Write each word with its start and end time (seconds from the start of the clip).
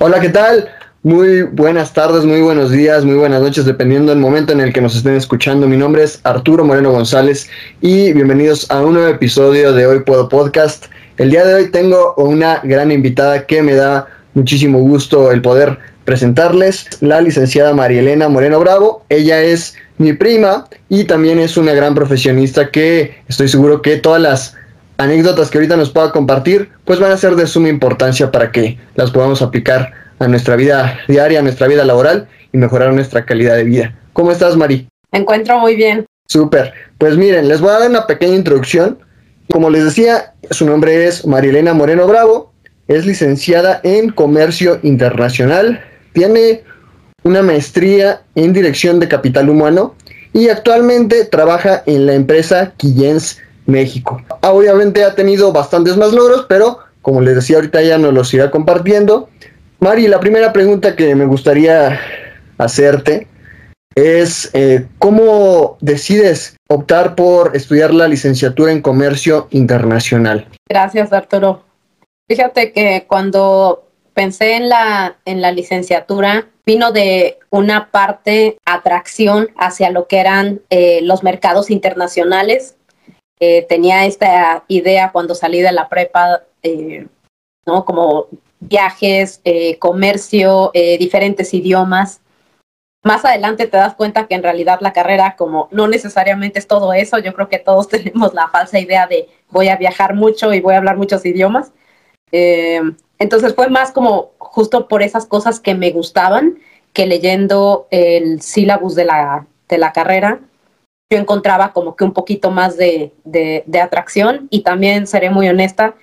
Hola, 0.00 0.20
¿qué 0.20 0.28
tal? 0.28 0.68
Muy 1.02 1.42
buenas 1.42 1.92
tardes, 1.92 2.24
muy 2.24 2.40
buenos 2.40 2.70
días, 2.70 3.04
muy 3.04 3.16
buenas 3.16 3.42
noches, 3.42 3.64
dependiendo 3.64 4.12
del 4.12 4.20
momento 4.20 4.52
en 4.52 4.60
el 4.60 4.72
que 4.72 4.80
nos 4.80 4.94
estén 4.94 5.16
escuchando. 5.16 5.66
Mi 5.66 5.76
nombre 5.76 6.04
es 6.04 6.20
Arturo 6.22 6.64
Moreno 6.64 6.92
González 6.92 7.48
y 7.80 8.12
bienvenidos 8.12 8.70
a 8.70 8.80
un 8.80 8.94
nuevo 8.94 9.08
episodio 9.08 9.72
de 9.72 9.88
Hoy 9.88 10.04
Puedo 10.04 10.28
Podcast. 10.28 10.86
El 11.16 11.32
día 11.32 11.44
de 11.44 11.52
hoy 11.52 11.72
tengo 11.72 12.14
una 12.16 12.60
gran 12.62 12.92
invitada 12.92 13.44
que 13.44 13.60
me 13.60 13.74
da 13.74 14.06
muchísimo 14.34 14.78
gusto 14.78 15.32
el 15.32 15.42
poder 15.42 15.78
presentarles, 16.04 16.86
la 17.00 17.20
licenciada 17.20 17.74
Marielena 17.74 18.28
Moreno 18.28 18.60
Bravo. 18.60 19.02
Ella 19.08 19.42
es 19.42 19.74
mi 19.98 20.12
prima 20.12 20.68
y 20.88 21.04
también 21.04 21.40
es 21.40 21.56
una 21.56 21.72
gran 21.72 21.96
profesionista 21.96 22.70
que 22.70 23.16
estoy 23.26 23.48
seguro 23.48 23.82
que 23.82 23.96
todas 23.96 24.22
las 24.22 24.57
anécdotas 24.98 25.50
que 25.50 25.58
ahorita 25.58 25.76
nos 25.76 25.90
pueda 25.90 26.12
compartir, 26.12 26.68
pues 26.84 27.00
van 27.00 27.12
a 27.12 27.16
ser 27.16 27.36
de 27.36 27.46
suma 27.46 27.68
importancia 27.68 28.30
para 28.30 28.52
que 28.52 28.78
las 28.96 29.10
podamos 29.10 29.40
aplicar 29.40 29.92
a 30.18 30.28
nuestra 30.28 30.56
vida 30.56 30.98
diaria, 31.08 31.38
a 31.38 31.42
nuestra 31.42 31.68
vida 31.68 31.84
laboral 31.84 32.28
y 32.52 32.58
mejorar 32.58 32.92
nuestra 32.92 33.24
calidad 33.24 33.56
de 33.56 33.64
vida. 33.64 33.98
¿Cómo 34.12 34.32
estás, 34.32 34.56
Mari? 34.56 34.88
Me 35.12 35.20
encuentro 35.20 35.58
muy 35.60 35.76
bien. 35.76 36.04
Súper. 36.26 36.74
Pues 36.98 37.16
miren, 37.16 37.48
les 37.48 37.60
voy 37.60 37.70
a 37.70 37.78
dar 37.78 37.88
una 37.88 38.06
pequeña 38.06 38.34
introducción. 38.34 38.98
Como 39.50 39.70
les 39.70 39.84
decía, 39.84 40.34
su 40.50 40.66
nombre 40.66 41.06
es 41.06 41.26
Marilena 41.26 41.72
Moreno 41.72 42.06
Bravo, 42.06 42.52
es 42.88 43.06
licenciada 43.06 43.80
en 43.82 44.10
Comercio 44.10 44.78
Internacional, 44.82 45.80
tiene 46.12 46.64
una 47.22 47.42
maestría 47.42 48.22
en 48.34 48.52
Dirección 48.52 49.00
de 49.00 49.08
Capital 49.08 49.48
Humano 49.48 49.94
y 50.34 50.48
actualmente 50.48 51.24
trabaja 51.24 51.82
en 51.86 52.06
la 52.06 52.14
empresa 52.14 52.72
Quillens 52.76 53.38
México. 53.68 54.20
Obviamente 54.40 55.04
ha 55.04 55.14
tenido 55.14 55.52
bastantes 55.52 55.96
más 55.96 56.12
logros, 56.12 56.46
pero 56.48 56.78
como 57.02 57.20
les 57.20 57.36
decía 57.36 57.56
ahorita 57.56 57.82
ya 57.82 57.98
nos 57.98 58.12
los 58.12 58.32
irá 58.34 58.50
compartiendo. 58.50 59.28
Mari, 59.78 60.08
la 60.08 60.18
primera 60.18 60.52
pregunta 60.52 60.96
que 60.96 61.14
me 61.14 61.26
gustaría 61.26 62.00
hacerte 62.56 63.28
es 63.94 64.50
eh, 64.54 64.86
cómo 64.98 65.76
decides 65.80 66.56
optar 66.68 67.14
por 67.14 67.54
estudiar 67.54 67.92
la 67.92 68.08
licenciatura 68.08 68.72
en 68.72 68.82
comercio 68.82 69.48
internacional. 69.50 70.46
Gracias, 70.68 71.12
Arturo. 71.12 71.62
Fíjate 72.28 72.72
que 72.72 73.04
cuando 73.06 73.88
pensé 74.14 74.54
en 74.54 74.68
la, 74.68 75.16
en 75.24 75.40
la 75.40 75.52
licenciatura, 75.52 76.48
vino 76.66 76.92
de 76.92 77.38
una 77.50 77.90
parte 77.90 78.58
atracción 78.64 79.48
hacia 79.56 79.90
lo 79.90 80.06
que 80.06 80.18
eran 80.18 80.60
eh, 80.70 81.00
los 81.02 81.22
mercados 81.22 81.70
internacionales 81.70 82.76
eh, 83.40 83.62
tenía 83.68 84.06
esta 84.06 84.64
idea 84.68 85.12
cuando 85.12 85.34
salí 85.34 85.60
de 85.60 85.72
la 85.72 85.88
prepa, 85.88 86.42
eh, 86.62 87.06
¿no? 87.66 87.84
Como 87.84 88.26
viajes, 88.60 89.40
eh, 89.44 89.78
comercio, 89.78 90.72
diferentes 90.98 91.54
idiomas. 91.54 92.20
Más 93.04 93.24
adelante 93.24 93.68
te 93.68 93.76
das 93.76 93.94
cuenta 93.94 94.26
que 94.26 94.34
en 94.34 94.42
realidad 94.42 94.80
la 94.80 94.92
carrera 94.92 95.36
como 95.36 95.68
no 95.70 95.86
necesariamente 95.86 96.58
es 96.58 96.66
todo 96.66 96.92
eso. 96.92 97.18
Yo 97.18 97.32
creo 97.34 97.48
que 97.48 97.58
todos 97.58 97.88
tenemos 97.90 98.34
la 98.34 98.48
falsa 98.48 98.80
idea 98.80 99.06
de 99.06 99.28
voy 99.50 99.68
a 99.68 99.76
viajar 99.76 100.14
mucho 100.14 100.52
y 100.52 100.60
voy 100.60 100.74
a 100.74 100.78
hablar 100.78 100.96
muchos 100.96 101.24
idiomas. 101.24 101.72
entonces 103.18 103.54
fue 103.54 103.68
más 103.70 103.92
como 103.92 104.32
justo 104.38 104.88
por 104.88 105.02
esas 105.02 105.26
cosas 105.26 105.60
que 105.60 105.74
me 105.74 105.90
gustaban 105.92 106.58
que 106.92 107.06
leyendo 107.06 107.86
el 107.90 108.42
sílabus 108.42 108.94
de 108.94 109.04
la, 109.04 109.46
de 109.68 109.78
la 109.78 109.92
carrera 109.92 110.40
yo 111.10 111.18
encontraba 111.18 111.72
como 111.72 111.96
que 111.96 112.04
un 112.04 112.12
poquito 112.12 112.50
más 112.50 112.76
de, 112.76 113.12
de, 113.24 113.80
atracción 113.80 114.46
y 114.50 114.60
también 114.60 115.06
seré 115.06 115.30
muy 115.30 115.48
honesta 115.48 115.94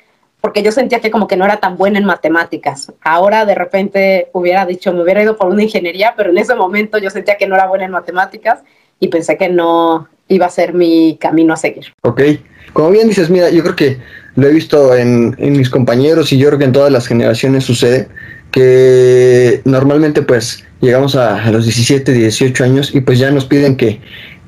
porque 0.41 0.63
yo 0.63 0.71
sentía 0.71 0.99
que 0.99 1.11
como 1.11 1.27
que 1.27 1.37
no 1.37 1.45
era 1.45 1.57
tan 1.57 1.77
buena 1.77 1.99
en 1.99 2.05
matemáticas. 2.05 2.91
Ahora 3.01 3.45
de 3.45 3.55
repente 3.55 4.29
hubiera 4.33 4.65
dicho, 4.65 4.93
me 4.93 5.03
hubiera 5.03 5.21
ido 5.21 5.37
por 5.37 5.49
una 5.49 5.63
ingeniería, 5.63 6.13
pero 6.17 6.31
en 6.31 6.37
ese 6.39 6.55
momento 6.55 6.97
yo 6.97 7.09
sentía 7.09 7.37
que 7.37 7.47
no 7.47 7.55
era 7.55 7.67
buena 7.67 7.85
en 7.85 7.91
matemáticas 7.91 8.59
y 8.99 9.07
pensé 9.09 9.37
que 9.37 9.49
no 9.49 10.07
iba 10.27 10.47
a 10.47 10.49
ser 10.49 10.73
mi 10.73 11.17
camino 11.19 11.53
a 11.53 11.57
seguir. 11.57 11.93
Ok, 12.01 12.21
como 12.73 12.89
bien 12.89 13.07
dices, 13.07 13.29
mira, 13.29 13.51
yo 13.51 13.61
creo 13.61 13.75
que 13.75 13.99
lo 14.35 14.47
he 14.47 14.51
visto 14.51 14.95
en, 14.95 15.35
en 15.37 15.53
mis 15.53 15.69
compañeros 15.69 16.33
y 16.33 16.39
yo 16.39 16.47
creo 16.47 16.59
que 16.59 16.65
en 16.65 16.73
todas 16.73 16.91
las 16.91 17.05
generaciones 17.07 17.63
sucede 17.63 18.07
que 18.51 19.61
normalmente 19.65 20.21
pues 20.21 20.63
llegamos 20.81 21.15
a, 21.15 21.43
a 21.43 21.51
los 21.51 21.65
17, 21.65 22.11
18 22.11 22.63
años 22.63 22.95
y 22.95 23.01
pues 23.01 23.19
ya 23.19 23.29
nos 23.31 23.45
piden 23.45 23.75
que 23.75 23.99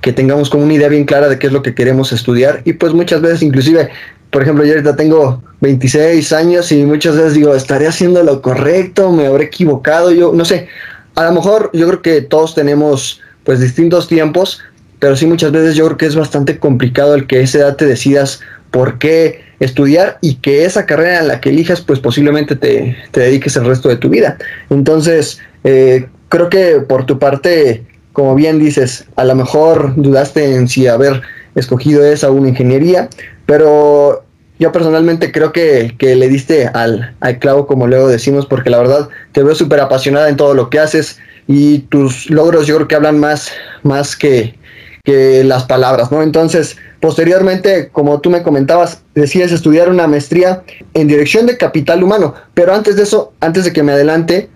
que 0.01 0.13
tengamos 0.13 0.49
como 0.49 0.63
una 0.63 0.73
idea 0.73 0.89
bien 0.89 1.05
clara 1.05 1.27
de 1.27 1.39
qué 1.39 1.47
es 1.47 1.53
lo 1.53 1.61
que 1.63 1.73
queremos 1.73 2.11
estudiar. 2.11 2.61
Y 2.65 2.73
pues 2.73 2.93
muchas 2.93 3.21
veces 3.21 3.41
inclusive, 3.41 3.89
por 4.29 4.43
ejemplo, 4.43 4.65
yo 4.65 4.73
ahorita 4.73 4.95
tengo 4.95 5.41
26 5.61 6.31
años 6.33 6.71
y 6.71 6.83
muchas 6.83 7.15
veces 7.15 7.33
digo, 7.33 7.55
estaré 7.55 7.87
haciendo 7.87 8.23
lo 8.23 8.41
correcto, 8.41 9.11
me 9.11 9.27
habré 9.27 9.45
equivocado, 9.45 10.11
yo 10.11 10.33
no 10.33 10.45
sé, 10.45 10.67
a 11.15 11.25
lo 11.25 11.31
mejor 11.33 11.71
yo 11.73 11.87
creo 11.87 12.01
que 12.01 12.21
todos 12.21 12.53
tenemos 12.53 13.21
pues 13.43 13.59
distintos 13.59 14.07
tiempos, 14.07 14.61
pero 14.99 15.15
sí 15.15 15.25
muchas 15.25 15.51
veces 15.51 15.75
yo 15.75 15.85
creo 15.85 15.97
que 15.97 16.05
es 16.05 16.15
bastante 16.15 16.59
complicado 16.59 17.15
el 17.15 17.27
que 17.27 17.37
a 17.37 17.41
esa 17.41 17.59
edad 17.59 17.75
te 17.75 17.85
decidas 17.85 18.41
por 18.71 18.99
qué 18.99 19.41
estudiar 19.59 20.19
y 20.21 20.35
que 20.35 20.65
esa 20.65 20.85
carrera 20.85 21.19
en 21.19 21.27
la 21.27 21.41
que 21.41 21.49
elijas 21.49 21.81
pues 21.81 21.99
posiblemente 21.99 22.55
te, 22.55 22.95
te 23.11 23.21
dediques 23.21 23.55
el 23.55 23.65
resto 23.65 23.89
de 23.89 23.95
tu 23.95 24.09
vida. 24.09 24.37
Entonces, 24.69 25.39
eh, 25.63 26.07
creo 26.29 26.49
que 26.49 26.81
por 26.81 27.05
tu 27.05 27.17
parte 27.17 27.83
como 28.17 28.33
bien 28.33 28.57
dices, 28.57 29.05
a 29.15 29.23
lo 29.25 29.35
mejor 29.35 29.93
dudaste 29.95 30.55
en 30.55 30.67
si 30.67 30.87
haber 30.87 31.21
escogido 31.53 32.03
esa 32.03 32.31
una 32.31 32.49
ingeniería, 32.49 33.09
pero 33.45 34.23
yo 34.57 34.71
personalmente 34.71 35.31
creo 35.31 35.53
que, 35.53 35.93
le 35.99 36.27
diste 36.27 36.65
al, 36.65 37.15
clavo, 37.39 37.67
como 37.67 37.85
luego 37.85 38.07
decimos, 38.07 38.47
porque 38.47 38.71
la 38.71 38.79
verdad 38.79 39.09
te 39.33 39.43
veo 39.43 39.53
súper 39.53 39.81
apasionada 39.81 40.29
en 40.29 40.35
todo 40.35 40.55
lo 40.55 40.71
que 40.71 40.79
haces 40.79 41.19
y 41.45 41.81
tus 41.89 42.27
logros 42.31 42.65
yo 42.65 42.77
creo 42.77 42.87
que 42.87 42.95
hablan 42.95 43.19
más, 43.19 43.51
más 43.83 44.15
que, 44.15 44.57
que 45.03 45.43
las 45.43 45.65
palabras, 45.65 46.11
¿no? 46.11 46.23
Entonces, 46.23 46.75
posteriormente, 46.99 47.89
como 47.91 48.19
tú 48.19 48.31
me 48.31 48.41
comentabas, 48.41 49.03
decides 49.13 49.51
estudiar 49.51 49.89
una 49.89 50.07
maestría 50.07 50.63
en 50.95 51.07
dirección 51.07 51.45
de 51.45 51.55
capital 51.55 52.03
humano, 52.03 52.33
pero 52.55 52.73
antes 52.73 52.95
de 52.95 53.03
eso, 53.03 53.33
antes 53.41 53.63
de 53.63 53.73
que 53.73 53.83
me 53.83 53.91
adelante, 53.91 54.49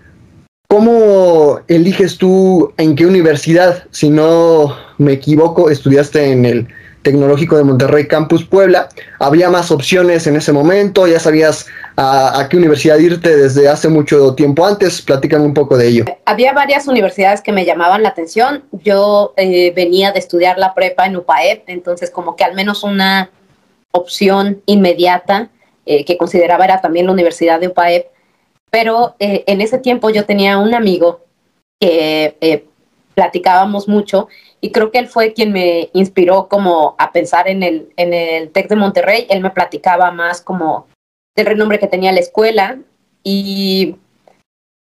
¿Cómo 0.72 1.60
eliges 1.68 2.16
tú 2.16 2.72
en 2.78 2.96
qué 2.96 3.04
universidad? 3.04 3.84
Si 3.90 4.08
no 4.08 4.74
me 4.96 5.12
equivoco, 5.12 5.68
estudiaste 5.68 6.32
en 6.32 6.46
el 6.46 6.66
Tecnológico 7.02 7.58
de 7.58 7.64
Monterrey 7.64 8.08
Campus 8.08 8.42
Puebla. 8.46 8.88
¿Había 9.18 9.50
más 9.50 9.70
opciones 9.70 10.26
en 10.26 10.34
ese 10.34 10.50
momento? 10.50 11.06
¿Ya 11.06 11.20
sabías 11.20 11.66
a, 11.98 12.48
qué 12.48 12.56
universidad 12.56 12.96
irte 12.96 13.36
desde 13.36 13.68
hace 13.68 13.90
mucho 13.90 14.34
tiempo 14.34 14.64
antes? 14.64 15.02
Platícame 15.02 15.44
un 15.44 15.52
poco 15.52 15.76
de 15.76 15.88
ello. 15.88 16.04
Había 16.24 16.54
varias 16.54 16.88
universidades 16.88 17.42
que 17.42 17.52
me 17.52 17.66
llamaban 17.66 18.02
la 18.02 18.08
atención. 18.08 18.64
Yo 18.72 19.34
eh, 19.36 19.74
venía 19.76 20.10
de 20.12 20.20
estudiar 20.20 20.56
la 20.56 20.72
prepa 20.72 21.04
en 21.04 21.18
UPAEP, 21.18 21.64
entonces 21.66 22.08
como 22.08 22.34
que 22.34 22.44
al 22.44 22.54
menos 22.54 22.82
una 22.82 23.28
opción 23.90 24.62
inmediata 24.64 25.50
eh, 25.84 26.06
que 26.06 26.16
consideraba 26.16 26.64
era 26.64 26.80
también 26.80 27.04
la 27.04 27.12
Universidad 27.12 27.60
de 27.60 27.68
UPAEP 27.68 28.11
pero 28.72 29.16
eh, 29.18 29.44
en 29.46 29.60
ese 29.60 29.78
tiempo 29.78 30.08
yo 30.08 30.24
tenía 30.24 30.56
un 30.56 30.74
amigo 30.74 31.20
que 31.78 32.36
eh, 32.40 32.64
platicábamos 33.14 33.86
mucho 33.86 34.28
y 34.62 34.72
creo 34.72 34.90
que 34.90 34.98
él 34.98 35.08
fue 35.08 35.34
quien 35.34 35.52
me 35.52 35.90
inspiró 35.92 36.48
como 36.48 36.96
a 36.98 37.12
pensar 37.12 37.48
en 37.48 37.62
el, 37.62 37.92
en 37.98 38.14
el 38.14 38.50
TEC 38.50 38.68
de 38.68 38.76
Monterrey. 38.76 39.26
Él 39.28 39.42
me 39.42 39.50
platicaba 39.50 40.10
más 40.10 40.40
como 40.40 40.86
del 41.36 41.46
renombre 41.46 41.78
que 41.78 41.86
tenía 41.86 42.12
la 42.12 42.20
escuela 42.20 42.78
y 43.22 43.96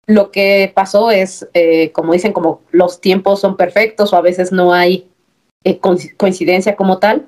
lo 0.07 0.31
que 0.31 0.71
pasó 0.75 1.11
es, 1.11 1.49
eh, 1.55 1.91
como 1.93 2.13
dicen, 2.13 2.35
como 2.35 2.61
los 2.71 3.01
tiempos 3.01 3.41
son 3.41 3.57
perfectos 3.57 4.13
o 4.13 4.17
a 4.17 4.23
veces 4.23 4.53
no 4.53 4.75
hay 4.75 5.09
coincidencia 6.19 6.77
como 6.77 6.99
tal, 6.99 7.27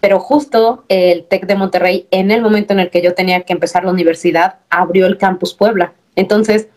pero 0.00 0.18
justo 0.18 0.84
el 0.88 1.24
TEC 1.26 1.46
de 1.46 1.54
Monterrey, 1.54 2.08
en 2.10 2.32
el 2.32 2.42
momento 2.42 2.72
en 2.72 2.80
el 2.80 2.90
que 2.90 3.02
yo 3.02 3.14
tenía 3.14 3.42
que 3.42 3.52
empezar 3.52 3.84
la 3.84 3.92
universidad, 3.92 4.58
abrió 4.70 5.06
el 5.06 5.16
campus 5.16 5.54
Puebla. 5.54 5.92
Entonces, 6.16 6.68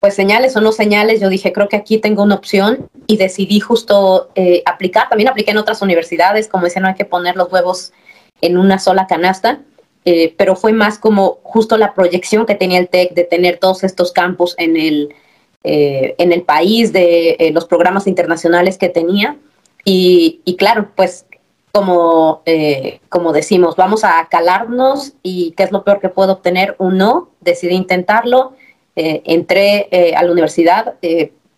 pues 0.00 0.14
señales 0.14 0.56
o 0.56 0.62
no 0.62 0.72
señales, 0.72 1.20
yo 1.20 1.28
dije, 1.28 1.52
creo 1.52 1.68
que 1.68 1.76
aquí 1.76 1.98
tengo 1.98 2.22
una 2.22 2.34
opción 2.34 2.88
y 3.06 3.18
decidí 3.18 3.60
justo 3.60 4.30
eh, 4.34 4.62
aplicar. 4.64 5.10
También 5.10 5.28
apliqué 5.28 5.50
en 5.50 5.58
otras 5.58 5.82
universidades, 5.82 6.48
como 6.48 6.64
decía, 6.64 6.80
no 6.80 6.88
hay 6.88 6.94
que 6.94 7.04
poner 7.04 7.36
los 7.36 7.52
huevos 7.52 7.92
en 8.40 8.56
una 8.56 8.78
sola 8.78 9.06
canasta, 9.06 9.60
eh, 10.06 10.34
pero 10.38 10.56
fue 10.56 10.72
más 10.72 10.98
como 10.98 11.40
justo 11.42 11.76
la 11.76 11.92
proyección 11.92 12.46
que 12.46 12.54
tenía 12.54 12.78
el 12.78 12.88
TEC 12.88 13.12
de 13.12 13.24
tener 13.24 13.58
todos 13.58 13.84
estos 13.84 14.12
campos 14.12 14.54
en 14.56 14.78
el, 14.78 15.14
eh, 15.64 16.14
en 16.16 16.32
el 16.32 16.42
país, 16.42 16.94
de 16.94 17.50
los 17.52 17.66
programas 17.66 18.06
internacionales 18.06 18.78
que 18.78 18.88
tenía. 18.88 19.36
Y 19.84 20.56
claro, 20.58 20.92
pues 20.96 21.26
como, 21.72 22.42
eh, 22.46 23.00
como 23.08 23.32
decimos, 23.32 23.76
vamos 23.76 24.04
a 24.04 24.26
calarnos 24.30 25.14
y 25.22 25.52
qué 25.52 25.62
es 25.64 25.72
lo 25.72 25.84
peor 25.84 26.00
que 26.00 26.08
puedo 26.08 26.32
obtener, 26.32 26.74
un 26.78 26.98
no, 26.98 27.30
decidí 27.40 27.74
intentarlo, 27.74 28.54
eh, 28.96 29.22
entré 29.24 29.88
eh, 29.90 30.14
a 30.14 30.22
la 30.22 30.32
universidad, 30.32 30.94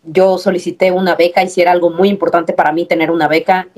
yo 0.04 0.38
solicité 0.38 0.90
una 0.90 1.14
beca 1.14 1.42
y 1.42 1.48
si 1.48 1.62
era 1.62 1.72
algo 1.72 1.90
muy 1.90 2.08
importante 2.08 2.52
para 2.52 2.72
mí 2.72 2.86
tener 2.86 3.10
una 3.10 3.28
beca 3.28 3.68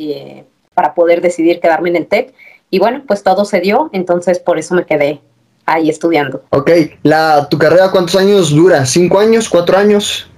para 0.72 0.94
poder 0.94 1.20
decidir 1.20 1.60
quedarme 1.60 1.90
en 1.90 1.96
el 1.96 2.06
TEC 2.06 2.34
y 2.70 2.78
bueno, 2.78 3.04
pues 3.06 3.22
todo 3.22 3.44
se 3.44 3.60
dio, 3.60 3.90
entonces 3.92 4.38
por 4.38 4.58
eso 4.58 4.74
me 4.74 4.84
quedé 4.84 5.20
ahí 5.66 5.88
estudiando. 5.88 6.42
Ok, 6.50 6.70
la, 7.02 7.48
¿tu 7.48 7.58
carrera 7.58 7.90
cuántos 7.90 8.16
años 8.16 8.50
dura? 8.50 8.84
¿Cinco 8.86 9.18
años? 9.18 9.48
¿Cuatro 9.48 9.76
años? 9.76 10.28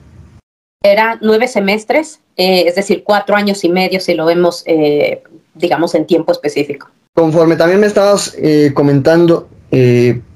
Era 0.83 1.19
nueve 1.21 1.49
semestres, 1.49 2.21
eh, 2.37 2.65
es 2.67 2.75
decir, 2.75 3.03
cuatro 3.05 3.35
años 3.35 3.65
y 3.65 3.69
medio 3.69 4.01
si 4.01 4.15
lo 4.15 4.27
vemos, 4.27 4.63
eh, 4.67 5.23
digamos, 5.57 5.95
en 5.95 6.07
tiempo 6.07 6.33
específico. 6.33 6.89
Conforme 7.15 7.57
también 7.57 7.81
me 7.81 7.87
estabas 7.87 8.37
eh, 8.39 8.73
comentando, 8.75 9.49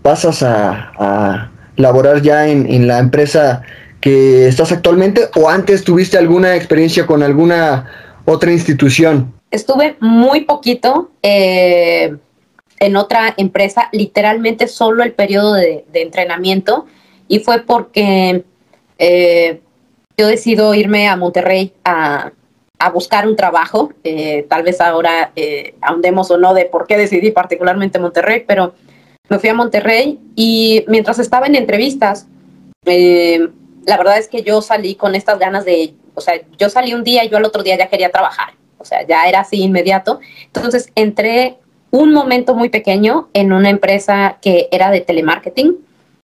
pasas 0.03 0.43
a, 0.43 0.93
a, 0.99 1.51
laborar 1.77 2.21
ya 2.21 2.47
en, 2.47 2.67
en 2.71 2.87
la 2.87 2.99
empresa 2.99 3.63
que 4.01 4.49
estás 4.49 4.73
actualmente 4.73 5.29
o 5.37 5.49
antes 5.49 5.85
tuviste 5.85 6.19
alguna 6.19 6.57
experiencia 6.57 7.07
con 7.07 7.23
alguna 7.23 7.87
otra 8.25 8.53
institución? 8.53 9.33
Estuve 9.51 9.97
muy 10.01 10.43
poquito 10.43 11.11
eh, 11.23 12.17
en 12.79 12.97
otra 12.97 13.35
empresa, 13.37 13.89
literalmente 13.93 14.69
solo 14.69 15.03
el 15.03 15.13
periodo 15.13 15.55
de, 15.55 15.85
entrenamiento 15.93 16.87
y 17.29 17.41
fue 17.41 17.61
porque 17.61 18.45
eh, 18.99 19.61
yo 20.17 20.27
decido 20.27 20.75
irme 20.75 21.09
a 21.09 21.17
Monterrey 21.17 21.73
a, 21.85 22.33
buscar 22.88 23.29
un 23.29 23.37
trabajo. 23.37 23.93
Eh, 24.05 24.47
tal 24.49 24.62
vez 24.62 24.81
ahora 24.81 25.32
ahondemos 25.82 26.31
o 26.31 26.38
no 26.38 26.55
de 26.55 26.65
por 26.65 26.87
qué 26.87 26.97
decidí 26.97 27.31
particularmente 27.31 27.99
Monterrey, 27.99 28.44
pero 28.47 28.73
me 29.29 29.38
fui 29.38 29.50
a 29.50 29.55
Monterrey 29.55 30.19
y 30.35 30.85
mientras 30.88 31.19
estaba 31.19 31.47
en 31.47 31.56
entrevistas, 31.56 32.27
la 32.85 33.97
verdad 33.97 34.19
es 34.19 34.29
que 34.29 34.43
yo 34.43 34.62
salí 34.62 34.94
con 34.94 35.15
estas 35.15 35.38
ganas 35.38 35.65
de, 35.65 35.94
o 36.15 36.21
sea, 36.21 36.35
yo 36.59 36.71
salí 36.71 36.94
un 36.94 37.05
día 37.05 37.25
y 37.25 37.29
yo 37.29 37.37
al 37.37 37.44
otro 37.44 37.62
día 37.62 37.77
ya 37.77 37.88
quería 37.88 38.11
trabajar, 38.11 38.55
o 38.79 38.85
sea, 38.85 39.06
ya 39.06 39.29
era 39.29 39.41
así 39.41 39.61
inmediato. 39.62 40.21
Entonces 40.47 40.91
entré 40.94 41.59
un 41.91 42.12
momento 42.12 42.55
muy 42.55 42.69
pequeño 42.69 43.29
en 43.33 43.53
una 43.53 43.71
empresa 43.71 44.38
que 44.41 44.69
era 44.71 44.91
de 44.91 45.00
telemarketing, 45.00 45.76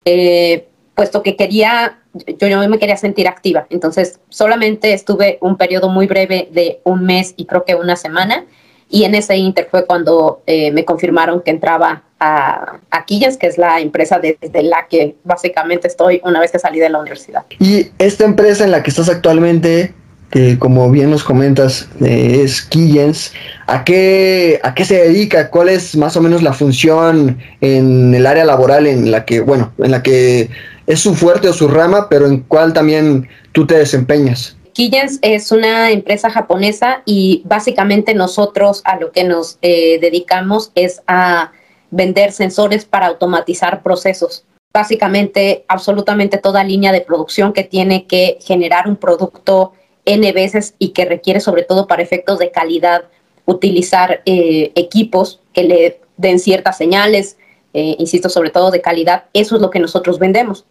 eh, 0.05 0.67
puesto 0.95 1.21
que 1.23 1.35
quería, 1.35 1.98
yo, 2.13 2.47
yo 2.47 2.69
me 2.69 2.79
quería 2.79 2.97
sentir 2.97 3.27
activa. 3.27 3.67
Entonces 3.69 4.19
solamente 4.29 4.93
estuve 4.93 5.37
un 5.41 5.57
periodo 5.57 5.89
muy 5.89 6.07
breve 6.07 6.49
de 6.51 6.79
un 6.83 7.05
mes 7.05 7.33
y 7.37 7.45
creo 7.45 7.65
que 7.65 7.75
una 7.75 7.95
semana. 7.95 8.45
Y 8.91 9.03
en 9.03 9.13
ese 9.13 9.37
inter 9.37 9.67
fue 9.69 9.85
cuando 9.85 10.41
eh, 10.47 10.71
me 10.71 10.83
confirmaron 10.83 11.41
que 11.41 11.51
entraba 11.51 12.03
a, 12.19 12.79
a 12.89 13.05
que 13.05 13.47
es 13.47 13.57
la 13.57 13.79
empresa 13.79 14.19
desde 14.19 14.63
la 14.63 14.87
que 14.89 15.15
básicamente 15.23 15.87
estoy 15.87 16.21
una 16.23 16.39
vez 16.39 16.51
que 16.51 16.59
salí 16.59 16.79
de 16.79 16.89
la 16.89 16.99
universidad. 16.99 17.45
Y 17.59 17.91
esta 17.99 18.25
empresa 18.25 18.63
en 18.63 18.71
la 18.71 18.81
que 18.81 18.89
estás 18.89 19.09
actualmente, 19.09 19.93
que 20.31 20.57
como 20.57 20.89
bien 20.89 21.11
nos 21.11 21.23
comentas, 21.23 21.87
eh, 22.01 22.41
es 22.43 22.63
Quillens, 22.63 23.33
¿a 23.69 23.83
qué, 23.83 24.59
¿a 24.63 24.73
qué 24.73 24.85
se 24.85 24.95
dedica? 24.95 25.49
¿Cuál 25.49 25.69
es 25.69 25.95
más 25.95 26.17
o 26.17 26.21
menos 26.21 26.41
la 26.41 26.53
función 26.53 27.37
en 27.61 28.13
el 28.13 28.25
área 28.25 28.45
laboral 28.45 28.87
en 28.87 29.11
la 29.11 29.25
que, 29.25 29.39
bueno, 29.39 29.73
en 29.77 29.91
la 29.91 30.03
que 30.03 30.49
es 30.87 30.99
su 30.99 31.15
fuerte 31.15 31.47
o 31.47 31.53
su 31.53 31.67
rama, 31.67 32.07
pero 32.09 32.25
en 32.27 32.41
cuál 32.41 32.73
también 32.73 33.27
tú 33.51 33.67
te 33.67 33.77
desempeñas? 33.77 34.55
Quillens 34.73 35.19
es 35.21 35.51
una 35.51 35.91
empresa 35.91 36.29
japonesa 36.29 37.01
y 37.05 37.43
básicamente 37.45 38.13
nosotros 38.13 38.81
a 38.85 38.97
lo 38.97 39.11
que 39.11 39.23
nos 39.23 39.57
eh, 39.61 39.99
dedicamos 39.99 40.71
es 40.75 41.01
a 41.07 41.51
vender 41.91 42.31
sensores 42.31 42.85
para 42.85 43.07
automatizar 43.07 43.83
procesos. 43.83 44.45
Básicamente, 44.73 45.65
absolutamente 45.67 46.37
toda 46.37 46.63
línea 46.63 46.91
de 46.91 47.01
producción 47.01 47.53
que 47.53 47.63
tiene 47.63 48.05
que 48.05 48.37
generar 48.41 48.87
un 48.87 48.95
producto 48.95 49.73
N 50.05 50.31
veces 50.31 50.75
y 50.79 50.89
que 50.89 51.05
requiere, 51.05 51.39
sobre 51.39 51.63
todo 51.63 51.87
para 51.87 52.03
efectos 52.03 52.39
de 52.39 52.51
calidad, 52.51 53.03
utilizar 53.49 54.21
eh, 54.25 54.71
equipos 54.75 55.41
que 55.53 55.63
le 55.63 56.01
den 56.17 56.39
ciertas 56.39 56.77
señales, 56.77 57.37
eh, 57.73 57.95
insisto, 57.99 58.29
sobre 58.29 58.49
todo 58.49 58.71
de 58.71 58.81
calidad, 58.81 59.25
eso 59.33 59.55
es 59.55 59.61
lo 59.61 59.69
que 59.69 59.79
nosotros 59.79 60.19
vendemos. 60.19 60.65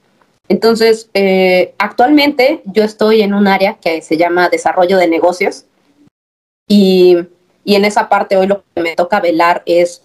Entonces, 0.48 1.10
eh, 1.14 1.74
actualmente 1.78 2.62
yo 2.64 2.82
estoy 2.82 3.22
en 3.22 3.34
un 3.34 3.48
área 3.48 3.74
que 3.74 4.00
se 4.00 4.16
llama 4.16 4.48
desarrollo 4.48 4.96
de 4.96 5.08
negocios 5.08 5.66
y, 6.68 7.16
y 7.64 7.74
en 7.74 7.84
esa 7.84 8.08
parte 8.08 8.36
hoy 8.36 8.46
lo 8.46 8.64
que 8.74 8.82
me 8.82 8.94
toca 8.94 9.20
velar 9.20 9.62
es 9.66 10.02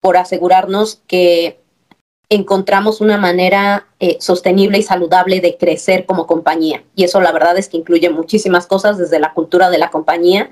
por 0.00 0.16
asegurarnos 0.16 1.02
que 1.06 1.60
encontramos 2.30 3.00
una 3.00 3.18
manera 3.18 3.88
eh, 3.98 4.16
sostenible 4.20 4.78
y 4.78 4.82
saludable 4.82 5.40
de 5.40 5.56
crecer 5.56 6.06
como 6.06 6.26
compañía. 6.26 6.84
Y 6.94 7.04
eso 7.04 7.20
la 7.20 7.32
verdad 7.32 7.58
es 7.58 7.68
que 7.68 7.76
incluye 7.76 8.08
muchísimas 8.08 8.66
cosas, 8.66 8.96
desde 8.98 9.18
la 9.18 9.34
cultura 9.34 9.68
de 9.68 9.78
la 9.78 9.90
compañía 9.90 10.50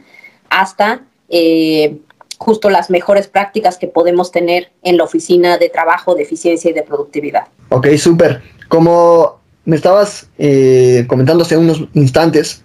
hasta 0.50 1.02
eh, 1.28 1.98
justo 2.38 2.70
las 2.70 2.90
mejores 2.90 3.26
prácticas 3.26 3.76
que 3.78 3.88
podemos 3.88 4.30
tener 4.30 4.70
en 4.82 4.96
la 4.96 5.04
oficina 5.04 5.58
de 5.58 5.68
trabajo, 5.68 6.14
de 6.14 6.22
eficiencia 6.22 6.70
y 6.70 6.74
de 6.74 6.82
productividad. 6.82 7.48
Ok, 7.70 7.88
súper. 7.96 8.42
Como 8.68 9.40
me 9.64 9.76
estabas 9.76 10.28
eh, 10.38 11.04
comentando 11.08 11.42
hace 11.42 11.56
unos 11.56 11.84
instantes, 11.94 12.64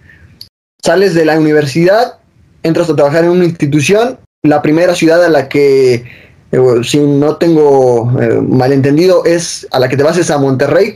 sales 0.82 1.14
de 1.14 1.24
la 1.24 1.38
universidad, 1.38 2.18
entras 2.62 2.88
a 2.88 2.96
trabajar 2.96 3.24
en 3.24 3.30
una 3.30 3.44
institución, 3.44 4.18
la 4.42 4.62
primera 4.62 4.94
ciudad 4.94 5.24
a 5.24 5.28
la 5.28 5.48
que 5.48 6.04
eh, 6.52 6.60
si 6.84 6.98
no 7.00 7.36
tengo 7.36 8.12
eh, 8.20 8.40
malentendido, 8.40 9.24
es 9.24 9.66
a 9.72 9.80
la 9.80 9.88
que 9.88 9.96
te 9.96 10.02
vas 10.02 10.18
es 10.18 10.30
a 10.30 10.38
Monterrey. 10.38 10.94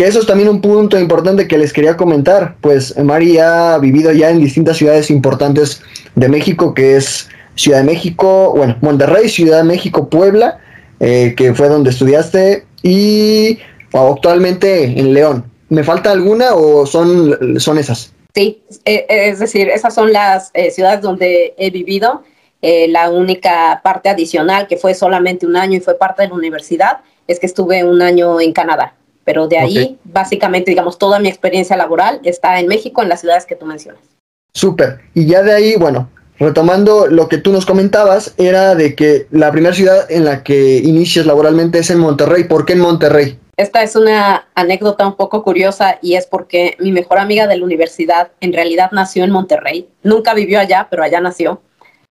Que 0.00 0.06
eso 0.06 0.20
es 0.20 0.26
también 0.26 0.48
un 0.48 0.62
punto 0.62 0.98
importante 0.98 1.46
que 1.46 1.58
les 1.58 1.74
quería 1.74 1.94
comentar, 1.94 2.56
pues 2.62 2.96
Mari 2.96 3.36
ha 3.36 3.76
vivido 3.76 4.10
ya 4.12 4.30
en 4.30 4.40
distintas 4.40 4.78
ciudades 4.78 5.10
importantes 5.10 5.82
de 6.14 6.26
México, 6.26 6.72
que 6.72 6.96
es 6.96 7.28
Ciudad 7.54 7.80
de 7.80 7.84
México, 7.84 8.54
bueno, 8.56 8.78
Monterrey, 8.80 9.28
Ciudad 9.28 9.58
de 9.58 9.64
México, 9.64 10.08
Puebla, 10.08 10.58
eh, 11.00 11.34
que 11.36 11.52
fue 11.52 11.68
donde 11.68 11.90
estudiaste, 11.90 12.64
y 12.82 13.58
actualmente 13.92 14.84
en 14.84 15.12
León. 15.12 15.44
¿Me 15.68 15.84
falta 15.84 16.12
alguna 16.12 16.54
o 16.54 16.86
son, 16.86 17.60
son 17.60 17.76
esas? 17.76 18.14
Sí, 18.34 18.62
es 18.86 19.38
decir, 19.38 19.68
esas 19.68 19.94
son 19.94 20.14
las 20.14 20.50
ciudades 20.70 21.02
donde 21.02 21.52
he 21.58 21.68
vivido. 21.68 22.22
Eh, 22.62 22.88
la 22.88 23.10
única 23.10 23.82
parte 23.84 24.08
adicional 24.08 24.66
que 24.66 24.78
fue 24.78 24.94
solamente 24.94 25.44
un 25.44 25.56
año 25.56 25.76
y 25.76 25.80
fue 25.80 25.98
parte 25.98 26.22
de 26.22 26.28
la 26.28 26.36
universidad 26.36 27.00
es 27.26 27.38
que 27.38 27.44
estuve 27.44 27.84
un 27.84 28.00
año 28.00 28.40
en 28.40 28.54
Canadá. 28.54 28.94
Pero 29.30 29.46
de 29.46 29.58
ahí, 29.58 29.96
básicamente, 30.02 30.72
digamos, 30.72 30.98
toda 30.98 31.20
mi 31.20 31.28
experiencia 31.28 31.76
laboral 31.76 32.18
está 32.24 32.58
en 32.58 32.66
México, 32.66 33.00
en 33.00 33.08
las 33.08 33.20
ciudades 33.20 33.46
que 33.46 33.54
tú 33.54 33.64
mencionas. 33.64 34.02
Súper. 34.52 35.02
Y 35.14 35.26
ya 35.26 35.44
de 35.44 35.52
ahí, 35.52 35.76
bueno, 35.76 36.10
retomando 36.40 37.06
lo 37.06 37.28
que 37.28 37.38
tú 37.38 37.52
nos 37.52 37.64
comentabas, 37.64 38.34
era 38.38 38.74
de 38.74 38.96
que 38.96 39.28
la 39.30 39.52
primera 39.52 39.72
ciudad 39.72 40.10
en 40.10 40.24
la 40.24 40.42
que 40.42 40.78
inicias 40.78 41.26
laboralmente 41.26 41.78
es 41.78 41.90
en 41.90 42.00
Monterrey. 42.00 42.42
¿Por 42.42 42.66
qué 42.66 42.72
en 42.72 42.80
Monterrey? 42.80 43.38
Esta 43.56 43.84
es 43.84 43.94
una 43.94 44.48
anécdota 44.56 45.06
un 45.06 45.14
poco 45.14 45.44
curiosa 45.44 46.00
y 46.02 46.16
es 46.16 46.26
porque 46.26 46.74
mi 46.80 46.90
mejor 46.90 47.18
amiga 47.18 47.46
de 47.46 47.56
la 47.56 47.64
universidad 47.64 48.32
en 48.40 48.52
realidad 48.52 48.90
nació 48.90 49.22
en 49.22 49.30
Monterrey. 49.30 49.88
Nunca 50.02 50.34
vivió 50.34 50.58
allá, 50.58 50.88
pero 50.90 51.04
allá 51.04 51.20
nació 51.20 51.60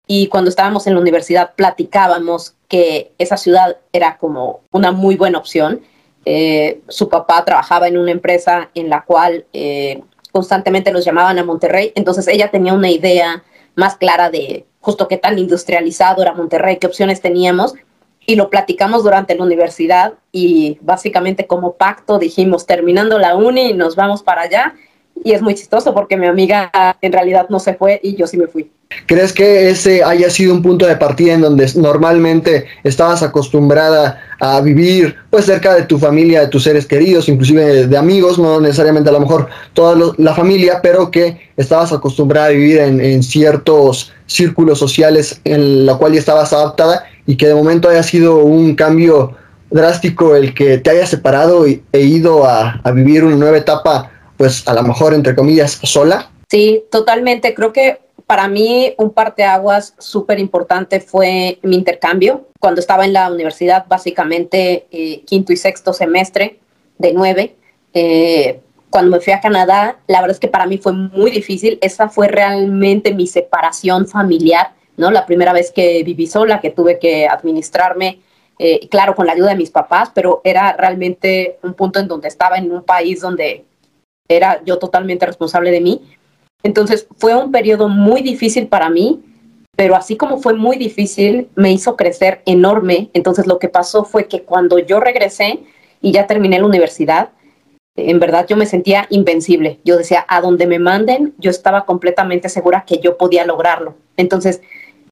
y 0.08 0.28
cuando 0.28 0.50
estábamos 0.50 0.86
en 0.88 0.96
la 0.96 1.00
universidad 1.00 1.54
platicábamos 1.56 2.56
que 2.68 3.14
esa 3.18 3.38
ciudad 3.38 3.78
era 3.94 4.18
como 4.18 4.62
una 4.72 4.92
muy 4.92 5.16
buena 5.16 5.38
opción. 5.38 5.82
Eh, 6.26 6.82
su 6.88 7.10
papá 7.10 7.44
trabajaba 7.46 7.88
en 7.88 7.98
una 7.98 8.12
empresa 8.12 8.70
en 8.76 8.90
la 8.90 9.04
cual 9.04 9.46
eh, 9.54 10.02
constantemente 10.32 10.92
los 10.92 11.04
llamaban 11.04 11.38
a 11.38 11.44
Monterrey, 11.44 11.92
entonces 11.96 12.28
ella 12.28 12.50
tenía 12.50 12.74
una 12.74 12.90
idea 12.90 13.44
más 13.76 13.98
clara 13.98 14.30
de 14.30 14.66
justo 14.80 15.08
qué 15.08 15.18
tan 15.18 15.38
industrializado 15.38 16.22
era 16.22 16.34
Monterrey, 16.34 16.78
qué 16.78 16.88
opciones 16.88 17.22
teníamos, 17.22 17.74
y 18.26 18.36
lo 18.36 18.50
platicamos 18.50 19.04
durante 19.04 19.36
la 19.36 19.44
universidad 19.44 20.14
y 20.32 20.78
básicamente 20.82 21.46
como 21.46 21.74
pacto 21.74 22.20
dijimos, 22.20 22.66
terminando 22.66 23.20
la 23.20 23.36
uni, 23.36 23.74
nos 23.74 23.96
vamos 23.96 24.24
para 24.24 24.44
allá, 24.44 24.76
y 25.24 25.32
es 25.32 25.42
muy 25.42 25.56
chistoso 25.56 25.94
porque 25.94 26.18
mi 26.18 26.28
amiga 26.28 26.72
en 27.02 27.12
realidad 27.12 27.48
no 27.50 27.60
se 27.60 27.74
fue 27.74 28.00
y 28.04 28.16
yo 28.16 28.28
sí 28.28 28.38
me 28.38 28.48
fui. 28.48 28.70
¿Crees 29.08 29.34
que 29.34 29.70
ese 29.70 30.04
haya 30.04 30.30
sido 30.30 30.54
un 30.54 30.62
punto 30.62 30.86
de 30.86 30.96
partida 30.96 31.34
en 31.34 31.42
donde 31.42 31.68
normalmente 31.76 32.66
estabas 32.84 33.24
acostumbrada 33.24 34.22
a 34.40 34.62
vivir 34.62 35.16
pues 35.32 35.46
cerca 35.46 35.74
de 35.74 35.84
tu 35.84 35.98
familia, 35.98 36.42
de 36.42 36.48
tus 36.48 36.64
seres 36.64 36.86
queridos, 36.86 37.28
inclusive 37.28 37.88
de, 37.88 37.98
amigos, 37.98 38.38
no 38.38 38.60
necesariamente 38.60 39.10
a 39.10 39.14
lo 39.14 39.20
mejor 39.20 39.48
toda 39.74 40.14
la 40.18 40.36
familia, 40.36 40.80
pero 40.84 41.10
que 41.10 41.50
estabas 41.58 41.92
acostumbrada 41.92 42.48
a 42.48 42.52
vivir 42.52 42.78
en, 42.80 43.24
ciertos 43.24 44.14
círculos 44.28 44.78
sociales 44.78 45.42
en 45.44 45.86
la 45.86 45.96
cual 45.96 46.14
ya 46.14 46.20
estabas 46.20 46.54
adaptada 46.54 47.06
y 47.26 47.36
que 47.36 47.48
de 47.48 47.56
momento 47.56 47.90
haya 47.90 48.04
sido 48.04 48.38
un 48.38 48.76
cambio 48.76 49.36
drástico 49.72 50.36
el 50.36 50.54
que 50.54 50.78
te 50.78 50.92
haya 50.92 51.08
separado 51.08 51.66
e 51.66 52.00
ido 52.00 52.46
a 52.46 52.80
vivir 52.94 53.24
una 53.24 53.38
nueva 53.38 53.58
etapa, 53.58 54.12
pues 54.38 54.68
a 54.68 54.74
lo 54.74 54.84
mejor 54.84 55.14
entre 55.14 55.36
comillas 55.36 55.80
sola? 55.84 56.30
Sí, 56.50 56.84
totalmente. 56.92 57.54
Creo 57.54 57.74
que 57.74 58.00
para 58.28 58.48
mí 58.48 58.94
un 58.98 59.12
parteaguas 59.12 59.96
súper 59.98 60.40
importante 60.40 61.00
fue 61.00 61.60
mi 61.64 61.76
intercambio. 61.76 62.48
Cuando 62.60 62.80
estaba 62.80 63.06
en 63.06 63.14
la 63.14 63.32
universidad, 63.32 63.86
básicamente 63.88 64.88
eh, 64.92 65.24
quinto 65.26 65.52
y 65.54 65.58
sexto 65.58 65.94
semestre 65.94 66.60
de 66.98 67.14
nueve, 67.14 67.56
eh, 67.94 68.62
cuando 68.90 69.18
me 69.18 69.20
fui 69.22 69.34
a 69.34 69.42
Canadá, 69.42 69.98
la 70.08 70.22
verdad 70.22 70.36
es 70.36 70.40
que 70.40 70.48
para 70.48 70.68
mí 70.68 70.78
fue 70.78 70.94
muy 70.94 71.32
difícil. 71.32 71.80
Esa 71.82 72.10
fue 72.10 72.28
realmente 72.28 73.14
mi 73.14 73.26
separación 73.26 74.08
familiar, 74.08 74.74
¿no? 74.98 75.10
La 75.10 75.26
primera 75.26 75.52
vez 75.52 75.72
que 75.72 76.04
viví 76.04 76.28
sola, 76.28 76.62
que 76.62 76.70
tuve 76.70 77.00
que 77.00 77.28
administrarme 77.28 78.20
eh, 78.60 78.88
claro, 78.90 79.16
con 79.16 79.26
la 79.26 79.34
ayuda 79.34 79.50
de 79.50 79.56
mis 79.56 79.72
papás, 79.72 80.12
pero 80.14 80.42
era 80.44 80.74
realmente 80.74 81.58
un 81.64 81.74
punto 81.74 82.00
en 82.00 82.08
donde 82.08 82.28
estaba 82.28 82.58
en 82.58 82.72
un 82.72 82.84
país 82.84 83.20
donde 83.20 83.66
era 84.28 84.62
yo 84.66 84.80
totalmente 84.80 85.26
responsable 85.26 85.72
de 85.72 85.82
mí. 85.82 86.02
Entonces 86.64 87.08
fue 87.18 87.36
un 87.36 87.52
periodo 87.52 87.90
muy 87.90 88.22
difícil 88.22 88.68
para 88.68 88.90
mí, 88.90 89.22
pero 89.76 89.96
así 89.96 90.16
como 90.16 90.40
fue 90.40 90.54
muy 90.54 90.78
difícil, 90.78 91.50
me 91.56 91.72
hizo 91.72 91.96
crecer 91.96 92.42
enorme. 92.46 93.10
Entonces 93.14 93.48
lo 93.48 93.60
que 93.60 93.70
pasó 93.70 94.06
fue 94.06 94.28
que 94.28 94.44
cuando 94.44 94.80
yo 94.80 95.00
regresé 95.00 95.60
y 96.02 96.12
ya 96.12 96.28
terminé 96.28 96.60
la 96.60 96.66
universidad, 96.66 97.30
en 97.96 98.20
verdad 98.20 98.46
yo 98.48 98.58
me 98.58 98.66
sentía 98.66 99.08
invencible. 99.10 99.80
Yo 99.84 99.98
decía, 99.98 100.26
a 100.28 100.42
donde 100.42 100.68
me 100.68 100.80
manden, 100.80 101.34
yo 101.38 101.52
estaba 101.52 101.86
completamente 101.86 102.50
segura 102.50 102.86
que 102.86 103.00
yo 103.00 103.18
podía 103.18 103.46
lograrlo. 103.46 103.96
Entonces, 104.18 104.62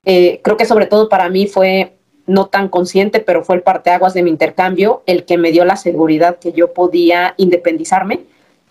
eh, 0.05 0.41
creo 0.43 0.57
que 0.57 0.65
sobre 0.65 0.87
todo 0.87 1.09
para 1.09 1.29
mí 1.29 1.47
fue 1.47 1.97
no 2.25 2.47
tan 2.47 2.69
consciente, 2.69 3.19
pero 3.19 3.43
fue 3.43 3.55
el 3.55 3.61
parteaguas 3.61 4.13
de 4.13 4.23
mi 4.23 4.29
intercambio 4.29 5.03
el 5.05 5.25
que 5.25 5.37
me 5.37 5.51
dio 5.51 5.65
la 5.65 5.75
seguridad 5.75 6.37
que 6.39 6.53
yo 6.53 6.73
podía 6.73 7.33
independizarme. 7.37 8.21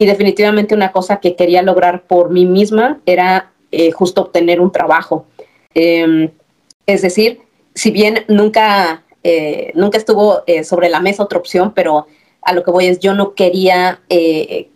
Y 0.00 0.06
definitivamente 0.06 0.74
una 0.74 0.90
cosa 0.90 1.20
que 1.20 1.36
quería 1.36 1.62
lograr 1.62 2.02
por 2.08 2.30
mí 2.30 2.44
misma 2.44 2.98
era 3.06 3.52
eh, 3.70 3.92
justo 3.92 4.22
obtener 4.22 4.60
un 4.60 4.72
trabajo. 4.72 5.26
Em, 5.74 6.30
es 6.86 7.02
decir, 7.02 7.42
si 7.74 7.92
bien 7.92 8.24
nunca, 8.26 9.04
eh, 9.22 9.70
nunca 9.74 9.98
estuvo 9.98 10.42
sobre 10.64 10.88
la 10.88 10.98
mesa 10.98 11.22
otra 11.22 11.38
opción, 11.38 11.72
pero 11.72 12.06
a 12.42 12.52
lo 12.52 12.64
que 12.64 12.70
voy 12.70 12.86
es, 12.86 12.98
yo 12.98 13.14
no 13.14 13.34
quería 13.34 14.00
eh, 14.08 14.68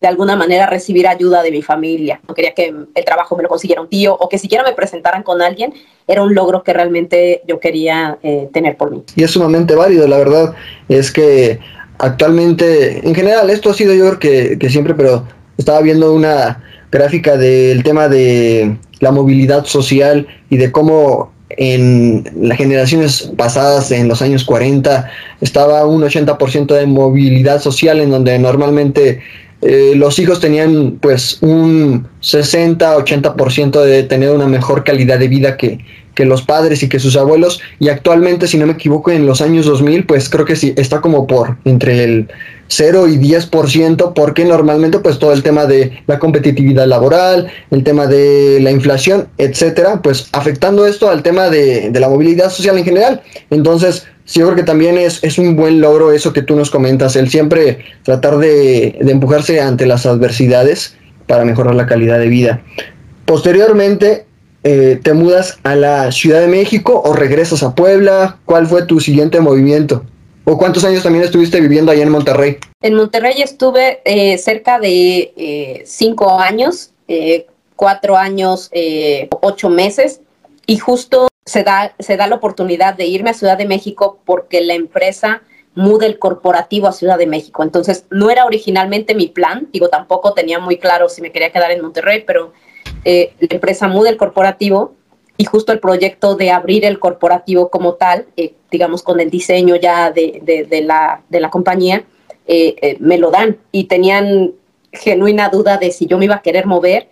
de 0.00 0.08
alguna 0.08 0.36
manera 0.36 0.66
recibir 0.66 1.08
ayuda 1.08 1.42
de 1.42 1.50
mi 1.50 1.62
familia, 1.62 2.20
no 2.28 2.34
quería 2.34 2.52
que 2.52 2.74
el 2.94 3.04
trabajo 3.04 3.36
me 3.36 3.42
lo 3.42 3.48
consiguiera 3.48 3.80
un 3.80 3.88
tío 3.88 4.14
o 4.14 4.28
que 4.28 4.38
siquiera 4.38 4.62
me 4.62 4.72
presentaran 4.72 5.22
con 5.22 5.40
alguien, 5.40 5.72
era 6.06 6.22
un 6.22 6.34
logro 6.34 6.62
que 6.62 6.74
realmente 6.74 7.42
yo 7.46 7.58
quería 7.58 8.18
eh, 8.22 8.50
tener 8.52 8.76
por 8.76 8.90
mí. 8.90 9.02
Y 9.16 9.22
es 9.22 9.30
sumamente 9.30 9.74
válido, 9.74 10.06
la 10.06 10.18
verdad, 10.18 10.54
es 10.90 11.10
que 11.10 11.58
actualmente, 11.98 13.06
en 13.06 13.14
general, 13.14 13.50
esto 13.50 13.70
ha 13.70 13.74
sido 13.74 13.94
yo 13.94 14.16
creo 14.16 14.58
que 14.58 14.70
siempre, 14.70 14.94
pero 14.94 15.24
estaba 15.56 15.80
viendo 15.80 16.12
una 16.12 16.62
gráfica 16.90 17.36
del 17.36 17.82
tema 17.82 18.08
de 18.08 18.76
la 19.00 19.10
movilidad 19.10 19.64
social 19.64 20.26
y 20.50 20.56
de 20.56 20.70
cómo 20.70 21.32
en 21.50 22.24
las 22.40 22.58
generaciones 22.58 23.30
pasadas, 23.36 23.90
en 23.90 24.08
los 24.08 24.22
años 24.22 24.44
40, 24.44 25.10
estaba 25.40 25.86
un 25.86 26.02
80% 26.02 26.74
de 26.74 26.86
movilidad 26.86 27.60
social 27.60 28.00
en 28.00 28.10
donde 28.10 28.38
normalmente 28.38 29.20
eh, 29.62 29.92
los 29.96 30.18
hijos 30.18 30.40
tenían 30.40 30.98
pues 31.00 31.38
un 31.42 32.06
60-80% 32.20 33.82
de 33.82 34.02
tener 34.02 34.30
una 34.30 34.46
mejor 34.46 34.84
calidad 34.84 35.18
de 35.18 35.28
vida 35.28 35.56
que, 35.56 35.78
que 36.14 36.24
los 36.24 36.42
padres 36.42 36.82
y 36.82 36.88
que 36.88 36.98
sus 36.98 37.16
abuelos. 37.16 37.60
Y 37.78 37.88
actualmente, 37.88 38.46
si 38.46 38.58
no 38.58 38.66
me 38.66 38.72
equivoco, 38.72 39.10
en 39.10 39.26
los 39.26 39.40
años 39.40 39.66
2000, 39.66 40.06
pues 40.06 40.28
creo 40.28 40.44
que 40.44 40.56
sí, 40.56 40.74
está 40.76 41.00
como 41.00 41.26
por 41.26 41.56
entre 41.64 42.04
el 42.04 42.28
0 42.68 43.08
y 43.08 43.18
10%, 43.18 44.12
porque 44.14 44.44
normalmente 44.44 44.98
pues 44.98 45.18
todo 45.18 45.32
el 45.32 45.42
tema 45.42 45.66
de 45.66 46.02
la 46.06 46.18
competitividad 46.18 46.86
laboral, 46.86 47.48
el 47.70 47.84
tema 47.84 48.06
de 48.06 48.58
la 48.60 48.70
inflación, 48.70 49.28
etcétera, 49.38 50.00
pues 50.02 50.28
afectando 50.32 50.86
esto 50.86 51.10
al 51.10 51.22
tema 51.22 51.50
de, 51.50 51.90
la 51.94 52.08
movilidad 52.08 52.50
social 52.50 52.78
en 52.78 52.84
general. 52.84 53.22
Entonces, 53.50 54.06
sí, 54.24 54.40
yo 54.40 54.46
creo 54.46 54.56
que 54.56 54.62
también 54.62 54.98
es, 54.98 55.22
es 55.22 55.38
un 55.38 55.56
buen 55.56 55.80
logro 55.80 56.12
eso 56.12 56.32
que 56.32 56.42
tú 56.42 56.56
nos 56.56 56.70
comentas, 56.70 57.16
el 57.16 57.28
siempre 57.28 57.78
tratar 58.02 58.38
de, 58.38 58.98
de 59.00 59.12
empujarse 59.12 59.60
ante 59.60 59.86
las 59.86 60.06
adversidades 60.06 60.96
para 61.26 61.44
mejorar 61.44 61.74
la 61.74 61.86
calidad 61.86 62.18
de 62.18 62.28
vida. 62.28 62.62
Posteriormente, 63.24 64.26
eh, 64.64 64.98
¿te 65.02 65.12
mudas 65.12 65.58
a 65.62 65.76
la 65.76 66.10
Ciudad 66.10 66.40
de 66.40 66.48
México 66.48 67.00
o 67.04 67.12
regresas 67.12 67.62
a 67.62 67.74
Puebla? 67.74 68.38
¿Cuál 68.44 68.66
fue 68.66 68.84
tu 68.86 68.98
siguiente 68.98 69.40
movimiento? 69.40 70.04
¿O 70.44 70.58
cuántos 70.58 70.84
años 70.84 71.02
también 71.02 71.24
estuviste 71.24 71.60
viviendo 71.60 71.92
allá 71.92 72.02
en 72.02 72.08
Monterrey? 72.08 72.58
En 72.82 72.94
Monterrey 72.94 73.40
estuve 73.40 74.00
eh, 74.04 74.36
cerca 74.38 74.78
de 74.78 75.32
eh, 75.36 75.82
cinco 75.86 76.38
años, 76.38 76.90
cuatro 77.76 78.16
años, 78.16 78.70
ocho 79.40 79.68
meses, 79.68 80.20
y 80.66 80.78
justo 80.78 81.28
se 81.44 81.62
da, 81.62 81.94
se 81.98 82.16
da 82.16 82.26
la 82.26 82.36
oportunidad 82.36 82.94
de 82.94 83.06
irme 83.06 83.30
a 83.30 83.34
Ciudad 83.34 83.58
de 83.58 83.66
México 83.66 84.18
porque 84.24 84.62
la 84.62 84.74
empresa 84.74 85.42
muda 85.74 86.06
el 86.06 86.18
corporativo 86.18 86.86
a 86.86 86.92
Ciudad 86.92 87.18
de 87.18 87.26
México. 87.26 87.62
Entonces, 87.62 88.06
no 88.10 88.30
era 88.30 88.46
originalmente 88.46 89.14
mi 89.14 89.28
plan, 89.28 89.68
digo, 89.72 89.88
tampoco 89.88 90.32
tenía 90.32 90.58
muy 90.58 90.78
claro 90.78 91.08
si 91.08 91.20
me 91.20 91.32
quería 91.32 91.50
quedar 91.50 91.70
en 91.70 91.82
Monterrey, 91.82 92.24
pero 92.26 92.52
eh, 93.04 93.32
la 93.38 93.48
empresa 93.50 93.88
muda 93.88 94.10
el 94.10 94.16
corporativo 94.16 94.94
y 95.36 95.44
justo 95.44 95.72
el 95.72 95.80
proyecto 95.80 96.36
de 96.36 96.50
abrir 96.50 96.84
el 96.84 96.98
corporativo 96.98 97.68
como 97.68 97.94
tal, 97.94 98.26
eh, 98.36 98.54
digamos 98.70 99.02
con 99.02 99.20
el 99.20 99.30
diseño 99.30 99.76
ya 99.76 100.10
de, 100.10 100.40
de, 100.42 100.82
la, 100.82 101.22
de 101.28 101.40
la, 101.40 101.50
compañía, 101.50 102.04
eh, 102.46 102.96
me 103.00 103.18
lo 103.18 103.30
dan 103.30 103.58
y 103.72 103.84
tenían 103.84 104.52
genuina 104.92 105.48
duda 105.48 105.76
de 105.76 105.90
si 105.90 106.06
yo 106.06 106.18
me 106.18 106.26
iba 106.26 106.36
a 106.36 106.42
querer 106.42 106.66
mover 106.66 107.08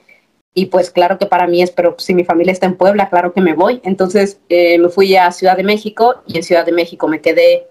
y 0.55 0.67
pues 0.67 0.91
claro 0.91 1.19
que 1.19 1.27
para 1.27 1.47
mí 1.47 1.63
es, 1.63 1.71
pero 1.71 1.97
si 1.99 2.15
mi 2.15 2.25
familia 2.25 2.53
está 2.53 2.67
en 2.67 2.77
Puebla, 2.77 3.09
claro 3.09 3.33
que 3.33 3.41
me 3.41 3.55
voy. 3.55 3.81
Entonces 3.85 4.39
me 4.51 4.89
fui 4.91 5.17
a 5.17 5.33
Ciudad 5.33 5.57
de 5.57 5.65
México 5.65 6.17
y 6.27 6.37
en 6.37 6.43
Ciudad 6.43 6.67
de 6.67 6.73
México 6.73 7.09
me 7.09 7.23
quedé 7.23 7.67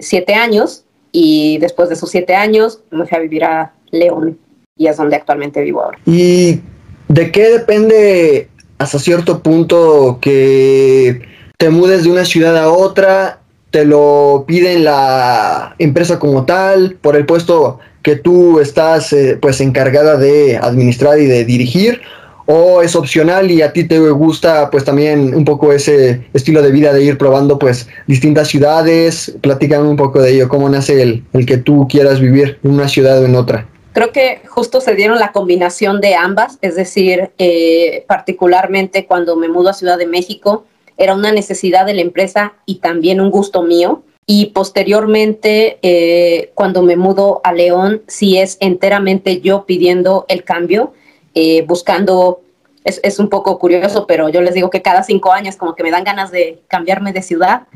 siete 0.00 0.34
años 0.34 0.84
y 1.12 1.58
después 1.58 1.88
de 1.88 1.94
esos 1.94 2.10
siete 2.10 2.34
años 2.34 2.80
me 2.90 3.06
fui 3.06 3.16
a 3.16 3.20
vivir 3.20 3.44
a 3.44 3.72
León 3.90 4.38
y 4.76 4.86
es 4.86 4.96
donde 4.96 5.16
actualmente 5.16 5.62
vivo 5.62 5.82
ahora. 5.82 5.98
¿Y 6.04 6.60
¿De 7.08 7.30
qué 7.30 7.50
depende 7.50 8.48
hasta 8.78 8.98
cierto 8.98 9.42
punto 9.42 10.18
que 10.20 11.22
te 11.58 11.70
mudes 11.70 12.04
de 12.04 12.10
una 12.10 12.24
ciudad 12.24 12.56
a 12.56 12.70
otra? 12.70 13.40
¿Te 13.70 13.84
lo 13.84 14.44
piden 14.46 14.84
la 14.84 15.74
empresa 15.78 16.18
como 16.18 16.44
tal 16.44 16.96
por 17.00 17.16
el 17.16 17.26
puesto 17.26 17.78
que 18.02 18.16
tú 18.16 18.60
estás 18.60 19.12
eh, 19.12 19.38
pues 19.40 19.60
encargada 19.60 20.16
de 20.16 20.56
administrar 20.56 21.18
y 21.18 21.26
de 21.26 21.44
dirigir? 21.44 22.00
¿O 22.46 22.82
es 22.82 22.94
opcional 22.94 23.50
y 23.50 23.62
a 23.62 23.72
ti 23.72 23.84
te 23.84 23.98
gusta 24.10 24.70
pues 24.70 24.84
también 24.84 25.34
un 25.34 25.44
poco 25.44 25.72
ese 25.72 26.26
estilo 26.34 26.62
de 26.62 26.72
vida 26.72 26.92
de 26.92 27.02
ir 27.02 27.18
probando 27.18 27.58
pues 27.58 27.88
distintas 28.06 28.48
ciudades? 28.48 29.34
Platícame 29.40 29.88
un 29.88 29.96
poco 29.96 30.20
de 30.20 30.32
ello, 30.32 30.48
cómo 30.48 30.68
nace 30.68 31.02
el, 31.02 31.24
el 31.32 31.46
que 31.46 31.58
tú 31.58 31.86
quieras 31.88 32.20
vivir 32.20 32.58
en 32.62 32.72
una 32.72 32.88
ciudad 32.88 33.20
o 33.20 33.26
en 33.26 33.34
otra. 33.34 33.66
Creo 33.94 34.10
que 34.10 34.42
justo 34.48 34.80
se 34.80 34.96
dieron 34.96 35.20
la 35.20 35.30
combinación 35.30 36.00
de 36.00 36.16
ambas, 36.16 36.58
es 36.62 36.74
decir, 36.74 37.30
eh, 37.38 38.04
particularmente 38.08 39.06
cuando 39.06 39.36
me 39.36 39.46
mudo 39.46 39.68
a 39.68 39.72
Ciudad 39.72 39.96
de 39.96 40.08
México, 40.08 40.64
era 40.96 41.14
una 41.14 41.30
necesidad 41.30 41.86
de 41.86 41.94
la 41.94 42.00
empresa 42.00 42.54
y 42.66 42.80
también 42.80 43.20
un 43.20 43.30
gusto 43.30 43.62
mío. 43.62 44.02
Y 44.26 44.46
posteriormente, 44.46 45.78
eh, 45.82 46.50
cuando 46.54 46.82
me 46.82 46.96
mudo 46.96 47.40
a 47.44 47.52
León, 47.52 48.02
sí 48.08 48.36
es 48.36 48.56
enteramente 48.58 49.40
yo 49.40 49.64
pidiendo 49.64 50.24
el 50.26 50.42
cambio, 50.42 50.92
eh, 51.34 51.62
buscando, 51.62 52.40
es, 52.82 52.98
es, 53.04 53.20
un 53.20 53.28
poco 53.28 53.60
curioso, 53.60 54.08
pero 54.08 54.28
yo 54.28 54.40
les 54.40 54.54
digo 54.54 54.70
que 54.70 54.82
cada 54.82 55.04
cinco 55.04 55.30
años 55.30 55.54
como 55.54 55.76
que 55.76 55.84
me 55.84 55.92
dan 55.92 56.02
ganas 56.02 56.32
de 56.32 56.64
cambiarme 56.66 57.12
de 57.12 57.22
ciudad. 57.22 57.68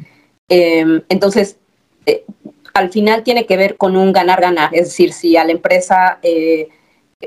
entonces, 0.48 1.58
al 2.75 2.90
final 2.90 3.22
tiene 3.22 3.46
que 3.46 3.56
ver 3.56 3.76
con 3.76 3.96
un 3.96 4.12
ganar-ganar, 4.12 4.70
es 4.75 4.87
decir, 4.87 5.12
si 5.12 5.37
a 5.37 5.44
la 5.44 5.52
empresa 5.52 6.18
eh, 6.22 6.68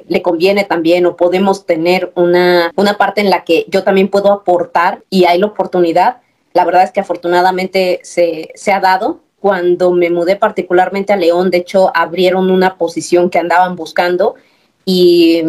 le 0.07 0.21
conviene 0.21 0.63
también 0.63 1.05
o 1.05 1.17
podemos 1.17 1.65
tener 1.65 2.11
una, 2.15 2.71
una 2.75 2.97
parte 2.97 3.21
en 3.21 3.29
la 3.29 3.43
que 3.43 3.65
yo 3.67 3.83
también 3.83 4.07
puedo 4.07 4.31
aportar 4.31 5.03
y 5.09 5.25
hay 5.25 5.39
la 5.39 5.47
oportunidad. 5.47 6.17
La 6.53 6.65
verdad 6.65 6.83
es 6.83 6.91
que 6.91 6.99
afortunadamente 6.99 7.99
se, 8.03 8.49
se 8.55 8.71
ha 8.71 8.79
dado. 8.79 9.19
Cuando 9.39 9.91
me 9.91 10.09
mudé 10.09 10.35
particularmente 10.35 11.13
a 11.13 11.17
León, 11.17 11.49
de 11.49 11.57
hecho, 11.57 11.91
abrieron 11.95 12.51
una 12.51 12.77
posición 12.77 13.29
que 13.29 13.39
andaban 13.39 13.75
buscando 13.75 14.35
y, 14.85 15.41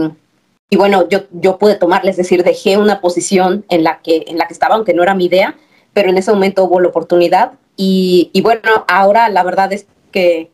y 0.71 0.77
bueno, 0.77 1.07
yo, 1.11 1.25
yo 1.31 1.59
pude 1.59 1.75
tomarles, 1.75 2.13
es 2.13 2.17
decir, 2.17 2.43
dejé 2.43 2.79
una 2.79 3.03
posición 3.03 3.67
en 3.69 3.85
la, 3.85 4.01
que, 4.01 4.25
en 4.27 4.39
la 4.39 4.47
que 4.47 4.55
estaba, 4.55 4.77
aunque 4.77 4.95
no 4.95 5.03
era 5.03 5.15
mi 5.15 5.27
idea, 5.27 5.57
pero 5.93 6.09
en 6.09 6.17
ese 6.17 6.33
momento 6.33 6.65
hubo 6.65 6.81
la 6.81 6.89
oportunidad 6.89 7.53
y, 7.85 8.41
bueno, 8.43 8.85
ahora 8.87 9.29
la 9.29 9.43
verdad 9.43 9.73
es 9.73 9.87
que 10.13 10.51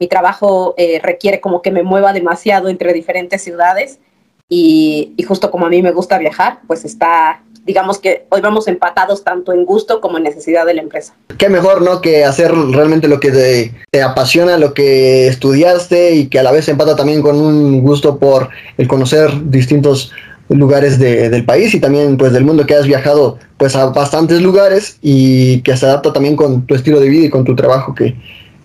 mi 0.00 0.08
trabajo 0.08 0.74
eh, 0.76 1.00
requiere 1.02 1.40
como 1.40 1.62
que 1.62 1.70
me 1.70 1.82
mueva 1.82 2.12
demasiado 2.12 2.68
entre 2.68 2.92
diferentes 2.92 3.42
ciudades 3.42 4.00
y, 4.48 5.14
justo 5.26 5.50
como 5.50 5.66
a 5.66 5.68
mí 5.68 5.82
me 5.82 5.92
gusta 5.92 6.18
viajar, 6.18 6.58
pues 6.66 6.84
está, 6.84 7.42
digamos 7.64 7.98
que 7.98 8.26
hoy 8.30 8.40
vamos 8.40 8.66
empatados 8.66 9.22
tanto 9.22 9.52
en 9.52 9.64
gusto 9.64 10.00
como 10.00 10.18
en 10.18 10.24
necesidad 10.24 10.66
de 10.66 10.74
la 10.74 10.82
empresa. 10.82 11.14
Qué 11.38 11.48
mejor, 11.48 11.82
¿no? 11.82 12.00
Que 12.00 12.24
hacer 12.24 12.52
realmente 12.52 13.08
lo 13.08 13.20
que 13.20 13.30
te, 13.30 13.72
te 13.90 14.02
apasiona, 14.02 14.58
lo 14.58 14.74
que 14.74 15.28
estudiaste 15.28 16.14
y 16.14 16.28
que 16.28 16.40
a 16.40 16.42
la 16.42 16.52
vez 16.52 16.68
empata 16.68 16.96
también 16.96 17.22
con 17.22 17.36
un 17.36 17.80
gusto 17.82 18.18
por 18.18 18.50
el 18.76 18.88
conocer 18.88 19.30
distintos 19.50 20.12
lugares 20.48 20.98
de, 20.98 21.28
del 21.28 21.44
país 21.44 21.74
y 21.74 21.80
también 21.80 22.16
pues 22.16 22.32
del 22.32 22.44
mundo 22.44 22.66
que 22.66 22.74
has 22.74 22.86
viajado 22.86 23.38
pues 23.56 23.74
a 23.74 23.86
bastantes 23.86 24.42
lugares 24.42 24.98
y 25.02 25.60
que 25.62 25.76
se 25.76 25.86
adapta 25.86 26.12
también 26.12 26.36
con 26.36 26.66
tu 26.66 26.74
estilo 26.74 27.00
de 27.00 27.08
vida 27.08 27.26
y 27.26 27.30
con 27.30 27.44
tu 27.44 27.56
trabajo 27.56 27.94
que, 27.94 28.14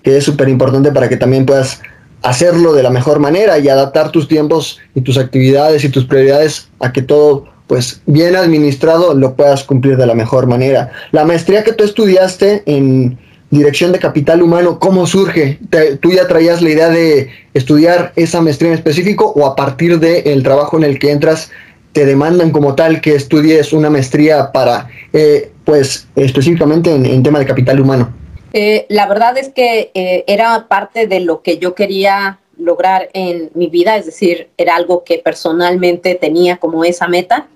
que 0.04 0.18
es 0.18 0.24
súper 0.24 0.50
importante 0.50 0.92
para 0.92 1.10
que 1.10 1.18
también 1.18 1.46
puedas 1.46 1.82
hacerlo 2.24 2.74
de 2.74 2.84
la 2.84 2.90
mejor 2.90 3.20
manera 3.20 3.58
y 3.58 3.68
adaptar 3.68 4.12
tus 4.12 4.28
tiempos 4.28 4.80
y 4.94 5.02
tus 5.02 5.18
actividades 5.18 5.84
y 5.84 5.90
tus 5.90 6.06
prioridades 6.06 6.70
a 6.80 6.92
que 6.92 7.02
todo 7.02 7.46
pues 7.68 8.02
bien 8.06 8.36
administrado 8.36 9.14
lo 9.14 9.36
puedas 9.36 9.64
cumplir 9.64 9.96
de 9.96 10.06
la 10.06 10.14
mejor 10.14 10.46
manera. 10.46 10.92
La 11.12 11.24
maestría 11.24 11.64
que 11.64 11.72
tú 11.72 11.86
estudiaste 11.86 12.64
en 12.66 13.18
dirección 13.50 13.92
de 13.92 14.00
capital 14.00 14.42
humano, 14.42 14.78
¿cómo 14.80 15.08
surge? 15.08 15.58
¿Tú 16.02 16.12
ya 16.12 16.28
traías 16.28 16.62
la 16.62 16.70
idea 16.70 16.90
de 16.90 17.30
estudiar 17.54 18.12
esa 18.16 18.42
maestría 18.42 18.72
en 18.72 18.78
específico 18.78 19.32
o 19.36 19.46
a 19.46 19.56
partir 19.56 20.00
del 20.00 20.44
trabajo 20.44 20.78
en 20.78 20.84
el 20.84 21.00
que 21.00 21.12
entras 21.12 21.50
te 21.94 22.06
demandan 22.06 22.52
como 22.52 22.76
tal 22.76 23.02
que 23.02 23.16
estudies 23.16 23.74
una 23.74 23.90
maestría 23.90 24.52
para, 24.52 24.90
eh, 25.14 25.52
pues, 25.66 26.08
específicamente 26.16 26.94
en, 26.94 27.24
tema 27.24 27.40
de 27.40 27.46
capital 27.46 27.80
humano? 27.80 28.14
Eh, 28.54 28.86
la 28.90 29.08
verdad 29.08 29.38
es 29.38 29.50
que 29.50 29.92
eh, 29.94 30.24
era 30.28 30.68
parte 30.68 31.08
de 31.08 31.22
lo 31.22 31.42
que 31.42 31.58
yo 31.58 31.76
quería 31.76 32.40
lograr 32.58 33.10
en 33.14 33.50
mi 33.56 33.68
vida, 33.68 33.98
es 33.98 34.06
decir, 34.06 34.50
era 34.58 34.76
algo 34.76 35.04
que 35.04 35.18
personalmente 35.18 36.16
tenía 36.16 36.58
como 36.58 36.84
esa 36.84 37.08
meta. 37.08 37.48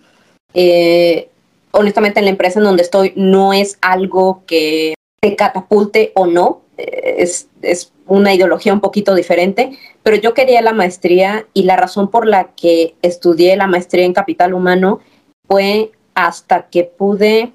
honestamente, 1.71 2.19
en 2.19 2.25
la 2.25 2.31
empresa 2.31 2.59
en 2.59 2.65
donde 2.65 2.83
estoy 2.83 3.13
no 3.15 3.53
es 3.53 3.77
algo 3.81 4.43
que 4.47 4.95
te 5.19 5.35
catapulte 5.35 6.11
o 6.15 6.25
no, 6.25 6.61
es, 6.77 7.47
es, 7.61 7.91
una 8.07 8.33
ideología 8.33 8.71
un 8.71 8.81
poquito 8.81 9.15
diferente, 9.15 9.77
pero 10.05 10.17
yo 10.17 10.35
quería 10.35 10.61
la 10.61 10.71
maestría 10.71 11.47
y 11.55 11.63
la 11.63 11.77
razón 11.77 12.11
por 12.11 12.27
la 12.27 12.51
que 12.55 12.93
estudié 13.01 13.57
la 13.57 13.65
maestría 13.65 14.05
en 14.05 14.13
capital 14.13 14.53
humano 14.53 14.99
fue 15.47 15.93
hasta 16.13 16.67
que 16.69 16.83
pude 16.83 17.53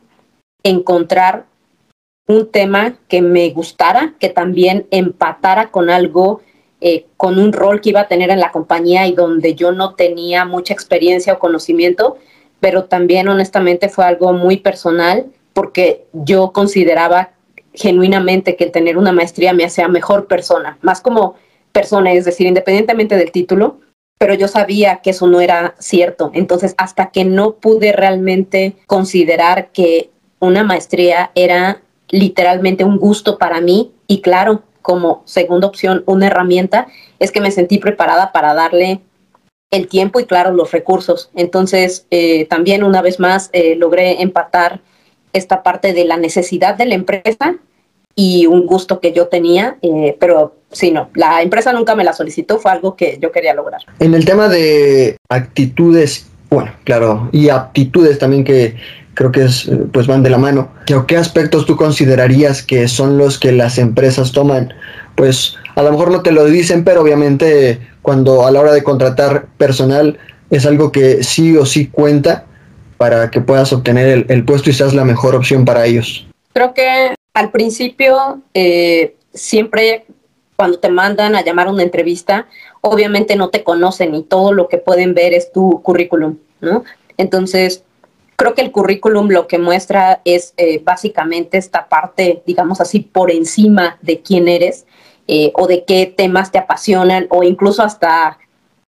encontrar 0.64 1.47
un 2.26 2.50
tema 2.50 2.97
que 3.07 3.23
me 3.23 3.50
gustara, 3.50 4.14
que 4.19 4.30
también 4.30 4.88
empatara 4.90 5.71
con 5.71 5.90
algo, 5.90 6.40
eh, 6.80 7.07
con 7.16 7.38
un 7.38 7.52
rol 7.52 7.80
que 7.80 7.90
iba 7.90 8.00
a 8.00 8.09
tener 8.09 8.30
en 8.30 8.40
la 8.40 8.50
compañía 8.50 9.07
y 9.07 9.12
donde 9.12 9.54
yo 9.54 9.71
no 9.71 9.95
tenía 9.95 10.45
mucha 10.45 10.75
experiencia 10.75 11.35
o 11.35 11.38
conocimiento, 11.38 12.16
pero 12.59 12.87
también 12.87 13.28
honestamente 13.28 13.88
fue 13.88 14.07
algo 14.07 14.33
muy 14.33 14.57
personal 14.57 15.26
porque 15.52 16.04
yo 16.12 16.50
consideraba 16.50 17.30
genuinamente 17.75 18.57
que 18.57 18.64
el 18.64 18.73
tener 18.73 18.99
una 18.99 19.12
maestría 19.12 19.52
me 19.52 19.64
hacía 19.64 19.87
mejor 19.87 20.26
persona, 20.26 20.78
más 20.83 21.00
como 21.00 21.37
persona, 21.73 22.12
es 22.12 22.25
decir, 22.25 22.47
independientemente 22.47 23.17
del 23.17 23.33
título, 23.33 23.81
pero 24.19 24.35
yo 24.35 24.49
sabía 24.49 24.97
que 24.97 25.11
eso 25.11 25.27
no 25.27 25.41
era 25.41 25.75
cierto. 25.79 26.31
Entonces, 26.35 26.75
hasta 26.77 27.11
que 27.11 27.25
no 27.25 27.55
pude 27.55 27.93
realmente 27.93 28.77
considerar 28.87 29.71
que 29.73 30.11
una 30.41 30.62
maestría 30.62 31.31
era 31.35 31.83
literalmente 32.09 32.85
un 32.85 32.99
gusto 32.99 33.39
para 33.39 33.61
mí 33.61 33.93
y 34.07 34.21
claro, 34.21 34.62
como 34.83 35.23
segunda 35.25 35.67
opción, 35.67 36.03
una 36.07 36.27
herramienta, 36.27 36.87
es 37.19 37.31
que 37.33 37.41
me 37.41 37.50
sentí 37.50 37.79
preparada 37.79 38.33
para 38.33 38.55
darle 38.55 39.00
el 39.71 39.89
tiempo 39.89 40.21
y 40.21 40.27
claro, 40.27 40.53
los 40.53 40.73
recursos. 40.73 41.31
Entonces, 41.35 42.07
eh, 42.11 42.47
también 42.47 42.83
una 42.83 43.03
vez 43.03 43.21
más 43.21 43.50
eh, 43.53 43.77
logré 43.77 44.21
empatar 44.21 44.81
esta 45.33 45.62
parte 45.62 45.93
de 45.93 46.05
la 46.05 46.17
necesidad 46.17 46.75
de 46.75 46.87
la 46.87 46.95
empresa 46.95 47.57
y 48.14 48.47
un 48.47 48.67
gusto 48.67 49.00
que 49.00 49.12
yo 49.12 49.29
tenía, 49.29 49.79
eh, 49.83 50.17
pero 50.19 50.57
sí, 50.71 50.90
no, 50.90 51.11
la 51.14 51.43
empresa 51.43 51.73
nunca 51.73 51.95
me 51.95 52.05
la 52.05 52.12
solicitó, 52.12 52.59
fue 52.59 52.71
algo 52.71 52.97
que 52.97 53.19
yo 53.21 53.33
quería 53.33 53.55
lograr. 53.55 53.81
En 53.99 54.14
el 54.14 54.25
tema 54.25 54.49
de 54.49 55.17
actitudes, 55.29 56.29
bueno, 56.50 56.73
claro, 56.85 57.29
y 57.33 57.49
aptitudes 57.49 58.19
también 58.19 58.45
que 58.45 58.76
creo 59.14 59.33
que 59.33 59.45
es, 59.45 59.71
pues 59.93 60.07
van 60.07 60.23
de 60.23 60.31
la 60.31 60.38
mano, 60.38 60.71
¿qué 61.07 61.17
aspectos 61.17 61.67
tú 61.67 61.76
considerarías 61.76 62.62
que 62.62 62.88
son 62.88 63.19
los 63.19 63.38
que 63.38 63.52
las 63.52 63.79
empresas 63.79 64.33
toman? 64.33 64.73
Pues 65.14 65.57
a 65.75 65.83
lo 65.83 65.90
mejor 65.90 66.11
no 66.11 66.23
te 66.23 66.33
lo 66.33 66.47
dicen, 66.47 66.85
pero 66.85 67.02
obviamente 67.02 67.81
cuando 68.02 68.47
a 68.47 68.50
la 68.50 68.61
hora 68.61 68.73
de 68.73 68.83
contratar 68.83 69.47
personal 69.59 70.19
es 70.50 70.67
algo 70.67 70.90
que 70.90 71.23
sí 71.23 71.57
o 71.57 71.67
sí 71.67 71.88
cuenta 71.88 72.47
para 72.97 73.31
que 73.31 73.40
puedas 73.40 73.73
obtener 73.73 74.26
el, 74.29 74.45
puesto 74.45 74.69
y 74.69 74.75
seas 74.75 74.93
la 74.93 75.07
mejor 75.07 75.35
opción 75.35 75.64
para 75.64 75.87
ellos? 75.87 76.26
Creo 76.52 76.75
que 76.75 77.14
al 77.34 77.50
principio 77.50 78.42
eh, 78.54 79.16
siempre 79.32 80.06
cuando 80.56 80.78
te 80.78 80.90
mandan 80.90 81.37
a 81.37 81.42
llamar 81.42 81.68
a 81.68 81.70
una 81.70 81.82
entrevista, 81.82 82.47
obviamente 82.82 83.34
no 83.34 83.49
te 83.49 83.64
conocen 83.64 84.14
y 84.14 84.23
todo 84.23 84.52
lo 84.52 84.69
que 84.69 84.76
pueden 84.76 85.14
ver 85.14 85.32
es 85.32 85.52
tu 85.52 85.80
currículum, 85.82 86.36
¿no? 86.60 86.84
Entonces, 87.16 87.82
creo 88.36 88.54
que 88.54 88.60
el 88.60 88.71
currículum 88.71 89.28
lo 89.28 89.47
que 89.47 89.58
muestra 89.58 90.21
es 90.26 90.52
eh, 90.58 90.80
básicamente 90.84 91.56
esta 91.56 91.88
parte, 91.88 92.43
digamos 92.47 92.80
así, 92.80 93.00
por 93.00 93.30
encima 93.30 93.99
de 94.02 94.21
quién 94.21 94.49
eres 94.49 94.86
eh, 95.28 95.52
o 95.54 95.66
de 95.66 95.84
qué 95.84 96.06
temas 96.06 96.52
te 96.52 96.58
apasionan 96.58 97.26
o 97.30 97.43
incluso 97.43 97.82
hasta 97.82 98.38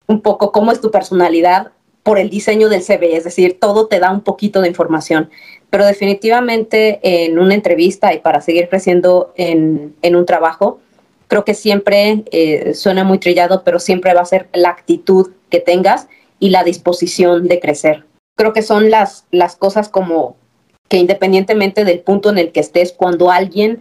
un 0.07 0.21
poco 0.21 0.53
cómo 0.53 0.73
es 0.73 0.81
tu 0.81 0.91
personalidad 0.91 1.73
por 2.03 2.19
el 2.19 2.31
diseño 2.31 2.69
del 2.69 2.83
CV, 2.83 3.17
es 3.17 3.25
decir, 3.25 3.59
todo 3.61 3.87
te 3.87 4.01
da 4.01 4.11
un 4.11 4.23
poquito 4.23 4.61
de 4.61 4.69
información, 4.69 5.31
pero 5.73 5.87
definitivamente 5.87 7.01
en 7.03 7.39
una 7.39 7.55
entrevista 7.55 8.13
y 8.13 8.19
para 8.19 8.43
seguir 8.43 8.69
creciendo 8.69 9.33
en, 9.37 9.95
un 10.03 10.27
trabajo, 10.27 10.81
creo 11.29 11.47
que 11.47 11.55
siempre 11.55 12.25
eh, 12.31 12.75
suena 12.75 13.05
muy 13.05 13.17
trillado, 13.17 13.63
pero 13.65 13.79
siempre 13.79 14.13
va 14.13 14.21
a 14.21 14.27
ser 14.27 14.51
la 14.53 14.69
actitud 14.69 15.31
que 15.49 15.61
tengas 15.61 16.09
y 16.39 16.51
la 16.51 16.63
disposición 16.63 17.49
de 17.49 17.59
crecer. 17.59 18.05
Creo 18.37 18.53
que 18.53 18.61
son 18.61 18.91
las, 18.91 19.25
las 19.31 19.57
cosas 19.57 19.89
como 19.89 20.37
que 20.91 20.99
independientemente 20.99 21.87
del 21.87 22.01
punto 22.01 22.29
en 22.29 22.37
el 22.37 22.53
que 22.53 22.61
estés, 22.61 22.93
cuando 22.93 23.31
alguien 23.31 23.81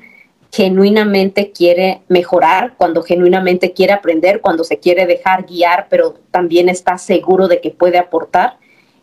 genuinamente 0.54 1.52
quiere 1.52 2.04
mejorar, 2.08 2.76
cuando 2.78 3.04
genuinamente 3.04 3.74
quiere 3.74 3.92
aprender, 3.92 4.40
cuando 4.40 4.64
se 4.64 4.80
quiere 4.80 5.08
dejar 5.08 5.46
guiar, 5.46 5.88
pero 5.90 6.16
también 6.32 6.70
está 6.70 6.98
seguro 6.98 7.50
de 7.50 7.60
que 7.60 7.72
puede 7.72 7.98
aportar, 7.98 8.60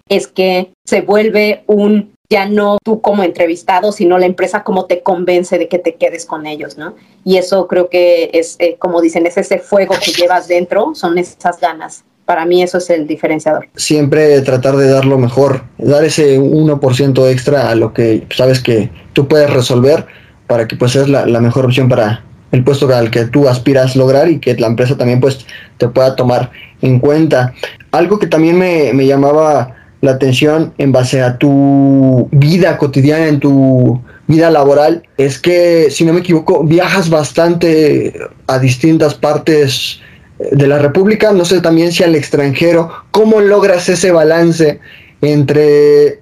es 0.09 0.27
que 0.27 0.71
se 0.87 1.03
vuelve 1.03 1.65
un 1.67 2.17
ya 2.31 2.47
no 2.47 2.79
tú 2.85 3.01
como 3.01 3.23
entrevistado, 3.23 3.93
sino 3.93 4.19
la 4.19 4.27
empresa 4.27 4.63
como 4.63 4.85
te 4.85 5.03
convence 5.03 5.59
de 5.59 5.69
que 5.69 5.79
te 5.79 5.95
quedes 5.95 6.27
con 6.27 6.47
ellos, 6.47 6.77
¿no? 6.77 6.95
Y 7.25 7.39
eso 7.39 7.67
creo 7.67 7.89
que 7.89 8.31
es, 8.35 8.57
eh, 8.59 8.77
como 8.79 9.01
dicen, 9.01 9.27
es 9.27 9.39
ese 9.39 9.59
fuego 9.59 9.95
que 10.03 10.13
llevas 10.13 10.47
dentro, 10.47 10.95
son 10.95 11.17
esas 11.17 11.59
ganas. 11.61 12.05
Para 12.27 12.45
mí 12.45 12.63
eso 12.63 12.77
es 12.77 12.91
el 12.91 13.07
diferenciador. 13.07 13.69
Siempre 13.75 14.43
tratar 14.43 14.77
de 14.77 14.91
dar 14.91 15.07
lo 15.07 15.17
mejor, 15.17 15.65
dar 15.79 16.05
ese 16.05 16.39
1% 16.39 17.31
extra 17.31 17.71
a 17.71 17.75
lo 17.75 17.95
que 17.95 18.27
sabes 18.37 18.63
que 18.63 18.91
tú 19.15 19.27
puedes 19.27 19.49
resolver 19.51 20.07
para 20.47 20.69
que 20.69 20.77
pues 20.77 20.93
seas 20.93 21.09
la, 21.09 21.25
mejor 21.41 21.65
opción 21.65 21.89
para 21.89 22.23
el 22.53 22.65
puesto 22.65 22.95
al 22.95 23.11
que 23.11 23.25
tú 23.25 23.49
aspiras 23.49 23.97
lograr 23.97 24.29
y 24.29 24.39
que 24.39 24.55
la 24.57 24.67
empresa 24.67 24.97
también 24.97 25.21
pues 25.21 25.47
te 25.79 25.89
pueda 25.89 26.17
tomar 26.17 26.51
en 26.83 26.99
cuenta. 26.99 27.55
Algo 27.93 28.19
que 28.19 28.27
también 28.27 28.59
me, 28.59 28.93
me 28.93 29.07
llamaba 29.07 29.78
la 30.01 30.13
atención 30.13 30.73
en 30.79 30.93
base 30.93 31.23
a 31.23 31.39
tu 31.39 32.29
vida 32.31 32.79
cotidiana, 32.79 33.27
en 33.27 33.41
tu 33.41 34.01
vida 34.27 34.51
laboral, 34.51 35.03
es 35.17 35.39
que, 35.39 35.91
si 35.91 36.05
no 36.05 36.13
me 36.13 36.21
equivoco, 36.21 36.63
viajas 36.65 37.11
bastante 37.11 38.15
a 38.47 38.59
distintas 38.59 39.15
partes 39.15 40.01
de 40.39 40.67
la 40.67 40.79
República, 40.79 41.33
no 41.33 41.45
sé 41.45 41.61
también 41.61 41.93
si 41.93 42.05
al 42.05 42.15
extranjero, 42.15 42.91
¿cómo 43.11 43.41
logras 43.41 43.89
ese 43.89 44.13
balance 44.13 44.79
entre, 45.21 46.21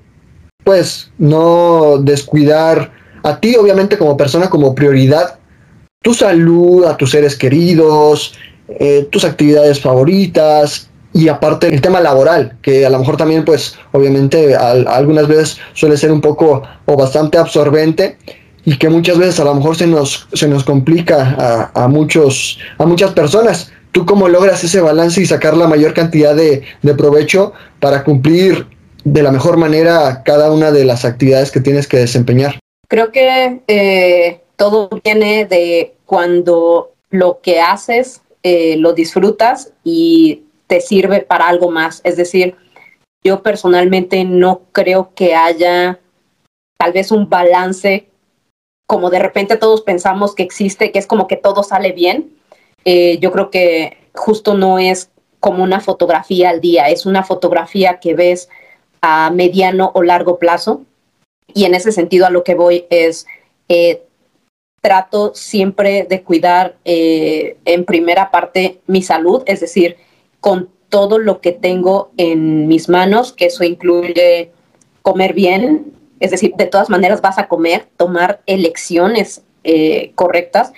pues, 0.64 1.10
no 1.18 1.98
descuidar 1.98 2.92
a 3.22 3.40
ti 3.40 3.56
obviamente 3.56 3.98
como 3.98 4.16
persona 4.16 4.48
como 4.48 4.74
prioridad 4.74 5.38
tu 6.00 6.14
salud, 6.14 6.84
a 6.84 6.96
tus 6.96 7.10
seres 7.10 7.34
queridos, 7.34 8.34
eh, 8.68 9.08
tus 9.10 9.24
actividades 9.24 9.80
favoritas 9.80 10.88
y 11.16 11.28
aparte 11.28 11.68
el 11.68 11.80
tema 11.80 11.98
laboral, 11.98 12.58
que 12.60 12.84
a 12.84 12.90
lo 12.90 12.98
mejor 12.98 13.16
también 13.16 13.42
pues 13.42 13.74
obviamente 13.92 14.54
algunas 14.54 15.26
veces 15.26 15.56
suele 15.72 15.96
ser 15.96 16.12
un 16.12 16.20
poco 16.20 16.62
o 16.84 16.94
bastante 16.94 17.38
absorbente 17.38 18.18
y 18.66 18.76
que 18.76 18.90
muchas 18.90 19.16
veces 19.16 19.40
a 19.40 19.44
lo 19.44 19.54
mejor 19.54 19.76
se 19.76 19.86
nos, 19.86 20.28
se 20.34 20.46
nos 20.46 20.62
complica 20.62 21.70
a, 21.72 21.88
muchos, 21.88 22.58
a 22.76 22.84
muchas 22.84 23.12
personas. 23.12 23.72
¿Tú 23.92 24.04
cómo 24.04 24.28
logras 24.28 24.62
ese 24.62 24.82
balance 24.82 25.22
y 25.22 25.24
sacar 25.24 25.56
la 25.56 25.66
mayor 25.66 25.94
cantidad 25.94 26.36
de, 26.36 26.64
de 26.82 26.94
provecho 26.94 27.54
para 27.80 28.04
cumplir 28.04 28.66
de 29.04 29.22
la 29.22 29.32
mejor 29.32 29.56
manera 29.56 30.22
cada 30.22 30.52
una 30.52 30.70
de 30.70 30.84
las 30.84 31.06
actividades 31.06 31.50
que 31.50 31.60
tienes 31.60 31.88
que 31.88 31.96
desempeñar? 31.96 32.58
Creo 32.88 33.10
que 33.10 33.62
eh, 33.68 34.42
todo 34.56 34.90
viene 35.02 35.46
de 35.46 35.94
cuando 36.04 36.92
lo 37.08 37.40
que 37.40 37.62
haces 37.62 38.20
eh, 38.42 38.76
lo 38.76 38.92
disfrutas 38.92 39.72
y 39.82 40.42
te 40.66 40.80
sirve 40.80 41.20
para 41.20 41.48
algo 41.48 41.70
más. 41.70 42.00
Es 42.04 42.16
decir, 42.16 42.56
yo 43.24 43.42
personalmente 43.42 44.24
no 44.24 44.62
creo 44.72 45.12
que 45.14 45.34
haya 45.34 46.00
tal 46.78 46.92
vez 46.92 47.10
un 47.10 47.28
balance 47.28 48.08
como 48.86 49.10
de 49.10 49.18
repente 49.18 49.56
todos 49.56 49.82
pensamos 49.82 50.34
que 50.34 50.42
existe, 50.42 50.92
que 50.92 50.98
es 50.98 51.06
como 51.06 51.26
que 51.26 51.36
todo 51.36 51.62
sale 51.62 51.92
bien. 51.92 52.36
Eh, 52.84 53.18
yo 53.18 53.32
creo 53.32 53.50
que 53.50 53.96
justo 54.14 54.54
no 54.54 54.78
es 54.78 55.10
como 55.40 55.64
una 55.64 55.80
fotografía 55.80 56.50
al 56.50 56.60
día, 56.60 56.88
es 56.88 57.04
una 57.04 57.24
fotografía 57.24 57.98
que 57.98 58.14
ves 58.14 58.48
a 59.02 59.30
mediano 59.30 59.90
o 59.94 60.02
largo 60.02 60.38
plazo 60.38 60.82
y 61.52 61.64
en 61.64 61.74
ese 61.74 61.92
sentido 61.92 62.26
a 62.26 62.30
lo 62.30 62.44
que 62.44 62.54
voy 62.54 62.86
es, 62.90 63.26
eh, 63.68 64.02
trato 64.80 65.34
siempre 65.34 66.06
de 66.08 66.22
cuidar 66.22 66.76
eh, 66.84 67.56
en 67.64 67.84
primera 67.84 68.30
parte 68.30 68.80
mi 68.86 69.02
salud, 69.02 69.42
es 69.46 69.60
decir, 69.60 69.96
con 70.46 70.70
todo 70.90 71.18
lo 71.18 71.40
que 71.40 71.50
tengo 71.50 72.12
en 72.18 72.68
mis 72.68 72.88
manos, 72.88 73.32
que 73.32 73.46
eso 73.46 73.64
incluye 73.64 74.52
comer 75.02 75.34
bien, 75.34 75.92
es 76.20 76.30
decir, 76.30 76.54
de 76.56 76.66
todas 76.66 76.88
maneras 76.88 77.20
vas 77.20 77.36
a 77.38 77.48
comer, 77.48 77.88
tomar 77.96 78.42
elecciones 78.46 79.42
eh, 79.64 80.12
correctas, 80.14 80.72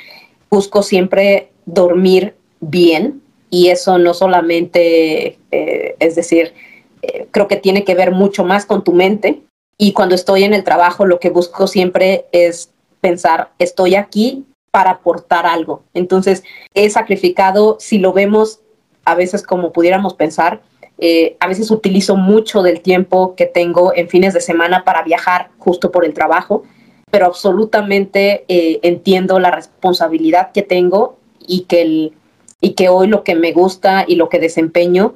busco 0.48 0.82
siempre 0.82 1.50
dormir 1.66 2.34
bien 2.60 3.20
y 3.50 3.68
eso 3.68 3.98
no 3.98 4.14
solamente, 4.14 5.38
eh, 5.50 5.96
es 5.98 6.14
decir, 6.14 6.54
eh, 7.02 7.26
creo 7.30 7.46
que 7.46 7.56
tiene 7.56 7.84
que 7.84 7.94
ver 7.94 8.10
mucho 8.10 8.44
más 8.44 8.64
con 8.64 8.82
tu 8.82 8.94
mente 8.94 9.42
y 9.76 9.92
cuando 9.92 10.14
estoy 10.14 10.44
en 10.44 10.54
el 10.54 10.64
trabajo 10.64 11.04
lo 11.04 11.20
que 11.20 11.28
busco 11.28 11.66
siempre 11.66 12.24
es 12.32 12.70
pensar, 13.02 13.50
estoy 13.58 13.96
aquí 13.96 14.46
para 14.70 14.92
aportar 14.92 15.44
algo. 15.44 15.82
Entonces, 15.92 16.42
he 16.72 16.88
sacrificado, 16.88 17.76
si 17.80 17.98
lo 17.98 18.14
vemos 18.14 18.60
a 19.08 19.14
veces 19.14 19.42
como 19.42 19.72
pudiéramos 19.72 20.12
pensar, 20.12 20.60
eh, 20.98 21.38
a 21.40 21.48
veces 21.48 21.70
utilizo 21.70 22.14
mucho 22.14 22.62
del 22.62 22.82
tiempo 22.82 23.34
que 23.36 23.46
tengo 23.46 23.94
en 23.94 24.10
fines 24.10 24.34
de 24.34 24.42
semana 24.42 24.84
para 24.84 25.02
viajar 25.02 25.48
justo 25.56 25.90
por 25.90 26.04
el 26.04 26.12
trabajo, 26.12 26.64
pero 27.10 27.24
absolutamente 27.24 28.44
eh, 28.48 28.80
entiendo 28.82 29.40
la 29.40 29.50
responsabilidad 29.50 30.52
que 30.52 30.60
tengo 30.62 31.16
y 31.40 31.62
que, 31.62 31.80
el, 31.80 32.12
y 32.60 32.72
que 32.74 32.90
hoy 32.90 33.06
lo 33.06 33.24
que 33.24 33.34
me 33.34 33.52
gusta 33.52 34.04
y 34.06 34.16
lo 34.16 34.28
que 34.28 34.40
desempeño 34.40 35.14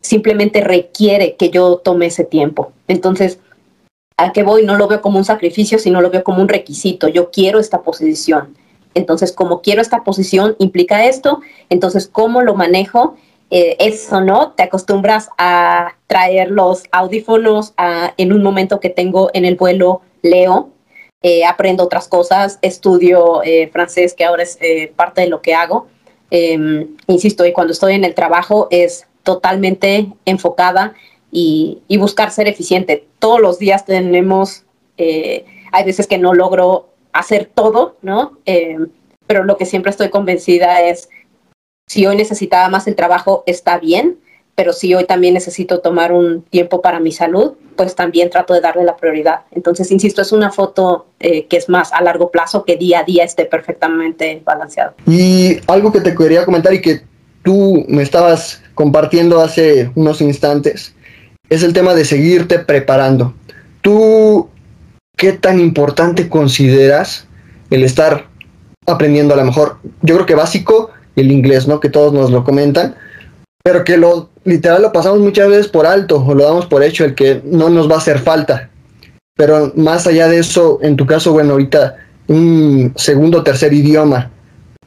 simplemente 0.00 0.62
requiere 0.62 1.36
que 1.36 1.50
yo 1.50 1.76
tome 1.84 2.06
ese 2.06 2.24
tiempo. 2.24 2.72
Entonces, 2.86 3.40
¿a 4.16 4.32
qué 4.32 4.42
voy? 4.42 4.64
No 4.64 4.78
lo 4.78 4.88
veo 4.88 5.02
como 5.02 5.18
un 5.18 5.26
sacrificio, 5.26 5.78
sino 5.78 6.00
lo 6.00 6.08
veo 6.08 6.24
como 6.24 6.40
un 6.40 6.48
requisito. 6.48 7.08
Yo 7.08 7.30
quiero 7.30 7.58
esta 7.58 7.82
posición. 7.82 8.56
Entonces, 8.94 9.32
como 9.32 9.62
quiero 9.62 9.82
esta 9.82 10.04
posición, 10.04 10.56
implica 10.58 11.06
esto. 11.06 11.40
Entonces, 11.68 12.08
¿cómo 12.08 12.42
lo 12.42 12.54
manejo? 12.54 13.16
Eh, 13.50 13.76
eso, 13.78 14.20
¿no? 14.20 14.52
Te 14.52 14.64
acostumbras 14.64 15.30
a 15.38 15.94
traer 16.06 16.50
los 16.50 16.84
audífonos 16.92 17.72
en 18.16 18.32
un 18.32 18.42
momento 18.42 18.78
que 18.78 18.90
tengo 18.90 19.30
en 19.32 19.44
el 19.46 19.56
vuelo, 19.56 20.02
leo, 20.22 20.70
eh, 21.22 21.44
aprendo 21.44 21.84
otras 21.84 22.08
cosas, 22.08 22.58
estudio 22.60 23.42
eh, 23.42 23.68
francés, 23.72 24.14
que 24.14 24.24
ahora 24.24 24.42
es 24.42 24.58
parte 24.96 25.22
de 25.22 25.28
lo 25.28 25.40
que 25.40 25.54
hago. 25.54 25.86
Em, 26.30 26.96
insisto, 27.06 27.46
y 27.46 27.52
cuando 27.52 27.72
estoy 27.72 27.94
en 27.94 28.04
el 28.04 28.14
trabajo 28.14 28.68
es 28.70 29.06
totalmente 29.22 30.08
enfocada 30.26 30.94
y 31.30 31.80
buscar 31.98 32.30
ser 32.30 32.48
eficiente. 32.48 33.06
Todos 33.18 33.40
los 33.40 33.58
días 33.58 33.84
tenemos, 33.84 34.64
hay 34.98 35.84
veces 35.84 36.06
que 36.06 36.18
no 36.18 36.34
logro 36.34 36.87
hacer 37.12 37.50
todo, 37.52 37.96
¿no? 38.02 38.38
Em, 38.44 38.88
pero 39.26 39.44
lo 39.44 39.56
que 39.56 39.66
siempre 39.66 39.90
estoy 39.90 40.08
convencida 40.10 40.82
es 40.82 41.08
si 41.86 42.06
hoy 42.06 42.16
necesitaba 42.16 42.68
más 42.68 42.86
el 42.86 42.96
trabajo, 42.96 43.42
está 43.46 43.78
bien, 43.78 44.18
pero 44.54 44.72
si 44.72 44.92
hoy 44.94 45.04
también 45.04 45.34
necesito 45.34 45.80
tomar 45.80 46.12
un 46.12 46.42
tiempo 46.42 46.82
para 46.82 46.98
mi 46.98 47.12
salud, 47.12 47.52
pues 47.76 47.94
también 47.94 48.28
trato 48.28 48.54
de 48.54 48.60
darle 48.60 48.82
la 48.82 48.96
prioridad. 48.96 49.42
Entonces, 49.52 49.90
insisto, 49.92 50.20
es 50.20 50.32
una 50.32 50.50
foto 50.50 51.06
eh, 51.20 51.46
que 51.46 51.56
es 51.56 51.68
más 51.68 51.92
a 51.92 52.02
largo 52.02 52.30
plazo 52.30 52.64
que 52.64 52.76
día 52.76 53.00
a 53.00 53.04
día 53.04 53.22
esté 53.22 53.44
perfectamente 53.44 54.42
balanceado. 54.44 54.94
Y 55.06 55.58
algo 55.68 55.92
que 55.92 56.00
te 56.00 56.14
quería 56.14 56.44
comentar 56.44 56.74
y 56.74 56.80
que 56.80 57.02
tú 57.44 57.84
me 57.88 58.02
estabas 58.02 58.60
compartiendo 58.74 59.40
hace 59.40 59.92
unos 59.94 60.20
instantes 60.20 60.94
es 61.48 61.62
el 61.62 61.72
tema 61.72 61.94
de 61.94 62.04
seguirte 62.04 62.58
preparando. 62.58 63.34
¿Tú 63.80 64.48
qué 65.18 65.32
tan 65.32 65.60
importante 65.60 66.30
consideras 66.30 67.26
el 67.70 67.84
estar 67.84 68.28
aprendiendo 68.86 69.34
a 69.34 69.36
lo 69.36 69.44
mejor? 69.44 69.76
Yo 70.00 70.14
creo 70.14 70.26
que 70.26 70.34
básico 70.34 70.90
el 71.16 71.30
inglés, 71.30 71.68
¿no? 71.68 71.80
Que 71.80 71.90
todos 71.90 72.14
nos 72.14 72.30
lo 72.30 72.44
comentan, 72.44 72.94
pero 73.62 73.84
que 73.84 73.98
lo 73.98 74.30
literal 74.44 74.80
lo 74.80 74.92
pasamos 74.92 75.18
muchas 75.18 75.48
veces 75.48 75.68
por 75.68 75.86
alto 75.86 76.24
o 76.24 76.34
lo 76.34 76.44
damos 76.44 76.66
por 76.66 76.82
hecho, 76.82 77.04
el 77.04 77.14
que 77.14 77.42
no 77.44 77.68
nos 77.68 77.90
va 77.90 77.96
a 77.96 77.98
hacer 77.98 78.20
falta. 78.20 78.70
Pero 79.36 79.72
más 79.76 80.06
allá 80.06 80.28
de 80.28 80.38
eso, 80.38 80.78
en 80.82 80.96
tu 80.96 81.04
caso, 81.04 81.32
bueno, 81.32 81.52
ahorita 81.52 81.96
un 82.28 82.92
segundo 82.96 83.38
o 83.38 83.42
tercer 83.42 83.72
idioma, 83.72 84.30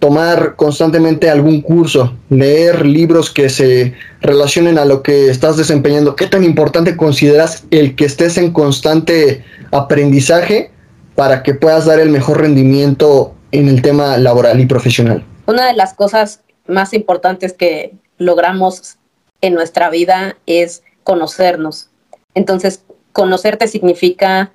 tomar 0.02 0.56
constantemente 0.56 1.30
algún 1.30 1.62
curso, 1.62 2.18
leer 2.28 2.88
libros 2.88 3.30
que 3.30 3.50
se 3.50 3.94
relacionen 4.20 4.80
a 4.80 4.86
lo 4.86 5.04
que 5.04 5.30
estás 5.30 5.58
desempeñando. 5.58 6.16
¿Qué 6.16 6.26
tan 6.26 6.44
importante 6.44 6.98
consideras 6.98 7.66
el 7.70 7.96
que 7.96 8.06
estés 8.06 8.40
en 8.40 8.52
constante 8.52 9.46
aprendizaje 9.72 10.72
para 11.14 11.44
que 11.44 11.54
puedas 11.54 11.86
dar 11.86 12.00
el 12.00 12.10
mejor 12.10 12.42
rendimiento 12.42 13.36
en 13.52 13.68
el 13.68 13.84
tema 13.84 14.18
laboral 14.18 14.60
y 14.60 14.66
profesional? 14.66 15.24
Una 15.46 15.68
de 15.68 15.74
las 15.74 15.94
cosas 15.94 16.42
más 16.66 16.96
importantes 16.96 17.54
que 17.54 17.94
logramos 18.18 18.98
en 19.42 19.54
nuestra 19.54 19.92
vida 19.92 20.36
es 20.48 20.82
conocernos. 21.04 21.92
Entonces, 22.34 22.84
conocerte 23.12 23.68
significa 23.68 24.52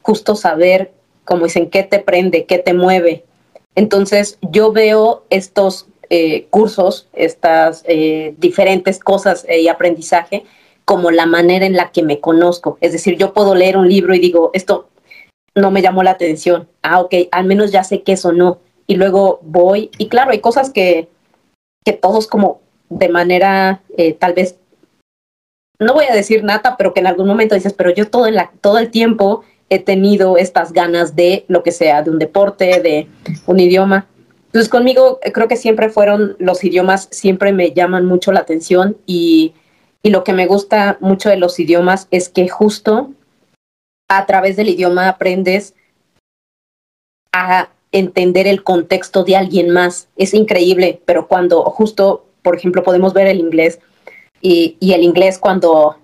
justo 0.00 0.34
saber, 0.34 0.92
como 1.26 1.44
dicen, 1.44 1.68
qué 1.68 1.82
te 1.82 1.98
prende, 1.98 2.46
qué 2.46 2.56
te 2.56 2.72
mueve. 2.72 3.26
Entonces, 3.78 4.38
yo 4.42 4.72
veo 4.72 5.24
estos 5.30 5.86
eh, 6.10 6.46
cursos, 6.50 7.08
estas 7.12 7.84
eh, 7.86 8.34
diferentes 8.38 8.98
cosas 8.98 9.46
y 9.48 9.68
aprendizaje 9.68 10.44
como 10.84 11.10
la 11.10 11.26
manera 11.26 11.64
en 11.64 11.76
la 11.76 11.92
que 11.92 12.02
me 12.02 12.18
conozco. 12.18 12.78
Es 12.80 12.92
decir, 12.92 13.16
yo 13.16 13.32
puedo 13.32 13.54
leer 13.54 13.76
un 13.76 13.88
libro 13.88 14.14
y 14.14 14.18
digo, 14.18 14.50
esto 14.52 14.88
no 15.54 15.70
me 15.70 15.82
llamó 15.82 16.02
la 16.02 16.10
atención. 16.10 16.68
Ah, 16.82 17.00
ok, 17.00 17.14
al 17.30 17.44
menos 17.44 17.70
ya 17.70 17.84
sé 17.84 18.02
que 18.02 18.12
eso 18.12 18.32
no 18.32 18.58
y 18.88 18.96
luego 18.96 19.38
voy, 19.42 19.90
y 19.98 20.08
claro, 20.08 20.32
hay 20.32 20.40
cosas 20.40 20.70
que, 20.70 21.08
que 21.84 21.92
todos 21.92 22.26
como 22.26 22.62
de 22.88 23.10
manera 23.10 23.82
eh, 23.96 24.14
tal 24.14 24.32
vez, 24.32 24.56
no 25.78 25.92
voy 25.92 26.06
a 26.06 26.14
decir 26.14 26.42
nada, 26.42 26.74
pero 26.76 26.94
que 26.94 27.00
en 27.00 27.06
algún 27.06 27.28
momento 27.28 27.54
dices, 27.54 27.74
pero 27.74 27.90
yo 27.90 28.10
todo, 28.10 28.28
la, 28.30 28.50
todo 28.62 28.78
el 28.78 28.90
tiempo 28.90 29.44
he 29.70 29.78
tenido 29.78 30.36
estas 30.36 30.72
ganas 30.72 31.14
de 31.16 31.44
lo 31.48 31.62
que 31.62 31.72
sea, 31.72 32.02
de 32.02 32.10
un 32.10 32.18
deporte, 32.18 32.80
de 32.80 33.08
un 33.46 33.60
idioma. 33.60 34.06
Entonces 34.46 34.68
conmigo 34.68 35.18
eh, 35.22 35.32
creo 35.32 35.48
que 35.48 35.56
siempre 35.56 35.90
fueron 35.90 36.36
los 36.38 36.64
idiomas, 36.64 37.08
siempre 37.10 37.52
me 37.52 37.72
llaman 37.72 38.06
mucho 38.06 38.32
la 38.32 38.40
atención 38.40 38.96
y, 39.06 39.54
y 40.02 40.10
lo 40.10 40.24
que 40.24 40.32
me 40.32 40.46
gusta 40.46 40.96
mucho 41.00 41.28
de 41.28 41.36
los 41.36 41.58
idiomas 41.60 42.08
es 42.10 42.28
que 42.28 42.48
justo 42.48 43.12
a 44.08 44.24
través 44.26 44.56
del 44.56 44.70
idioma 44.70 45.08
aprendes 45.08 45.74
a 47.32 47.68
entender 47.92 48.46
el 48.46 48.64
contexto 48.64 49.24
de 49.24 49.36
alguien 49.36 49.70
más. 49.70 50.08
Es 50.16 50.34
increíble, 50.34 51.00
pero 51.04 51.28
cuando 51.28 51.62
justo, 51.64 52.26
por 52.42 52.56
ejemplo, 52.56 52.82
podemos 52.82 53.12
ver 53.12 53.26
el 53.26 53.38
inglés 53.38 53.80
y, 54.40 54.76
el 54.80 55.02
inglés 55.02 55.38
cuando, 55.38 55.96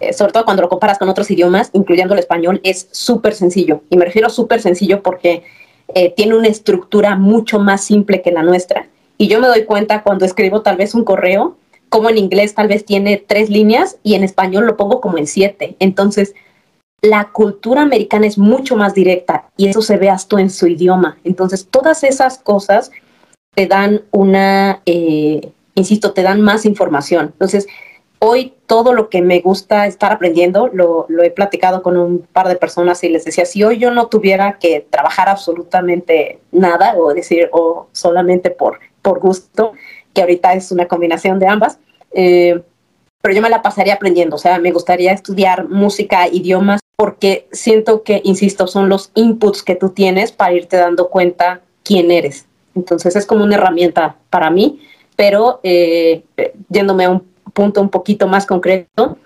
eh, 0.00 0.12
sobre 0.12 0.32
todo 0.32 0.44
cuando 0.44 0.62
lo 0.62 0.68
comparas 0.68 0.98
con 0.98 1.08
otros 1.08 1.30
idiomas, 1.30 1.70
incluyendo 1.72 2.14
el 2.14 2.20
español, 2.20 2.60
es 2.64 2.88
súper 2.90 3.34
sencillo. 3.34 3.82
Y 3.90 3.96
me 3.96 4.04
refiero 4.04 4.30
súper 4.30 4.60
sencillo 4.60 5.02
porque 5.02 5.44
eh, 5.94 6.12
tiene 6.16 6.36
una 6.36 6.48
estructura 6.48 7.16
mucho 7.16 7.58
más 7.58 7.84
simple 7.84 8.22
que 8.22 8.32
la 8.32 8.42
nuestra. 8.42 8.88
Y 9.18 9.28
yo 9.28 9.40
me 9.40 9.48
doy 9.48 9.64
cuenta 9.64 10.02
cuando 10.02 10.24
escribo 10.24 10.62
tal 10.62 10.76
vez 10.76 10.94
un 10.94 11.04
correo, 11.04 11.56
como 11.90 12.08
en 12.08 12.18
inglés 12.18 12.54
tal 12.54 12.68
vez 12.68 12.84
tiene 12.84 13.16
tres 13.18 13.50
líneas 13.50 13.98
y 14.02 14.14
en 14.14 14.24
español 14.24 14.66
lo 14.66 14.76
pongo 14.76 15.00
como 15.00 15.18
en 15.18 15.26
siete. 15.26 15.76
Entonces, 15.80 16.34
la 17.02 17.30
cultura 17.32 17.82
americana 17.82 18.26
es 18.26 18.38
mucho 18.38 18.76
más 18.76 18.94
directa 18.94 19.50
y 19.56 19.68
eso 19.68 19.82
se 19.82 19.96
ve 19.96 20.08
hasta 20.08 20.40
en 20.40 20.50
su 20.50 20.66
idioma. 20.66 21.18
Entonces, 21.24 21.66
todas 21.70 22.04
esas 22.04 22.38
cosas 22.38 22.90
te 23.54 23.66
dan 23.66 24.02
una, 24.12 24.82
eh, 24.86 25.52
insisto, 25.74 26.12
te 26.12 26.22
dan 26.22 26.40
más 26.40 26.64
información. 26.64 27.26
Entonces, 27.32 27.66
hoy 28.20 28.54
todo 28.66 28.92
lo 28.92 29.08
que 29.08 29.22
me 29.22 29.40
gusta 29.40 29.86
estar 29.86 30.12
aprendiendo, 30.12 30.68
lo, 30.68 31.06
he 31.22 31.30
platicado 31.30 31.82
con 31.82 31.96
un 31.96 32.20
par 32.32 32.48
de 32.48 32.54
personas 32.54 33.02
y 33.02 33.08
les 33.08 33.24
decía, 33.24 33.44
si 33.46 33.64
hoy 33.64 33.78
yo 33.78 33.90
no 33.90 34.06
tuviera 34.06 34.58
que 34.58 34.86
trabajar 34.88 35.28
absolutamente 35.28 36.38
nada 36.52 36.94
o 36.96 37.12
decir, 37.12 37.48
o 37.52 37.88
solamente 37.92 38.50
por, 38.50 38.78
por 39.02 39.18
gusto, 39.20 39.72
que 40.14 40.20
ahorita 40.20 40.52
es 40.52 40.70
una 40.70 40.86
combinación 40.86 41.38
de 41.38 41.48
ambas, 41.48 41.78
eh, 42.12 42.62
pero 43.22 43.34
yo 43.34 43.42
me 43.42 43.50
la 43.50 43.62
pasaría 43.62 43.94
aprendiendo, 43.94 44.36
o 44.36 44.38
sea, 44.38 44.58
me 44.58 44.70
gustaría 44.70 45.12
estudiar 45.12 45.68
música, 45.68 46.28
idiomas, 46.28 46.80
porque 46.96 47.48
siento 47.52 48.02
que, 48.02 48.20
insisto, 48.24 48.66
son 48.66 48.90
los 48.90 49.10
inputs 49.14 49.62
que 49.62 49.74
tú 49.74 49.90
tienes 49.90 50.32
para 50.32 50.52
irte 50.52 50.76
dando 50.76 51.08
cuenta 51.08 51.62
quién 51.82 52.10
eres. 52.10 52.46
Entonces 52.74 53.16
es 53.16 53.26
como 53.26 53.44
una 53.44 53.56
herramienta 53.56 54.16
para 54.28 54.50
mí, 54.50 54.80
pero 55.16 55.60
eh, 55.62 56.22
yéndome 56.68 57.04
a 57.04 57.10
un 57.10 57.29
punto 57.50 57.80
un 57.80 57.90
poquito 57.90 58.26
más 58.28 58.46
concreto, 58.46 59.18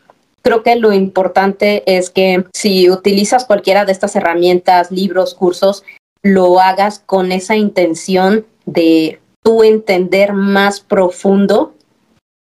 creo 0.42 0.62
que 0.62 0.76
lo 0.76 0.92
importante 0.92 1.82
es 1.86 2.10
que 2.10 2.44
si 2.52 2.90
utilizas 2.90 3.44
cualquiera 3.44 3.84
de 3.84 3.92
estas 3.92 4.14
herramientas, 4.14 4.90
libros, 4.90 5.34
cursos, 5.34 5.84
lo 6.22 6.60
hagas 6.60 6.98
con 6.98 7.32
esa 7.32 7.56
intención 7.56 8.46
de 8.66 9.20
tú 9.42 9.62
entender 9.62 10.32
más 10.32 10.80
profundo 10.80 11.74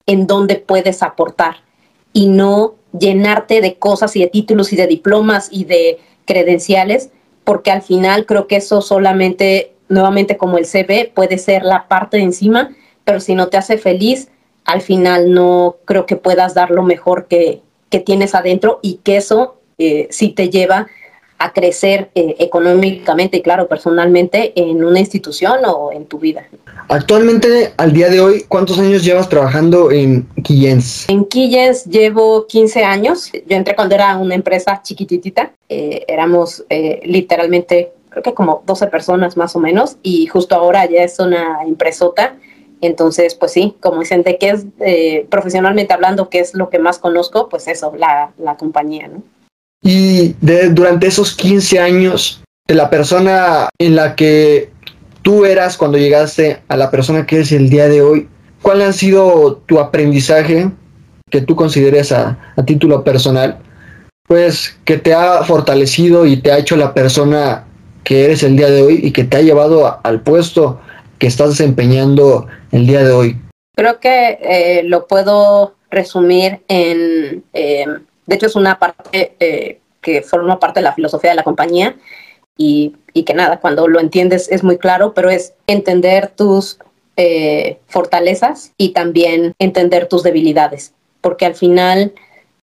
en 0.07 0.27
dónde 0.27 0.57
puedes 0.57 1.03
aportar 1.03 1.57
y 2.13 2.29
no 2.29 2.75
llenarte 2.99 3.61
de 3.61 3.77
cosas 3.77 4.15
y 4.17 4.21
de 4.21 4.27
títulos 4.29 4.73
y 4.73 4.77
de 4.77 4.87
diplomas 4.87 5.49
y 5.51 5.65
de 5.65 5.99
credenciales, 6.25 7.11
porque 7.45 7.71
al 7.71 7.83
final 7.83 8.27
creo 8.27 8.47
que 8.47 8.57
eso 8.57 8.83
solamente, 8.83 9.73
nuevamente 9.89 10.37
como 10.37 10.59
el 10.59 10.67
CV, 10.67 11.11
puede 11.15 11.39
ser 11.39 11.65
la 11.65 11.89
parte 11.89 12.19
de 12.19 12.25
encima, 12.25 12.71
pero 13.05 13.21
si 13.21 13.35
no 13.35 13.49
te 13.49 13.57
hace 13.57 13.79
feliz, 13.79 14.29
al 14.65 14.81
final 14.81 15.33
no 15.33 15.77
creo 15.85 16.07
que 16.07 16.17
puedas 16.17 16.55
dar 16.55 16.71
lo 16.71 16.83
mejor 16.83 17.27
que, 17.27 17.63
que 17.91 18.01
tienes 18.01 18.35
adentro 18.35 18.79
y 18.83 19.01
que 19.03 19.17
eso 19.17 19.57
eh, 19.79 20.09
sí 20.11 20.31
te 20.31 20.51
lleva 20.51 20.89
a 21.43 21.53
crecer 21.53 22.11
eh, 22.15 22.37
económicamente 22.39 23.39
y 23.39 23.43
claro, 23.43 23.67
personalmente 23.67 24.53
en 24.55 24.85
una 24.85 25.01
institución 25.01 25.59
o 25.67 25.91
en 25.93 26.07
tu 26.07 26.19
vida. 26.19 26.47
Actualmente, 26.89 27.73
al 27.79 27.93
día 27.93 28.09
de 28.09 28.21
hoy, 28.21 28.45
¿cuántos 28.47 28.79
años 28.79 29.03
llevas 29.05 29.29
trabajando 29.29 29.91
en 29.91 30.29
Quillens? 30.45 31.09
En 31.09 31.25
Quillens 31.25 31.85
llevo 31.87 32.47
15 32.47 32.85
años. 32.85 33.33
Yo 33.33 33.57
entré 33.57 33.75
cuando 33.75 33.97
era 33.97 34.17
una 34.19 34.37
empresa 34.37 34.81
chiquititita. 34.83 35.53
Eh, 35.69 36.05
éramos 36.07 36.65
eh, 36.71 37.01
literalmente, 37.05 37.93
creo 38.11 38.23
que 38.23 38.35
como 38.35 38.63
12 38.65 38.87
personas 38.87 39.37
más 39.37 39.57
o 39.57 39.59
menos, 39.59 39.97
y 40.03 40.27
justo 40.27 40.55
ahora 40.55 40.87
ya 40.87 41.03
es 41.03 41.19
una 41.19 41.59
empresota. 41.67 42.37
Entonces, 42.83 43.35
pues 43.35 43.53
sí, 43.53 43.77
como 43.81 44.01
dicen, 44.01 44.25
de 44.25 44.37
qué 44.37 44.51
es, 44.51 45.25
profesionalmente 45.31 45.95
hablando, 45.95 46.29
qué 46.29 46.41
es 46.41 46.53
lo 46.53 46.69
que 46.69 46.79
más 46.79 46.99
conozco, 46.99 47.49
pues 47.49 47.69
eso, 47.69 47.95
la, 47.97 48.33
la 48.39 48.57
compañía, 48.57 49.09
¿no? 49.09 49.23
Y 49.83 50.35
de, 50.41 50.69
durante 50.69 51.07
esos 51.07 51.35
15 51.35 51.79
años, 51.79 52.43
de 52.69 52.75
la 52.75 52.91
persona 52.91 53.69
en 53.79 53.97
la 53.97 54.15
que 54.15 54.71
tú 55.23 55.45
eras 55.45 55.77
cuando 55.77 55.99
llegaste 55.99 56.61
a 56.69 56.77
la 56.77 56.91
persona 56.91 57.27
que 57.27 57.37
eres 57.37 57.53
el 57.53 57.71
día 57.71 57.89
de 57.89 58.03
hoy, 58.03 58.29
¿cuál 58.63 58.83
ha 58.83 58.93
sido 58.93 59.63
tu 59.67 59.79
aprendizaje 59.79 60.71
que 61.31 61.41
tú 61.41 61.57
consideres 61.57 62.13
a, 62.13 62.39
título 62.67 63.05
personal? 63.05 63.59
Pues 64.27 64.77
que 64.85 64.99
te 64.99 65.15
ha 65.15 65.43
fortalecido 65.45 66.27
y 66.27 66.37
te 66.37 66.53
ha 66.53 66.59
hecho 66.59 66.77
la 66.77 66.95
persona 66.95 67.65
que 68.05 68.25
eres 68.25 68.43
el 68.43 68.57
día 68.57 68.71
de 68.71 68.83
hoy 68.83 69.01
y 69.03 69.13
que 69.13 69.25
te 69.25 69.37
ha 69.37 69.43
llevado 69.43 70.01
al 70.03 70.21
puesto 70.21 70.81
que 71.23 71.29
estás 71.29 71.51
desempeñando 71.51 72.49
el 72.73 72.85
día 72.85 73.05
de 73.05 73.13
hoy. 73.13 73.37
Creo 73.77 74.01
que 74.01 74.41
eh, 74.43 74.83
lo 74.83 75.07
puedo 75.07 75.77
resumir 75.89 76.63
en 76.67 77.45
eh, 77.53 77.85
de 78.27 78.35
hecho, 78.35 78.47
es 78.47 78.57
una 78.57 78.81
parte 78.81 79.37
eh, 79.39 79.79
que 80.01 80.23
forma 80.23 80.59
parte 80.59 80.81
de 80.81 80.85
la 80.85 80.95
filosofía 80.95 81.31
de 81.31 81.37
la 81.37 81.45
compañía 81.45 81.95
y, 82.57 82.97
que 83.25 83.35
nada, 83.35 83.61
cuando 83.61 83.87
lo 83.87 84.01
entiendes 84.01 84.51
es 84.51 84.65
muy 84.65 84.79
claro, 84.79 85.15
pero 85.15 85.31
es 85.31 85.55
entender 85.69 86.33
tus 86.35 86.79
fortalezas 87.87 88.73
y 88.77 88.89
también 88.89 89.53
entender 89.61 90.09
tus 90.09 90.25
debilidades, 90.25 90.93
porque 91.21 91.47
al 91.47 91.55
final 91.55 92.15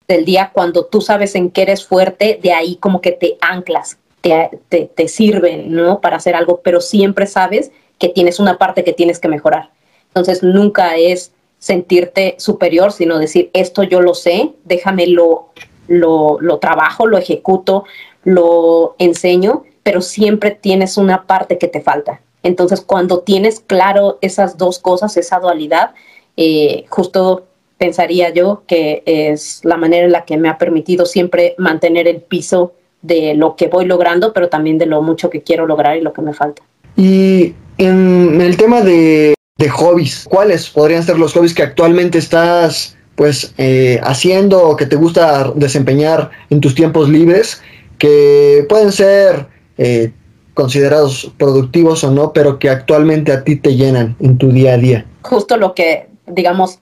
del 0.08 0.24
día, 0.24 0.50
cuando 0.52 0.86
tú 0.86 1.00
sabes 1.00 1.36
en 1.36 1.50
qué 1.52 1.62
eres 1.62 1.86
fuerte, 1.86 2.40
de 2.42 2.52
ahí 2.52 2.74
como 2.74 3.00
que 3.00 3.12
te 3.12 3.38
anclas, 3.40 3.98
te, 4.20 4.50
te, 4.68 4.86
te 4.86 5.06
sirven, 5.06 5.72
¿no? 5.72 6.00
Para 6.00 6.16
hacer 6.16 6.34
algo, 6.34 6.60
pero 6.64 6.80
siempre 6.80 7.28
sabes 7.28 7.70
que 7.98 8.08
tienes 8.08 8.40
una 8.40 8.58
parte 8.58 8.84
que 8.84 8.92
tienes 8.92 9.18
que 9.18 9.28
mejorar. 9.28 9.70
Entonces, 10.08 10.42
nunca 10.42 10.96
es 10.96 11.32
sentirte 11.58 12.36
superior, 12.38 12.92
sino 12.92 13.18
decir, 13.18 13.50
esto 13.52 13.82
yo 13.82 14.00
lo 14.00 14.14
sé, 14.14 14.52
déjame 14.64 15.08
lo, 15.08 15.48
lo, 15.88 16.58
trabajo, 16.60 17.06
lo 17.06 17.18
ejecuto, 17.18 17.84
lo 18.24 18.94
enseño, 18.98 19.64
pero 19.82 20.00
siempre 20.00 20.52
tienes 20.52 20.96
una 20.96 21.26
parte 21.26 21.58
que 21.58 21.68
te 21.68 21.80
falta. 21.80 22.20
Entonces, 22.42 22.80
cuando 22.80 23.20
tienes 23.20 23.60
claro 23.60 24.18
esas 24.20 24.56
dos 24.56 24.78
cosas, 24.78 25.16
esa 25.16 25.40
dualidad, 25.40 25.94
eh, 26.36 26.84
justo 26.88 27.46
pensaría 27.78 28.30
yo 28.30 28.62
que 28.66 29.02
es 29.06 29.60
la 29.64 29.76
manera 29.76 30.06
en 30.06 30.12
la 30.12 30.24
que 30.24 30.36
me 30.36 30.48
ha 30.48 30.58
permitido 30.58 31.06
siempre 31.06 31.54
mantener 31.58 32.06
el 32.06 32.20
piso 32.20 32.74
de 33.02 33.34
lo 33.34 33.56
que 33.56 33.68
voy 33.68 33.84
logrando, 33.84 34.32
pero 34.32 34.48
también 34.48 34.78
de 34.78 34.86
lo 34.86 35.02
mucho 35.02 35.30
que 35.30 35.42
quiero 35.42 35.66
lograr 35.66 35.96
y 35.96 36.00
lo 36.00 36.12
que 36.12 36.22
me 36.22 36.34
falta. 36.34 36.62
Y 36.96 37.54
en 37.78 38.40
el 38.40 38.56
tema 38.56 38.82
de 38.82 39.34
de 39.58 39.68
hobbies. 39.68 40.24
¿Cuáles 40.28 40.70
podrían 40.70 41.02
ser 41.02 41.18
los 41.18 41.34
hobbies 41.34 41.52
que 41.52 41.62
actualmente 41.62 42.18
estás 42.18 42.96
pues 43.16 43.52
eh, 43.58 44.00
haciendo 44.04 44.62
o 44.62 44.76
que 44.76 44.86
te 44.86 44.94
gusta 44.94 45.52
desempeñar 45.56 46.30
en 46.50 46.60
tus 46.60 46.76
tiempos 46.76 47.08
libres 47.08 47.60
que 47.98 48.64
pueden 48.68 48.92
ser 48.92 49.48
eh, 49.76 50.12
considerados 50.54 51.32
productivos 51.36 52.04
o 52.04 52.12
no, 52.12 52.32
pero 52.32 52.60
que 52.60 52.70
actualmente 52.70 53.32
a 53.32 53.42
ti 53.42 53.56
te 53.56 53.74
llenan 53.74 54.16
en 54.20 54.38
tu 54.38 54.52
día 54.52 54.74
a 54.74 54.76
día? 54.76 55.06
Justo 55.22 55.56
lo 55.56 55.74
que, 55.74 56.06
digamos, 56.28 56.78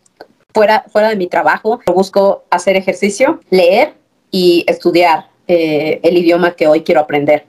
fuera, 0.52 0.84
fuera 0.92 1.08
de 1.08 1.16
mi 1.16 1.26
trabajo, 1.26 1.80
busco 1.86 2.44
hacer 2.50 2.76
ejercicio, 2.76 3.40
leer 3.48 3.94
y 4.30 4.64
estudiar 4.68 5.28
eh, 5.48 6.00
el 6.02 6.18
idioma 6.18 6.52
que 6.52 6.66
hoy 6.66 6.82
quiero 6.82 7.00
aprender. 7.00 7.46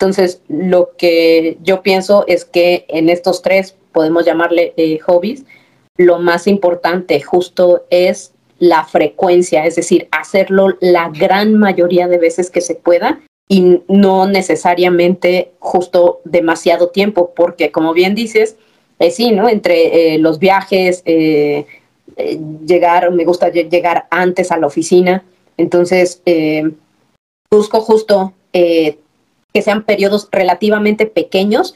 Entonces, 0.00 0.40
lo 0.48 0.96
que 0.96 1.58
yo 1.62 1.82
pienso 1.82 2.24
es 2.26 2.46
que 2.46 2.86
en 2.88 3.10
estos 3.10 3.42
tres 3.42 3.76
podemos 3.92 4.24
llamarle 4.24 4.72
eh, 4.78 4.98
hobbies, 5.00 5.44
lo 5.98 6.18
más 6.18 6.46
importante 6.46 7.20
justo 7.20 7.84
es 7.90 8.32
la 8.58 8.84
frecuencia, 8.84 9.66
es 9.66 9.76
decir, 9.76 10.08
hacerlo 10.10 10.78
la 10.80 11.10
gran 11.10 11.58
mayoría 11.58 12.08
de 12.08 12.16
veces 12.16 12.48
que 12.48 12.62
se 12.62 12.76
pueda 12.76 13.20
y 13.46 13.82
no 13.88 14.26
necesariamente 14.26 15.52
justo 15.58 16.22
demasiado 16.24 16.88
tiempo, 16.88 17.34
porque 17.36 17.70
como 17.70 17.92
bien 17.92 18.14
dices, 18.14 18.56
eh, 19.00 19.10
sí, 19.10 19.32
¿no? 19.32 19.50
Entre 19.50 20.14
eh, 20.14 20.18
los 20.18 20.38
viajes, 20.38 21.04
llegar, 21.04 23.10
me 23.10 23.26
gusta 23.26 23.50
llegar 23.50 24.06
antes 24.10 24.50
a 24.50 24.56
la 24.56 24.66
oficina, 24.66 25.24
entonces 25.58 26.22
busco 27.50 27.82
justo 27.82 28.32
que 29.52 29.62
sean 29.62 29.84
periodos 29.84 30.28
relativamente 30.30 31.06
pequeños, 31.06 31.74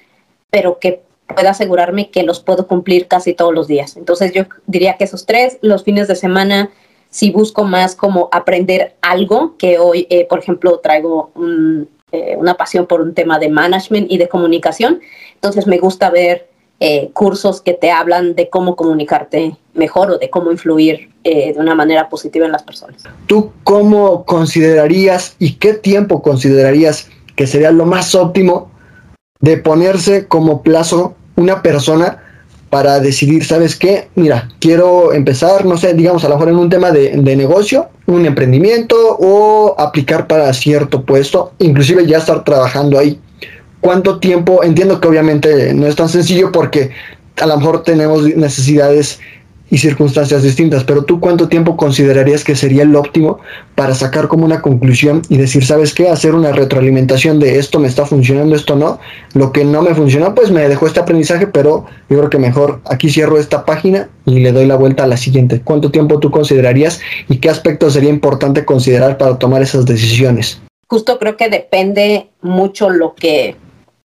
pero 0.51 0.79
que 0.79 1.03
pueda 1.27 1.51
asegurarme 1.51 2.11
que 2.11 2.23
los 2.23 2.41
puedo 2.41 2.67
cumplir 2.67 3.09
casi 3.09 3.35
todos 3.35 3.55
los 3.55 3.67
días. 3.67 3.97
Entonces 3.97 4.33
yo 4.33 4.45
diría 4.67 4.97
que 4.97 5.05
esos 5.05 5.27
tres, 5.27 5.59
los 5.63 5.85
fines 5.85 6.09
de 6.09 6.17
semana, 6.17 6.71
si 7.11 7.31
busco 7.31 7.65
más 7.65 7.95
como 7.95 8.29
aprender 8.33 8.95
algo, 9.03 9.57
que 9.57 9.79
hoy, 9.79 10.07
eh, 10.11 10.27
por 10.27 10.39
ejemplo, 10.39 10.79
traigo 10.79 11.33
eh, 12.13 12.37
una 12.37 12.55
pasión 12.55 12.87
por 12.87 13.01
un 13.01 13.15
tema 13.15 13.39
de 13.39 13.49
management 13.49 14.11
y 14.11 14.19
de 14.19 14.29
comunicación, 14.29 15.01
entonces 15.35 15.67
me 15.67 15.79
gusta 15.79 16.11
ver 16.11 16.49
eh, 16.81 17.11
cursos 17.13 17.63
que 17.63 17.73
te 17.73 17.91
hablan 17.91 18.35
de 18.35 18.51
cómo 18.51 18.77
comunicarte 18.77 19.57
mejor 19.75 20.11
o 20.11 20.19
de 20.19 20.29
cómo 20.29 20.51
influir 20.53 21.11
de 21.25 21.55
una 21.57 21.75
manera 21.75 22.11
positiva 22.11 22.45
en 22.45 22.53
las 22.53 22.63
personas. 22.63 23.03
¿Tú 23.27 23.51
cómo 23.63 24.27
considerarías 24.27 25.37
y 25.39 25.55
qué 25.55 25.73
tiempo 25.73 26.21
considerarías 26.21 27.09
que 27.37 27.47
sería 27.47 27.71
lo 27.71 27.87
más 27.87 28.15
óptimo 28.15 28.71
de 29.41 29.59
ponerse 29.59 30.27
como 30.27 30.63
plazo 30.63 31.15
una 31.37 31.63
persona 31.63 32.21
para 32.71 32.99
decidir, 32.99 33.45
¿sabes 33.45 33.77
qué? 33.77 34.09
Mira, 34.17 34.49
quiero 34.59 35.13
empezar, 35.13 35.65
no 35.65 35.77
sé, 35.77 35.95
digamos, 35.95 36.25
a 36.25 36.29
lo 36.29 36.35
mejor 36.35 36.49
en 36.49 36.57
un 36.57 36.69
tema 36.69 36.91
de, 36.91 37.37
negocio, 37.37 37.89
un 38.07 38.27
emprendimiento 38.27 38.97
o 39.21 39.77
aplicar 39.79 40.27
para 40.27 40.53
cierto 40.53 41.05
puesto, 41.05 41.53
inclusive 41.61 42.05
ya 42.05 42.19
estar 42.19 42.43
trabajando 42.43 42.99
ahí. 42.99 43.21
¿Cuánto 43.81 44.19
tiempo? 44.19 44.65
Entiendo 44.65 45.01
que 45.01 45.07
obviamente 45.07 45.73
no 45.73 45.87
es 45.87 45.95
tan 45.95 46.09
sencillo 46.09 46.51
porque 46.51 46.91
a 47.41 47.47
lo 47.47 47.57
mejor 47.59 47.85
tenemos 47.85 48.25
necesidades 48.35 49.21
y 49.75 49.79
circunstancias 49.79 50.45
distintas, 50.45 50.85
pero 50.85 51.05
tú 51.05 51.19
cuánto 51.19 51.49
tiempo 51.49 51.77
considerarías 51.77 52.45
que 52.45 52.55
sería 52.55 52.85
el 52.85 52.95
óptimo 52.95 53.41
para 53.75 53.93
sacar 53.97 54.29
como 54.29 54.45
una 54.45 54.63
conclusión 54.63 55.23
y 55.29 55.37
decir, 55.37 55.67
¿sabes 55.67 55.93
qué? 55.93 56.09
Hacer 56.09 56.37
una 56.37 56.53
retroalimentación 56.53 57.41
de 57.41 57.59
esto 57.59 57.81
me 57.81 57.89
está 57.89 58.07
funcionando, 58.07 58.55
esto 58.55 58.77
no. 58.77 59.01
Lo 59.33 59.51
que 59.51 59.65
no 59.65 59.83
me 59.83 59.93
funcionó, 59.97 60.33
pues 60.33 60.53
me 60.53 60.69
dejó 60.69 60.87
este 60.87 61.01
aprendizaje, 61.01 61.49
pero 61.49 61.87
yo 62.09 62.19
creo 62.19 62.31
que 62.31 62.39
mejor 62.39 62.83
aquí 62.85 63.11
cierro 63.11 63.37
esta 63.37 63.65
página 63.65 64.09
y 64.25 64.39
le 64.39 64.53
doy 64.53 64.67
la 64.67 64.77
vuelta 64.77 65.03
a 65.03 65.09
la 65.09 65.17
siguiente. 65.17 65.61
¿Cuánto 65.61 65.91
tiempo 65.91 66.21
tú 66.21 66.31
considerarías 66.31 67.01
y 67.29 67.39
qué 67.39 67.51
aspectos 67.51 67.95
sería 67.95 68.11
importante 68.11 68.65
considerar 68.65 69.19
para 69.19 69.41
tomar 69.41 69.61
esas 69.61 69.87
decisiones? 69.87 70.61
Justo 70.87 71.19
creo 71.19 71.37
que 71.37 71.49
depende 71.49 72.29
mucho 72.43 72.91
lo 72.91 73.17
que 73.17 73.57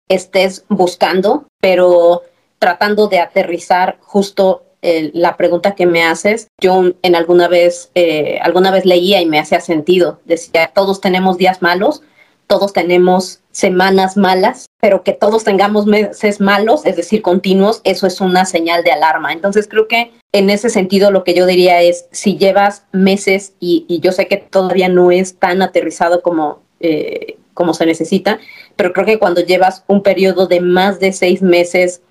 estés 0.08 0.64
buscando, 0.68 1.44
pero 1.60 2.22
tratando 2.58 3.06
de 3.06 3.20
aterrizar 3.20 3.98
justo 4.00 4.64
la 4.82 5.36
pregunta 5.36 5.74
que 5.74 5.86
me 5.86 6.02
haces, 6.02 6.48
yo 6.60 6.92
en 7.02 7.14
alguna 7.14 7.46
vez, 7.46 7.90
eh, 7.94 8.38
alguna 8.42 8.72
vez 8.72 8.84
leía 8.84 9.20
y 9.20 9.26
me 9.26 9.38
hacía 9.38 9.60
sentido. 9.60 10.20
Decía, 10.24 10.72
todos 10.74 11.00
tenemos 11.00 11.38
días 11.38 11.62
malos, 11.62 12.02
todos 12.48 12.72
tenemos 12.72 13.40
semanas 13.52 14.16
malas, 14.16 14.66
pero 14.80 15.04
que 15.04 15.12
todos 15.12 15.44
tengamos 15.44 15.86
meses 15.86 16.40
malos, 16.40 16.84
es 16.84 16.96
decir, 16.96 17.22
continuos, 17.22 17.80
eso 17.84 18.06
es 18.06 18.20
una 18.20 18.44
señal 18.44 18.82
de 18.82 18.90
alarma. 18.90 19.32
Entonces 19.32 19.68
creo 19.68 19.86
que 19.86 20.10
en 20.32 20.50
ese 20.50 20.68
sentido 20.68 21.10
lo 21.10 21.22
que 21.22 21.34
yo 21.34 21.46
diría 21.46 21.80
es, 21.80 22.06
si 22.10 22.36
llevas 22.36 22.84
meses 22.92 23.54
y, 23.60 24.00
yo 24.02 24.12
sé 24.12 24.26
que 24.26 24.38
todavía 24.38 24.88
no 24.88 25.10
es 25.10 25.38
tan 25.38 25.62
aterrizado 25.62 26.22
como, 26.22 26.60
eh, 26.80 27.36
como 27.54 27.72
se 27.72 27.86
necesita, 27.86 28.40
pero 28.74 28.92
creo 28.92 29.06
que 29.06 29.18
cuando 29.18 29.42
llevas 29.42 29.84
un 29.86 30.02
periodo 30.02 30.46
de 30.46 30.60
más 30.60 30.98
de 30.98 31.12
seis 31.12 31.40
meses, 31.40 32.02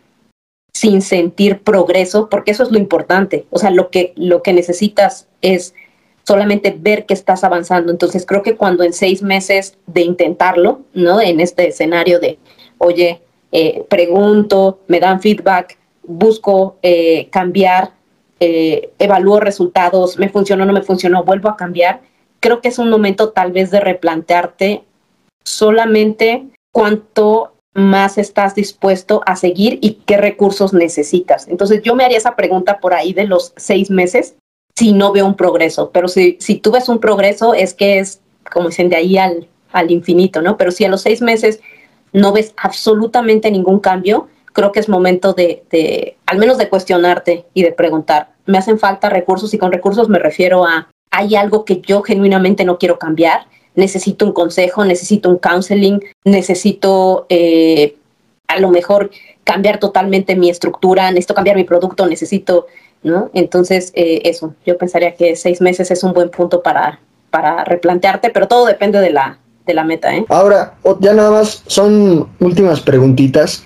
sin 0.73 1.01
sentir 1.01 1.59
progreso, 1.61 2.29
porque 2.29 2.51
eso 2.51 2.63
es 2.63 2.71
lo 2.71 2.77
importante. 2.77 3.45
O 3.49 3.59
sea, 3.59 3.69
lo 3.71 3.89
que, 3.89 4.13
lo 4.15 4.41
que 4.41 4.53
necesitas 4.53 5.27
es 5.41 5.73
solamente 6.23 6.75
ver 6.77 7.05
que 7.05 7.13
estás 7.13 7.43
avanzando. 7.43 7.91
Entonces, 7.91 8.25
creo 8.25 8.43
que 8.43 8.55
cuando 8.55 8.83
en 8.83 8.93
seis 8.93 9.21
meses 9.21 9.77
de 9.87 10.01
intentarlo, 10.01 10.81
¿no? 10.93 11.19
En 11.21 11.39
este 11.39 11.67
escenario 11.67 12.19
de, 12.19 12.39
oye, 12.77 13.21
eh, 13.51 13.83
pregunto, 13.89 14.79
me 14.87 14.99
dan 14.99 15.21
feedback, 15.21 15.77
busco 16.03 16.77
eh, 16.81 17.27
cambiar, 17.31 17.91
eh, 18.39 18.91
evalúo 18.97 19.39
resultados, 19.39 20.17
me 20.17 20.29
funcionó, 20.29 20.65
no 20.65 20.73
me 20.73 20.81
funcionó, 20.81 21.23
vuelvo 21.23 21.49
a 21.49 21.57
cambiar, 21.57 22.01
creo 22.39 22.61
que 22.61 22.69
es 22.69 22.79
un 22.79 22.89
momento 22.89 23.29
tal 23.29 23.51
vez 23.51 23.71
de 23.71 23.79
replantearte 23.79 24.83
solamente 25.43 26.45
cuánto 26.71 27.53
más 27.73 28.17
estás 28.17 28.55
dispuesto 28.55 29.21
a 29.25 29.35
seguir 29.35 29.79
y 29.81 29.99
qué 30.05 30.17
recursos 30.17 30.73
necesitas. 30.73 31.47
Entonces 31.47 31.81
yo 31.83 31.95
me 31.95 32.03
haría 32.03 32.17
esa 32.17 32.35
pregunta 32.35 32.79
por 32.79 32.93
ahí 32.93 33.13
de 33.13 33.25
los 33.25 33.53
seis 33.55 33.89
meses 33.89 34.35
si 34.75 34.93
no 34.93 35.11
veo 35.11 35.25
un 35.25 35.35
progreso, 35.35 35.91
pero 35.91 36.07
si, 36.07 36.37
si 36.39 36.55
tú 36.55 36.71
ves 36.71 36.89
un 36.89 36.99
progreso 36.99 37.53
es 37.53 37.73
que 37.73 37.99
es, 37.99 38.21
como 38.51 38.69
dicen, 38.69 38.89
de 38.89 38.95
ahí 38.95 39.17
al, 39.17 39.47
al 39.71 39.91
infinito, 39.91 40.41
¿no? 40.41 40.57
Pero 40.57 40.71
si 40.71 40.85
a 40.85 40.89
los 40.89 41.01
seis 41.01 41.21
meses 41.21 41.59
no 42.13 42.31
ves 42.33 42.53
absolutamente 42.57 43.51
ningún 43.51 43.79
cambio, 43.79 44.27
creo 44.53 44.71
que 44.71 44.79
es 44.79 44.89
momento 44.89 45.33
de, 45.33 45.63
de, 45.69 46.17
al 46.25 46.37
menos 46.37 46.57
de 46.57 46.69
cuestionarte 46.69 47.45
y 47.53 47.63
de 47.63 47.71
preguntar, 47.71 48.33
¿me 48.45 48.57
hacen 48.57 48.79
falta 48.79 49.09
recursos? 49.09 49.53
Y 49.53 49.57
con 49.57 49.71
recursos 49.71 50.09
me 50.09 50.19
refiero 50.19 50.65
a, 50.65 50.89
¿hay 51.09 51.35
algo 51.35 51.65
que 51.65 51.81
yo 51.81 52.01
genuinamente 52.01 52.65
no 52.65 52.77
quiero 52.77 52.99
cambiar? 52.99 53.45
Necesito 53.75 54.25
un 54.25 54.33
consejo, 54.33 54.83
necesito 54.85 55.29
un 55.29 55.37
counseling, 55.37 55.99
necesito 56.23 57.25
eh, 57.29 57.95
a 58.47 58.59
lo 58.59 58.69
mejor 58.69 59.11
cambiar 59.43 59.79
totalmente 59.79 60.35
mi 60.35 60.49
estructura, 60.49 61.09
necesito 61.11 61.33
cambiar 61.33 61.55
mi 61.55 61.63
producto, 61.63 62.05
necesito, 62.05 62.67
¿no? 63.03 63.29
Entonces, 63.33 63.91
eh, 63.95 64.21
eso, 64.25 64.53
yo 64.65 64.77
pensaría 64.77 65.15
que 65.15 65.35
seis 65.35 65.61
meses 65.61 65.89
es 65.91 66.03
un 66.03 66.13
buen 66.13 66.29
punto 66.29 66.61
para, 66.61 66.99
para 67.29 67.63
replantearte, 67.63 68.29
pero 68.29 68.47
todo 68.47 68.65
depende 68.65 68.99
de 68.99 69.11
la, 69.11 69.39
de 69.65 69.73
la 69.73 69.83
meta, 69.83 70.15
¿eh? 70.15 70.25
Ahora, 70.29 70.75
ya 70.99 71.13
nada 71.13 71.31
más, 71.31 71.63
son 71.67 72.29
últimas 72.39 72.81
preguntitas. 72.81 73.63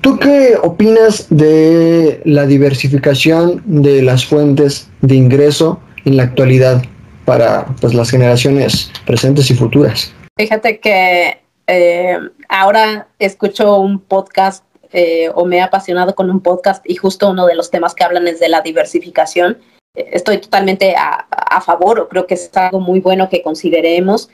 ¿Tú 0.00 0.18
qué 0.18 0.56
opinas 0.60 1.26
de 1.30 2.20
la 2.24 2.46
diversificación 2.46 3.62
de 3.64 4.02
las 4.02 4.24
fuentes 4.24 4.88
de 5.00 5.14
ingreso 5.14 5.80
en 6.04 6.16
la 6.16 6.24
actualidad? 6.24 6.82
Para 7.24 7.66
pues, 7.80 7.94
las 7.94 8.10
generaciones 8.10 8.90
presentes 9.06 9.50
y 9.50 9.54
futuras. 9.54 10.12
Fíjate 10.36 10.80
que 10.80 11.40
eh, 11.66 12.18
ahora 12.48 13.08
escucho 13.18 13.78
un 13.78 14.00
podcast 14.00 14.64
eh, 14.92 15.30
o 15.34 15.44
me 15.44 15.56
he 15.56 15.60
apasionado 15.60 16.14
con 16.14 16.30
un 16.30 16.40
podcast 16.40 16.84
y 16.88 16.96
justo 16.96 17.30
uno 17.30 17.46
de 17.46 17.54
los 17.54 17.70
temas 17.70 17.94
que 17.94 18.04
hablan 18.04 18.28
es 18.28 18.40
de 18.40 18.48
la 18.48 18.60
diversificación. 18.60 19.58
Estoy 19.94 20.38
totalmente 20.38 20.94
a, 20.96 21.26
a 21.30 21.60
favor 21.60 22.00
o 22.00 22.08
creo 22.08 22.26
que 22.26 22.34
es 22.34 22.50
algo 22.56 22.80
muy 22.80 23.00
bueno 23.00 23.28
que 23.28 23.42
consideremos, 23.42 24.30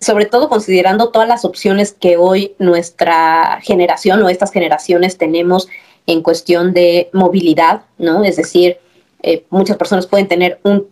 sobre 0.00 0.26
todo 0.26 0.48
considerando 0.48 1.10
todas 1.10 1.28
las 1.28 1.44
opciones 1.44 1.92
que 1.92 2.16
hoy 2.16 2.54
nuestra 2.58 3.60
generación 3.62 4.22
o 4.22 4.28
estas 4.28 4.52
generaciones 4.52 5.18
tenemos 5.18 5.68
en 6.06 6.22
cuestión 6.22 6.72
de 6.72 7.10
movilidad, 7.12 7.82
¿no? 7.98 8.24
Es 8.24 8.36
decir, 8.36 8.78
eh, 9.22 9.44
muchas 9.50 9.76
personas 9.76 10.06
pueden 10.06 10.28
tener 10.28 10.60
un 10.62 10.86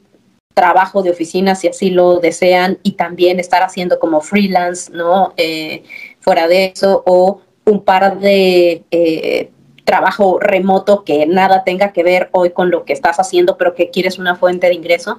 trabajo 0.54 1.02
de 1.02 1.10
oficina 1.10 1.56
si 1.56 1.68
así 1.68 1.90
lo 1.90 2.20
desean 2.20 2.78
y 2.82 2.92
también 2.92 3.40
estar 3.40 3.62
haciendo 3.62 3.98
como 3.98 4.20
freelance, 4.20 4.92
¿no? 4.92 5.34
Eh, 5.36 5.82
fuera 6.20 6.48
de 6.48 6.66
eso 6.66 7.02
o 7.06 7.40
un 7.64 7.82
par 7.82 8.20
de 8.20 8.84
eh, 8.90 9.50
trabajo 9.84 10.38
remoto 10.40 11.04
que 11.04 11.26
nada 11.26 11.64
tenga 11.64 11.92
que 11.92 12.02
ver 12.02 12.28
hoy 12.32 12.50
con 12.50 12.70
lo 12.70 12.84
que 12.84 12.92
estás 12.92 13.18
haciendo, 13.18 13.56
pero 13.58 13.74
que 13.74 13.90
quieres 13.90 14.18
una 14.18 14.36
fuente 14.36 14.68
de 14.68 14.74
ingreso. 14.74 15.18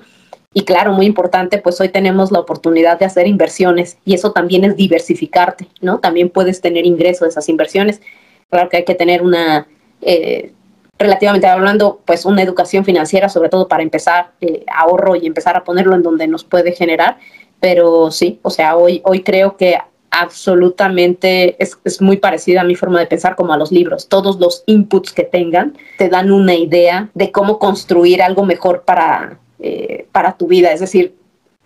Y 0.53 0.63
claro, 0.63 0.93
muy 0.93 1.05
importante, 1.05 1.57
pues 1.57 1.81
hoy 1.81 1.89
tenemos 1.89 2.31
la 2.31 2.39
oportunidad 2.39 2.97
de 2.97 3.05
hacer 3.05 3.27
inversiones 3.27 3.97
y 4.05 4.13
eso 4.13 4.31
también 4.31 4.63
es 4.63 4.77
diversificarte, 4.77 5.67
¿no? 5.81 5.99
También 5.99 6.29
puedes 6.29 6.61
tener 6.61 6.85
ingreso 6.85 7.25
de 7.25 7.29
esas 7.29 7.49
inversiones. 7.49 8.01
Claro 8.49 8.69
que 8.69 8.77
hay 8.77 8.85
que 8.85 8.95
tener 8.95 9.21
una 9.21 9.67
eh, 10.01 10.53
relativamente 10.97 11.47
hablando, 11.47 12.01
pues 12.05 12.25
una 12.25 12.41
educación 12.41 12.85
financiera, 12.85 13.29
sobre 13.29 13.49
todo 13.49 13.67
para 13.67 13.83
empezar 13.83 14.31
eh, 14.41 14.63
ahorro 14.73 15.15
y 15.15 15.27
empezar 15.27 15.57
a 15.57 15.63
ponerlo 15.63 15.95
en 15.95 16.03
donde 16.03 16.27
nos 16.27 16.43
puede 16.43 16.71
generar. 16.71 17.17
Pero 17.59 18.11
sí, 18.11 18.39
o 18.41 18.49
sea, 18.49 18.75
hoy, 18.77 19.01
hoy 19.03 19.23
creo 19.23 19.57
que 19.57 19.77
absolutamente 20.11 21.61
es, 21.61 21.77
es, 21.83 22.01
muy 22.01 22.17
parecida 22.17 22.61
a 22.61 22.63
mi 22.63 22.75
forma 22.75 22.99
de 22.99 23.07
pensar 23.07 23.35
como 23.35 23.53
a 23.53 23.57
los 23.57 23.71
libros. 23.71 24.07
Todos 24.07 24.39
los 24.39 24.63
inputs 24.65 25.11
que 25.11 25.23
tengan 25.23 25.77
te 25.97 26.07
dan 26.07 26.31
una 26.31 26.55
idea 26.55 27.09
de 27.13 27.31
cómo 27.31 27.59
construir 27.59 28.21
algo 28.21 28.45
mejor 28.45 28.83
para, 28.83 29.39
eh, 29.59 30.07
para 30.11 30.37
tu 30.37 30.47
vida. 30.47 30.71
Es 30.71 30.79
decir, 30.79 31.15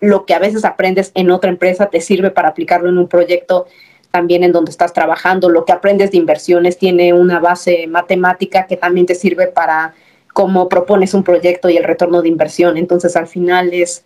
lo 0.00 0.26
que 0.26 0.34
a 0.34 0.38
veces 0.40 0.64
aprendes 0.64 1.12
en 1.14 1.30
otra 1.30 1.50
empresa 1.50 1.90
te 1.90 2.00
sirve 2.00 2.30
para 2.30 2.48
aplicarlo 2.48 2.88
en 2.88 2.98
un 2.98 3.06
proyecto 3.06 3.66
también 4.10 4.44
en 4.44 4.52
donde 4.52 4.70
estás 4.70 4.92
trabajando. 4.92 5.48
Lo 5.48 5.64
que 5.64 5.72
aprendes 5.72 6.10
de 6.10 6.18
inversiones 6.18 6.78
tiene 6.78 7.12
una 7.12 7.38
base 7.38 7.86
matemática 7.86 8.66
que 8.66 8.76
también 8.76 9.06
te 9.06 9.14
sirve 9.14 9.46
para 9.46 9.94
cómo 10.32 10.68
propones 10.68 11.14
un 11.14 11.24
proyecto 11.24 11.68
y 11.68 11.76
el 11.76 11.84
retorno 11.84 12.22
de 12.22 12.28
inversión. 12.28 12.76
Entonces, 12.76 13.16
al 13.16 13.26
final 13.26 13.72
es 13.72 14.04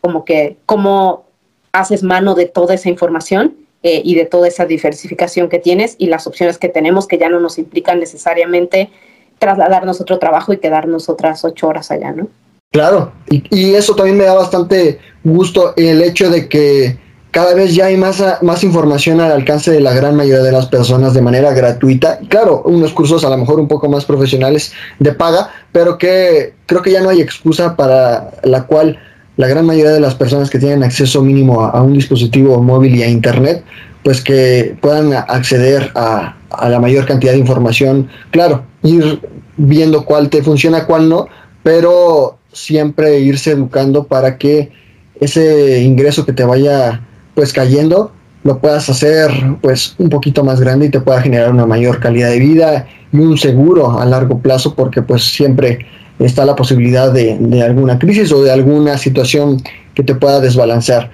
como 0.00 0.24
que 0.24 0.56
cómo 0.66 1.24
haces 1.72 2.02
mano 2.02 2.34
de 2.34 2.46
toda 2.46 2.74
esa 2.74 2.88
información 2.88 3.56
eh, 3.82 4.02
y 4.04 4.14
de 4.14 4.26
toda 4.26 4.48
esa 4.48 4.66
diversificación 4.66 5.48
que 5.48 5.58
tienes 5.58 5.94
y 5.98 6.06
las 6.06 6.26
opciones 6.26 6.58
que 6.58 6.68
tenemos 6.68 7.06
que 7.06 7.18
ya 7.18 7.28
no 7.28 7.40
nos 7.40 7.58
implican 7.58 8.00
necesariamente 8.00 8.90
trasladarnos 9.38 10.00
otro 10.00 10.18
trabajo 10.18 10.52
y 10.52 10.58
quedarnos 10.58 11.08
otras 11.08 11.44
ocho 11.44 11.68
horas 11.68 11.90
allá, 11.90 12.12
¿no? 12.12 12.28
Claro, 12.72 13.12
y, 13.28 13.42
y 13.50 13.74
eso 13.74 13.96
también 13.96 14.18
me 14.18 14.24
da 14.24 14.34
bastante 14.34 14.98
gusto 15.24 15.74
el 15.76 16.02
hecho 16.02 16.30
de 16.30 16.48
que 16.48 16.98
cada 17.30 17.54
vez 17.54 17.74
ya 17.74 17.86
hay 17.86 17.96
más, 17.96 18.22
más 18.42 18.64
información 18.64 19.20
al 19.20 19.30
alcance 19.32 19.70
de 19.70 19.80
la 19.80 19.94
gran 19.94 20.16
mayoría 20.16 20.42
de 20.42 20.52
las 20.52 20.66
personas 20.66 21.14
de 21.14 21.22
manera 21.22 21.52
gratuita. 21.52 22.18
Claro, 22.28 22.62
unos 22.64 22.92
cursos 22.92 23.24
a 23.24 23.30
lo 23.30 23.38
mejor 23.38 23.60
un 23.60 23.68
poco 23.68 23.88
más 23.88 24.04
profesionales 24.04 24.72
de 24.98 25.12
paga, 25.12 25.50
pero 25.72 25.96
que 25.96 26.54
creo 26.66 26.82
que 26.82 26.90
ya 26.90 27.00
no 27.00 27.08
hay 27.08 27.20
excusa 27.20 27.76
para 27.76 28.32
la 28.42 28.64
cual 28.64 28.98
la 29.36 29.46
gran 29.46 29.64
mayoría 29.64 29.92
de 29.92 30.00
las 30.00 30.14
personas 30.14 30.50
que 30.50 30.58
tienen 30.58 30.82
acceso 30.82 31.22
mínimo 31.22 31.62
a, 31.62 31.82
un 31.82 31.94
dispositivo 31.94 32.60
móvil 32.62 32.96
y 32.96 33.02
a 33.02 33.08
internet, 33.08 33.64
pues 34.02 34.20
que 34.20 34.76
puedan 34.80 35.12
acceder 35.12 35.92
a, 35.94 36.36
a 36.50 36.68
la 36.68 36.80
mayor 36.80 37.06
cantidad 37.06 37.32
de 37.32 37.38
información. 37.38 38.08
Claro, 38.32 38.64
ir 38.82 39.20
viendo 39.56 40.04
cuál 40.04 40.30
te 40.30 40.42
funciona, 40.42 40.84
cuál 40.84 41.08
no, 41.08 41.28
pero 41.62 42.38
siempre 42.52 43.20
irse 43.20 43.52
educando 43.52 44.04
para 44.04 44.36
que 44.36 44.72
ese 45.20 45.82
ingreso 45.82 46.26
que 46.26 46.32
te 46.32 46.44
vaya 46.44 47.02
pues 47.34 47.52
cayendo 47.52 48.12
lo 48.42 48.58
puedas 48.58 48.88
hacer 48.88 49.30
pues 49.60 49.94
un 49.98 50.08
poquito 50.08 50.44
más 50.44 50.60
grande 50.60 50.86
y 50.86 50.90
te 50.90 51.00
pueda 51.00 51.20
generar 51.20 51.50
una 51.50 51.66
mayor 51.66 52.00
calidad 52.00 52.30
de 52.30 52.38
vida 52.38 52.86
y 53.12 53.18
un 53.18 53.36
seguro 53.36 53.98
a 53.98 54.06
largo 54.06 54.38
plazo 54.38 54.74
porque 54.74 55.02
pues 55.02 55.24
siempre 55.24 55.86
está 56.18 56.44
la 56.44 56.56
posibilidad 56.56 57.12
de, 57.12 57.36
de 57.38 57.62
alguna 57.62 57.98
crisis 57.98 58.32
o 58.32 58.42
de 58.42 58.50
alguna 58.50 58.96
situación 58.98 59.62
que 59.94 60.02
te 60.02 60.14
pueda 60.14 60.40
desbalancear. 60.40 61.10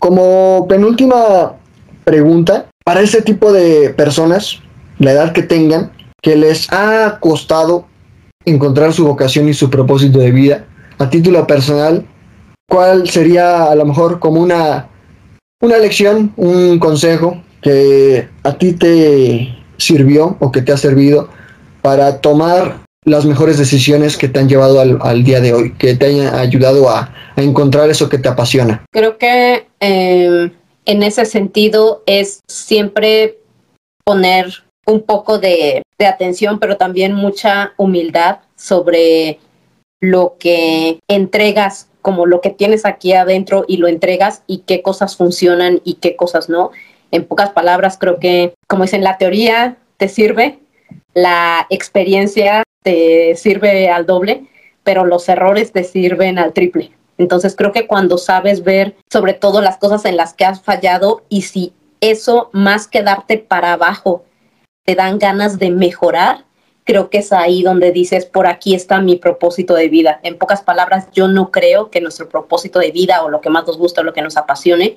Como 0.00 0.66
penúltima 0.68 1.54
pregunta, 2.04 2.66
para 2.84 3.00
ese 3.00 3.22
tipo 3.22 3.52
de 3.52 3.90
personas, 3.90 4.60
la 4.98 5.12
edad 5.12 5.32
que 5.32 5.42
tengan, 5.42 5.92
que 6.20 6.36
les 6.36 6.72
ha 6.72 7.18
costado 7.20 7.86
encontrar 8.44 8.92
su 8.92 9.04
vocación 9.06 9.48
y 9.48 9.54
su 9.54 9.70
propósito 9.70 10.18
de 10.18 10.32
vida, 10.32 10.64
a 10.98 11.08
título 11.08 11.46
personal, 11.46 12.04
¿cuál 12.68 13.08
sería 13.08 13.64
a 13.64 13.74
lo 13.74 13.84
mejor 13.84 14.18
como 14.18 14.40
una 14.40 14.88
una 15.62 15.78
lección, 15.78 16.32
un 16.36 16.78
consejo 16.78 17.40
que 17.62 18.28
a 18.42 18.58
ti 18.58 18.72
te 18.72 19.56
sirvió 19.78 20.36
o 20.40 20.50
que 20.50 20.60
te 20.60 20.72
ha 20.72 20.76
servido 20.76 21.28
para 21.80 22.20
tomar 22.20 22.80
las 23.04 23.24
mejores 23.24 23.58
decisiones 23.58 24.16
que 24.16 24.28
te 24.28 24.40
han 24.40 24.48
llevado 24.48 24.80
al, 24.80 25.24
día 25.24 25.40
de 25.40 25.54
hoy, 25.54 25.72
que 25.74 25.94
te 25.94 26.06
hayan 26.06 26.34
ayudado 26.34 26.90
a, 26.90 27.14
encontrar 27.36 27.88
eso 27.88 28.08
que 28.08 28.18
te 28.18 28.28
apasiona? 28.28 28.84
Creo 28.92 29.16
que 29.18 29.66
em, 29.80 30.52
en 30.84 31.02
ese 31.02 31.24
sentido 31.24 32.02
es 32.06 32.40
siempre 32.46 33.38
poner 34.04 34.52
un 34.86 35.02
poco 35.02 35.38
de, 35.38 35.82
de 35.98 36.06
atención, 36.06 36.58
pero 36.58 36.76
también 36.76 37.14
mucha 37.14 37.72
humildad 37.78 38.40
sobre 38.56 39.38
lo 40.00 40.36
que 40.38 40.98
entregas 41.08 41.88
como 42.02 42.26
lo 42.26 42.40
que 42.40 42.50
tienes 42.50 42.84
aquí 42.84 43.14
adentro 43.14 43.64
y 43.66 43.78
lo 43.78 43.88
entregas 43.88 44.42
y 44.46 44.58
qué 44.58 44.82
cosas 44.82 45.16
funcionan 45.16 45.80
y 45.84 45.94
qué 45.94 46.16
cosas 46.16 46.48
no. 46.48 46.70
En 47.10 47.24
pocas 47.24 47.50
palabras, 47.50 47.96
creo 47.98 48.18
que, 48.18 48.54
como 48.66 48.84
dicen, 48.84 49.04
la 49.04 49.18
teoría 49.18 49.78
te 49.96 50.08
sirve, 50.08 50.58
la 51.14 51.66
experiencia 51.70 52.62
te 52.82 53.36
sirve 53.36 53.88
al 53.88 54.06
doble, 54.06 54.44
pero 54.82 55.04
los 55.04 55.28
errores 55.28 55.72
te 55.72 55.84
sirven 55.84 56.38
al 56.38 56.52
triple. 56.52 56.92
Entonces 57.18 57.54
creo 57.54 57.72
que 57.72 57.86
cuando 57.86 58.18
sabes 58.18 58.64
ver 58.64 58.96
sobre 59.10 59.34
todo 59.34 59.60
las 59.60 59.76
cosas 59.76 60.04
en 60.04 60.16
las 60.16 60.34
que 60.34 60.44
has 60.44 60.62
fallado 60.62 61.22
y 61.28 61.42
si 61.42 61.72
eso 62.00 62.50
más 62.52 62.88
que 62.88 63.02
darte 63.02 63.38
para 63.38 63.74
abajo 63.74 64.24
te 64.84 64.94
dan 64.96 65.18
ganas 65.18 65.58
de 65.58 65.70
mejorar, 65.70 66.44
creo 66.84 67.10
que 67.10 67.18
es 67.18 67.32
ahí 67.32 67.62
donde 67.62 67.92
dices, 67.92 68.26
por 68.26 68.46
aquí 68.46 68.74
está 68.74 69.00
mi 69.00 69.16
propósito 69.16 69.74
de 69.74 69.88
vida. 69.88 70.20
En 70.22 70.38
pocas 70.38 70.62
palabras, 70.62 71.08
yo 71.12 71.28
no 71.28 71.50
creo 71.50 71.90
que 71.90 72.00
nuestro 72.00 72.28
propósito 72.28 72.78
de 72.78 72.90
vida 72.90 73.22
o 73.22 73.28
lo 73.28 73.40
que 73.40 73.50
más 73.50 73.66
nos 73.66 73.78
gusta 73.78 74.00
o 74.00 74.04
lo 74.04 74.12
que 74.12 74.22
nos 74.22 74.36
apasione 74.36 74.96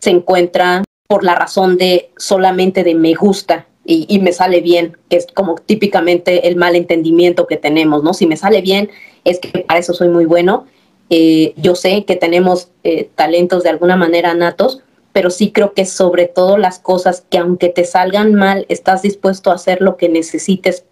se 0.00 0.10
encuentra 0.10 0.84
por 1.06 1.24
la 1.24 1.34
razón 1.34 1.76
de 1.76 2.10
solamente 2.16 2.84
de 2.84 2.94
me 2.94 3.14
gusta 3.14 3.66
y, 3.86 4.18
me 4.20 4.32
sale 4.32 4.62
bien, 4.62 4.96
que 5.10 5.16
es 5.16 5.26
como 5.26 5.56
típicamente 5.56 6.48
el 6.48 6.56
mal 6.56 6.74
entendimiento 6.74 7.46
que 7.46 7.58
tenemos, 7.58 8.02
¿no? 8.02 8.14
Si 8.14 8.26
me 8.26 8.38
sale 8.38 8.62
bien, 8.62 8.90
es 9.24 9.38
que 9.38 9.58
para 9.60 9.78
eso 9.78 9.92
soy 9.92 10.08
muy 10.08 10.24
bueno. 10.24 10.66
Eh, 11.10 11.52
yo 11.58 11.74
sé 11.74 12.06
que 12.06 12.16
tenemos 12.16 12.70
eh, 12.82 13.10
talentos 13.14 13.62
de 13.62 13.68
alguna 13.68 13.96
manera 13.96 14.32
natos, 14.32 14.80
pero 15.12 15.28
sí 15.28 15.52
creo 15.52 15.74
que 15.74 15.84
sobre 15.84 16.26
todo 16.26 16.56
las 16.56 16.78
cosas 16.78 17.26
que 17.28 17.36
aunque 17.36 17.68
te 17.68 17.84
salgan 17.84 18.34
mal, 18.34 18.64
estás 18.70 19.02
dispuesto 19.02 19.50
a 19.50 19.56
hacer 19.56 19.82
lo 19.82 19.98
que 19.98 20.08
necesites 20.08 20.86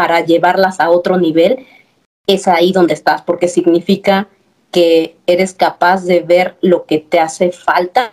para 0.00 0.24
llevarlas 0.24 0.80
a 0.80 0.88
otro 0.88 1.18
nivel, 1.18 1.66
es 2.26 2.48
ahí 2.48 2.72
donde 2.72 2.94
estás, 2.94 3.20
porque 3.20 3.48
significa 3.48 4.28
que 4.70 5.18
eres 5.26 5.52
capaz 5.52 6.06
de 6.06 6.20
ver 6.20 6.56
lo 6.62 6.86
que 6.86 7.00
te 7.00 7.20
hace 7.20 7.52
falta, 7.52 8.10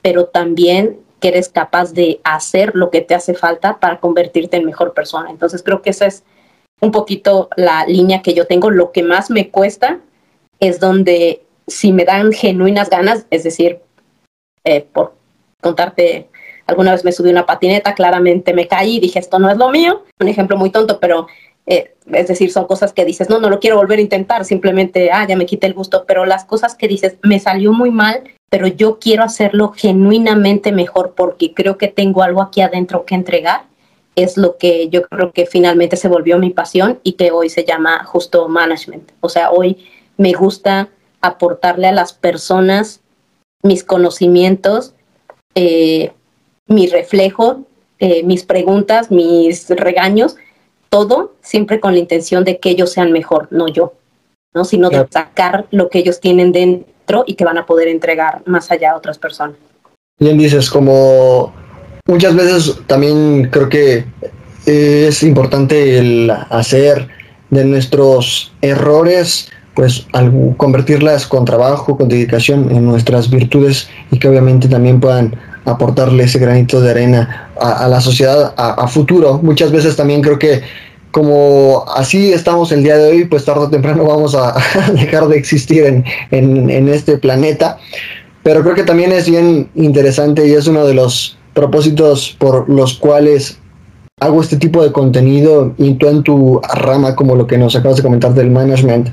pero 0.00 0.24
también 0.24 0.98
que 1.20 1.28
eres 1.28 1.50
capaz 1.50 1.92
de 1.92 2.22
hacer 2.24 2.74
lo 2.74 2.88
que 2.90 3.02
te 3.02 3.14
hace 3.14 3.34
falta 3.34 3.80
para 3.80 4.00
convertirte 4.00 4.56
en 4.56 4.64
mejor 4.64 4.94
persona. 4.94 5.28
Entonces 5.28 5.62
creo 5.62 5.82
que 5.82 5.90
esa 5.90 6.06
es 6.06 6.24
un 6.80 6.90
poquito 6.90 7.50
la 7.54 7.84
línea 7.84 8.22
que 8.22 8.32
yo 8.32 8.46
tengo. 8.46 8.70
Lo 8.70 8.90
que 8.90 9.02
más 9.02 9.28
me 9.28 9.50
cuesta 9.50 10.00
es 10.58 10.80
donde 10.80 11.42
si 11.66 11.92
me 11.92 12.06
dan 12.06 12.32
genuinas 12.32 12.88
ganas, 12.88 13.26
es 13.28 13.44
decir, 13.44 13.80
eh, 14.64 14.86
por 14.90 15.12
contarte, 15.60 16.30
alguna 16.70 16.92
vez 16.92 17.04
me 17.04 17.12
subí 17.12 17.30
una 17.30 17.46
patineta, 17.46 17.94
claramente 17.94 18.54
me 18.54 18.66
caí 18.66 18.96
y 18.96 19.00
dije, 19.00 19.18
esto 19.18 19.38
no 19.38 19.50
es 19.50 19.58
lo 19.58 19.68
mío. 19.68 20.04
Un 20.20 20.28
ejemplo 20.28 20.56
muy 20.56 20.70
tonto, 20.70 20.98
pero 20.98 21.26
eh, 21.66 21.94
es 22.12 22.28
decir, 22.28 22.50
son 22.50 22.66
cosas 22.66 22.92
que 22.92 23.04
dices, 23.04 23.28
no, 23.28 23.38
no 23.38 23.50
lo 23.50 23.60
quiero 23.60 23.76
volver 23.76 23.98
a 23.98 24.02
intentar, 24.02 24.44
simplemente, 24.44 25.10
ah, 25.12 25.26
ya 25.28 25.36
me 25.36 25.46
quité 25.46 25.66
el 25.66 25.74
gusto, 25.74 26.04
pero 26.06 26.24
las 26.24 26.44
cosas 26.44 26.74
que 26.74 26.88
dices, 26.88 27.16
me 27.22 27.38
salió 27.38 27.72
muy 27.72 27.90
mal, 27.90 28.24
pero 28.48 28.66
yo 28.66 28.98
quiero 28.98 29.22
hacerlo 29.22 29.72
genuinamente 29.76 30.72
mejor 30.72 31.14
porque 31.14 31.54
creo 31.54 31.78
que 31.78 31.88
tengo 31.88 32.22
algo 32.22 32.42
aquí 32.42 32.60
adentro 32.60 33.04
que 33.04 33.14
entregar, 33.14 33.64
es 34.16 34.36
lo 34.36 34.58
que 34.58 34.88
yo 34.88 35.02
creo 35.02 35.32
que 35.32 35.46
finalmente 35.46 35.96
se 35.96 36.08
volvió 36.08 36.38
mi 36.38 36.50
pasión 36.50 36.98
y 37.04 37.12
que 37.12 37.30
hoy 37.30 37.48
se 37.48 37.64
llama 37.64 38.04
justo 38.04 38.48
management. 38.48 39.12
O 39.20 39.28
sea, 39.28 39.50
hoy 39.50 39.86
me 40.16 40.32
gusta 40.32 40.88
aportarle 41.20 41.86
a 41.86 41.92
las 41.92 42.12
personas 42.12 43.00
mis 43.62 43.84
conocimientos, 43.84 44.94
eh, 45.54 46.12
mi 46.70 46.86
reflejo, 46.86 47.64
eh, 47.98 48.22
mis 48.22 48.44
preguntas, 48.44 49.10
mis 49.10 49.68
regaños, 49.68 50.36
todo 50.88 51.34
siempre 51.42 51.80
con 51.80 51.92
la 51.92 51.98
intención 51.98 52.44
de 52.44 52.58
que 52.58 52.70
ellos 52.70 52.92
sean 52.92 53.12
mejor, 53.12 53.48
no 53.50 53.68
yo, 53.68 53.94
¿no? 54.54 54.64
sino 54.64 54.88
de 54.88 55.06
sacar 55.10 55.66
lo 55.70 55.90
que 55.90 55.98
ellos 55.98 56.20
tienen 56.20 56.52
dentro 56.52 57.24
y 57.26 57.34
que 57.34 57.44
van 57.44 57.58
a 57.58 57.66
poder 57.66 57.88
entregar 57.88 58.42
más 58.46 58.70
allá 58.70 58.92
a 58.92 58.96
otras 58.96 59.18
personas. 59.18 59.56
Bien 60.18 60.38
dices, 60.38 60.70
como 60.70 61.52
muchas 62.06 62.34
veces 62.36 62.78
también 62.86 63.48
creo 63.50 63.68
que 63.68 64.04
es 64.66 65.22
importante 65.22 65.98
el 65.98 66.30
hacer 66.50 67.08
de 67.50 67.64
nuestros 67.64 68.52
errores, 68.62 69.50
pues 69.74 70.06
al 70.12 70.54
convertirlas 70.56 71.26
con 71.26 71.44
trabajo, 71.44 71.96
con 71.96 72.08
dedicación 72.08 72.70
en 72.70 72.84
nuestras 72.84 73.30
virtudes 73.30 73.88
y 74.10 74.18
que 74.18 74.28
obviamente 74.28 74.68
también 74.68 75.00
puedan 75.00 75.36
aportarle 75.70 76.24
ese 76.24 76.38
granito 76.38 76.80
de 76.80 76.90
arena 76.90 77.50
a, 77.60 77.88
la 77.88 78.00
sociedad 78.00 78.54
a, 78.56 78.86
futuro. 78.88 79.40
Muchas 79.42 79.70
veces 79.72 79.96
también 79.96 80.22
creo 80.22 80.38
que 80.38 80.62
como 81.10 81.84
así 81.96 82.32
estamos 82.32 82.70
el 82.72 82.82
día 82.82 82.96
de 82.96 83.10
hoy, 83.10 83.24
pues 83.24 83.44
tarde 83.44 83.62
o 83.62 83.70
temprano 83.70 84.04
vamos 84.04 84.34
a 84.34 84.54
dejar 84.92 85.28
de 85.28 85.36
existir 85.36 85.84
en, 85.84 86.04
en, 86.30 86.88
este 86.88 87.18
planeta. 87.18 87.78
Pero 88.42 88.62
creo 88.62 88.74
que 88.74 88.84
también 88.84 89.12
es 89.12 89.28
bien 89.28 89.68
interesante 89.74 90.46
y 90.46 90.52
es 90.52 90.66
uno 90.66 90.86
de 90.86 90.94
los 90.94 91.36
propósitos 91.52 92.36
por 92.38 92.68
los 92.68 92.94
cuales 92.94 93.58
hago 94.20 94.40
este 94.40 94.56
tipo 94.56 94.82
de 94.82 94.92
contenido 94.92 95.74
y 95.78 95.94
tú 95.94 96.08
en 96.08 96.22
tu 96.22 96.60
rama, 96.74 97.16
como 97.16 97.34
lo 97.34 97.46
que 97.46 97.58
nos 97.58 97.74
acabas 97.74 97.96
de 97.96 98.02
comentar 98.02 98.34
del 98.34 98.50
management, 98.50 99.08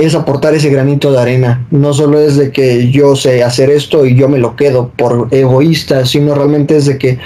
es 0.00 0.14
aportar 0.14 0.54
ese 0.54 0.70
granito 0.70 1.12
de 1.12 1.20
arena. 1.20 1.66
No 1.70 1.92
solo 1.92 2.18
es 2.18 2.36
de 2.36 2.50
que 2.50 2.90
yo 2.90 3.16
sé 3.16 3.44
hacer 3.44 3.70
esto 3.70 4.06
y 4.06 4.16
yo 4.16 4.28
me 4.28 4.38
lo 4.38 4.56
quedo 4.56 4.90
por 4.96 5.28
egoísta, 5.30 6.06
sino 6.06 6.34
realmente 6.34 6.76
es 6.76 6.86
de 6.86 6.96
que 6.96 7.18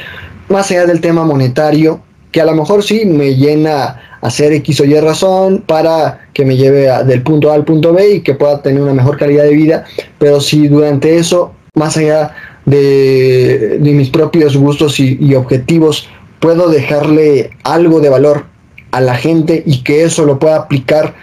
más 0.48 0.70
allá 0.70 0.84
del 0.86 1.00
tema 1.00 1.24
monetario, 1.24 2.00
que 2.32 2.40
a 2.40 2.44
lo 2.44 2.54
mejor 2.54 2.82
sí 2.82 3.04
me 3.06 3.36
llena 3.36 4.18
hacer 4.20 4.52
X 4.54 4.80
o 4.80 4.84
Y 4.84 4.98
razón 4.98 5.62
para 5.64 6.28
que 6.32 6.44
me 6.44 6.56
lleve 6.56 6.88
del 7.04 7.22
punto 7.22 7.52
A 7.52 7.54
al 7.54 7.64
punto 7.64 7.92
B 7.92 8.16
y 8.16 8.20
que 8.22 8.34
pueda 8.34 8.60
tener 8.60 8.82
una 8.82 8.94
mejor 8.94 9.18
calidad 9.18 9.44
de 9.44 9.54
vida, 9.54 9.84
pero 10.18 10.40
si 10.40 10.66
durante 10.66 11.16
eso, 11.16 11.52
más 11.74 11.96
allá 11.96 12.34
de, 12.64 13.78
mis 13.80 14.10
propios 14.10 14.56
gustos 14.56 14.98
y 14.98 15.34
objetivos, 15.34 16.08
puedo 16.40 16.68
dejarle 16.68 17.50
algo 17.62 18.00
de 18.00 18.08
valor 18.08 18.46
a 18.90 19.00
la 19.00 19.14
gente 19.14 19.62
y 19.64 19.82
que 19.82 20.02
eso 20.02 20.24
lo 20.24 20.38
pueda 20.38 20.56
aplicar 20.56 21.14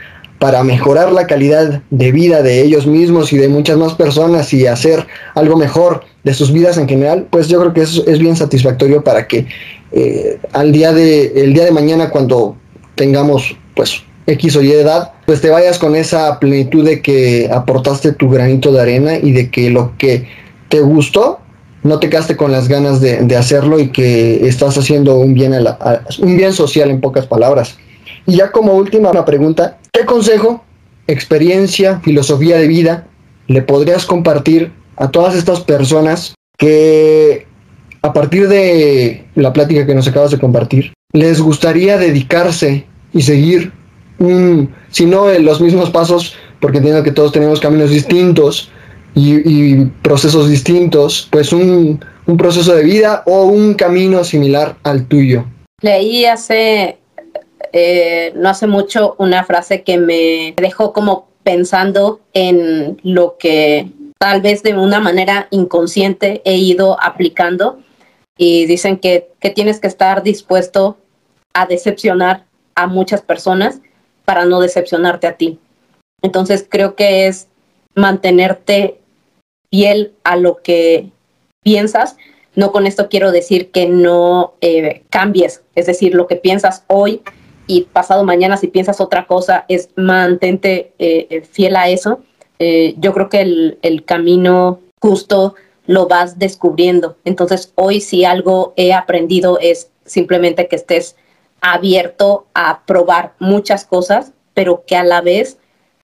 para 0.42 0.64
mejorar 0.64 1.12
la 1.12 1.28
calidad 1.28 1.84
de 1.92 2.12
vida 2.12 2.42
de 2.42 2.64
ellos 2.64 2.88
mismos 2.88 3.32
y 3.32 3.38
de 3.38 3.48
muchas 3.48 3.78
más 3.78 3.94
personas 3.94 4.52
y 4.56 4.66
hacer 4.66 5.06
algo 5.36 5.56
mejor 5.56 6.02
de 6.24 6.34
sus 6.34 6.52
vidas 6.52 6.80
en 6.80 6.90
general, 6.90 7.28
pues 7.30 7.48
yo 7.48 7.60
creo 7.60 7.74
que 7.74 7.82
eso 7.82 8.04
es 8.08 8.18
bien 8.18 8.36
satisfactorio 8.36 9.04
para 9.04 9.28
que 9.28 9.46
eh, 9.92 10.40
al 10.52 10.72
día 10.72 10.94
de, 10.94 11.44
el 11.44 11.54
día 11.54 11.64
de 11.64 11.70
mañana 11.70 12.10
cuando 12.10 12.56
tengamos 12.96 13.56
pues 13.76 14.02
X 14.26 14.56
o 14.56 14.64
Y 14.64 14.72
edad, 14.72 15.12
pues 15.28 15.42
te 15.42 15.52
vayas 15.52 15.78
con 15.78 15.96
esa 15.96 16.40
plenitud 16.40 16.84
de 16.84 17.04
que 17.04 17.48
aportaste 17.54 18.12
tu 18.12 18.28
granito 18.28 18.72
de 18.72 18.82
arena 18.82 19.18
y 19.18 19.34
de 19.34 19.52
que 19.52 19.70
lo 19.70 19.96
que 20.00 20.28
te 20.70 20.80
gustó 20.80 21.38
no 21.84 22.00
te 22.00 22.10
quedaste 22.10 22.36
con 22.36 22.52
las 22.52 22.68
ganas 22.68 23.00
de, 23.00 23.36
hacerlo 23.36 23.80
y 23.80 23.90
que 23.90 24.48
estás 24.48 24.76
haciendo 24.76 25.20
un 25.20 25.36
bien, 25.36 25.54
un 25.54 26.36
bien 26.36 26.54
social 26.54 26.90
en 26.90 27.00
pocas 27.00 27.28
palabras. 27.28 27.78
Y 28.26 28.38
ya 28.38 28.52
como 28.52 28.74
última 28.74 29.26
pregunta, 29.26 29.80
¿qué 29.92 30.06
consejo, 30.06 30.64
experiencia, 31.08 32.00
filosofía 32.00 32.58
de 32.58 32.68
vida 32.68 33.08
le 33.48 33.62
podrías 33.62 34.06
compartir 34.06 34.72
a 34.96 35.10
todas 35.10 35.36
estas 35.36 35.62
personas 35.62 36.36
que 36.58 37.48
a 38.02 38.14
partir 38.14 38.48
de 38.48 39.26
la 39.36 39.54
plática 39.54 39.86
que 39.86 39.96
nos 39.96 40.08
acabas 40.08 40.32
de 40.32 40.40
compartir, 40.40 40.94
les 41.14 41.42
gustaría 41.42 41.98
dedicarse 41.98 42.86
y 43.14 43.22
seguir, 43.22 43.72
si 44.90 45.06
no 45.06 45.28
los 45.40 45.62
mismos 45.62 45.90
pasos, 45.90 46.36
porque 46.60 46.78
entiendo 46.78 47.04
que 47.04 47.12
todos 47.12 47.32
tenemos 47.32 47.60
caminos 47.60 47.90
distintos 47.90 48.72
y, 49.14 49.86
procesos 50.02 50.50
distintos, 50.50 51.28
pues 51.32 51.52
un, 51.52 52.04
un 52.26 52.38
proceso 52.38 52.74
de 52.76 52.84
vida 52.84 53.24
o 53.26 53.46
un 53.46 53.74
camino 53.74 54.24
similar 54.24 54.78
al 54.84 55.06
tuyo. 55.06 55.46
Leí 55.82 56.26
hace 56.26 57.01
eh, 57.74 58.34
no 58.36 58.50
hace 58.50 58.68
mucho 58.68 59.16
una 59.18 59.44
frase 59.44 59.84
que 59.84 59.98
me 59.98 60.54
dejó 60.58 60.94
como 60.94 61.28
pensando 61.44 62.22
en 62.34 63.00
lo 63.04 63.38
que 63.38 63.88
tal 64.20 64.42
vez 64.42 64.62
de 64.64 64.76
una 64.76 65.00
manera 65.00 65.48
inconsciente 65.50 66.42
he 66.46 66.58
ido 66.58 67.02
aplicando 67.02 67.80
y 68.38 68.66
dicen 68.66 68.98
que, 68.98 69.32
que 69.40 69.50
tienes 69.50 69.80
que 69.80 69.88
estar 69.88 70.24
dispuesto 70.24 70.98
a 71.54 71.66
decepcionar 71.66 72.46
a 72.76 72.88
muchas 72.88 73.22
personas 73.22 73.82
para 74.26 74.46
no 74.46 74.60
decepcionarte 74.60 75.28
a 75.28 75.38
ti. 75.38 75.60
Entonces 76.22 76.66
creo 76.68 76.96
que 76.96 77.28
es 77.28 77.48
mantenerte 77.96 79.00
fiel 79.72 80.14
a 80.24 80.36
lo 80.36 80.62
que 80.62 81.10
piensas. 81.64 82.18
No 82.56 82.72
con 82.72 82.86
esto 82.86 83.10
quiero 83.10 83.32
decir 83.32 83.72
que 83.72 83.88
no 83.88 84.54
eh, 84.62 85.04
cambies, 85.10 85.64
es 85.76 85.86
decir, 85.86 86.14
lo 86.16 86.28
que 86.28 86.36
piensas 86.36 86.84
hoy 86.88 87.22
pasado 87.80 88.26
mañana 88.26 88.58
si 88.58 88.68
piensas 88.68 89.00
otra 89.00 89.26
cosa, 89.26 89.66
es 89.70 89.90
mantente 89.96 90.94
eh, 91.00 91.28
eh, 91.30 91.42
fiel 91.42 91.78
a 91.78 91.88
eso. 91.88 92.20
Eh, 92.60 92.96
yo 92.98 93.14
creo 93.14 93.30
que 93.30 93.42
el, 93.82 94.04
camino 94.06 94.82
justo 95.00 95.56
lo 95.88 96.08
vas 96.08 96.38
descubriendo. 96.38 97.18
Entonces, 97.24 97.72
hoy 97.76 98.02
si 98.02 98.26
algo 98.26 98.74
he 98.76 98.94
aprendido 98.94 99.58
es 99.60 99.90
simplemente 100.06 100.68
que 100.68 100.76
estés 100.76 101.16
abierto 101.62 102.46
a 102.54 102.84
probar 102.86 103.34
muchas 103.40 103.86
cosas, 103.86 104.34
pero 104.54 104.84
que 104.86 104.96
a 104.96 105.04
la 105.04 105.22
vez 105.22 105.58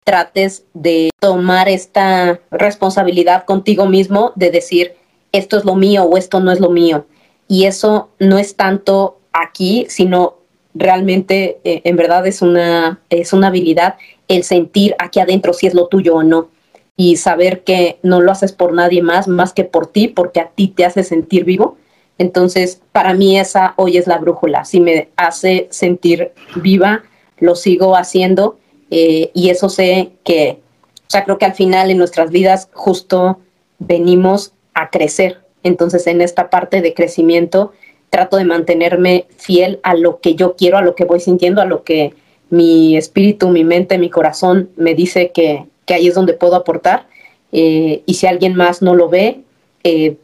trates 0.05 0.65
de 0.75 1.11
tomar 1.21 1.69
esta 1.69 2.41
responsabilidad 2.51 3.45
contigo 3.45 3.87
mismo 3.87 4.33
de 4.35 4.51
decir, 4.51 4.97
esto 5.33 5.59
es 5.59 5.65
lo 5.65 5.77
mío 5.77 6.05
o 6.05 6.17
esto 6.17 6.41
no 6.41 6.51
es 6.51 6.59
lo 6.59 6.71
mío. 6.71 7.07
Y 7.47 7.67
eso 7.67 8.09
no 8.19 8.39
es 8.39 8.57
tanto 8.57 9.21
aquí, 9.33 9.87
sino 9.89 10.40
realmente 10.75 11.59
eh, 11.65 11.83
en 11.85 11.97
verdad 11.97 12.27
es 12.27 12.43
una, 12.43 13.01
es 13.11 13.33
una 13.33 13.49
habilidad 13.49 13.97
el 14.29 14.45
sentir 14.45 14.95
aquí 14.99 15.21
adentro 15.21 15.53
si 15.53 15.67
es 15.67 15.75
lo 15.75 15.89
tuyo 15.89 16.17
o 16.17 16.23
no 16.23 16.49
y 16.97 17.17
saber 17.17 17.65
que 17.65 17.99
no 18.03 18.21
lo 18.21 18.31
haces 18.31 18.53
por 18.53 18.73
nadie 18.73 19.03
más 19.03 19.27
más 19.27 19.53
que 19.53 19.65
por 19.65 19.87
ti 19.87 20.09
porque 20.09 20.41
a 20.41 20.51
ti 20.51 20.69
te 20.69 20.85
hace 20.85 21.03
sentir 21.03 21.45
vivo. 21.45 21.77
Entonces, 22.19 22.83
para 22.93 23.15
mí 23.15 23.39
esa 23.39 23.73
hoy 23.77 23.97
es 23.97 24.07
la 24.07 24.19
brújula. 24.19 24.67
Si 24.67 24.79
me 24.79 25.09
hace 25.17 25.69
sentir 25.71 26.33
viva, 26.57 27.03
lo 27.39 27.57
sigo 27.57 27.97
haciendo 27.97 28.59
eh, 28.91 29.31
y 29.33 29.49
eso 29.49 29.71
sé 29.71 30.11
que, 30.25 30.61
o 30.99 31.11
sea, 31.11 31.25
creo 31.25 31.39
que 31.39 31.47
al 31.47 31.55
final 31.55 31.91
en 31.91 31.97
nuestras 31.97 32.31
vidas 32.31 32.69
justo 32.73 33.41
venimos 33.79 34.53
a 34.75 34.91
crecer. 34.91 35.41
Entonces, 35.63 36.07
en 36.07 36.21
esta 36.21 36.51
parte 36.51 36.83
de 36.83 36.95
crecimiento, 36.95 37.73
trato 38.11 38.37
de 38.37 38.45
mantenerme 38.45 39.27
fiel 39.37 39.81
a 39.83 39.95
lo 39.95 40.21
que 40.21 40.35
yo 40.35 40.57
quiero, 40.57 40.77
a 40.77 40.83
lo 40.83 40.95
que 40.95 41.05
voy 41.05 41.21
sintiendo, 41.21 41.63
a 41.63 41.65
lo 41.65 41.85
que 41.85 42.13
mi 42.51 42.97
espíritu, 42.97 43.49
mi 43.49 43.65
mente, 43.65 43.97
mi 43.97 44.11
corazón 44.11 44.71
me 44.77 44.95
dice 44.95 45.31
que, 45.33 45.65
ahí 45.89 46.07
es 46.07 46.15
donde 46.15 46.35
puedo 46.35 46.57
aportar. 46.57 47.07
Eh, 47.53 48.03
y 48.07 48.15
si 48.15 48.27
alguien 48.27 48.55
más 48.55 48.83
no 48.83 48.95
lo 48.95 49.09
ve, 49.09 49.41
eh, 49.83 50.17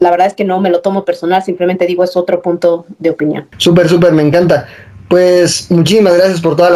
la 0.00 0.10
verdad 0.10 0.28
es 0.28 0.34
que 0.34 0.44
no 0.44 0.60
me 0.60 0.70
lo 0.70 0.80
tomo 0.80 1.04
personal, 1.04 1.42
simplemente 1.42 1.86
digo 1.86 2.04
es 2.04 2.16
otro 2.16 2.40
punto 2.40 2.86
de 2.98 3.10
opinión. 3.10 3.46
Súper, 3.58 3.88
súper, 3.88 4.12
me 4.12 4.22
encanta. 4.22 4.66
Pues 5.08 5.70
muchísimas 5.70 6.16
gracias 6.16 6.40
por 6.40 6.54
todas 6.54 6.70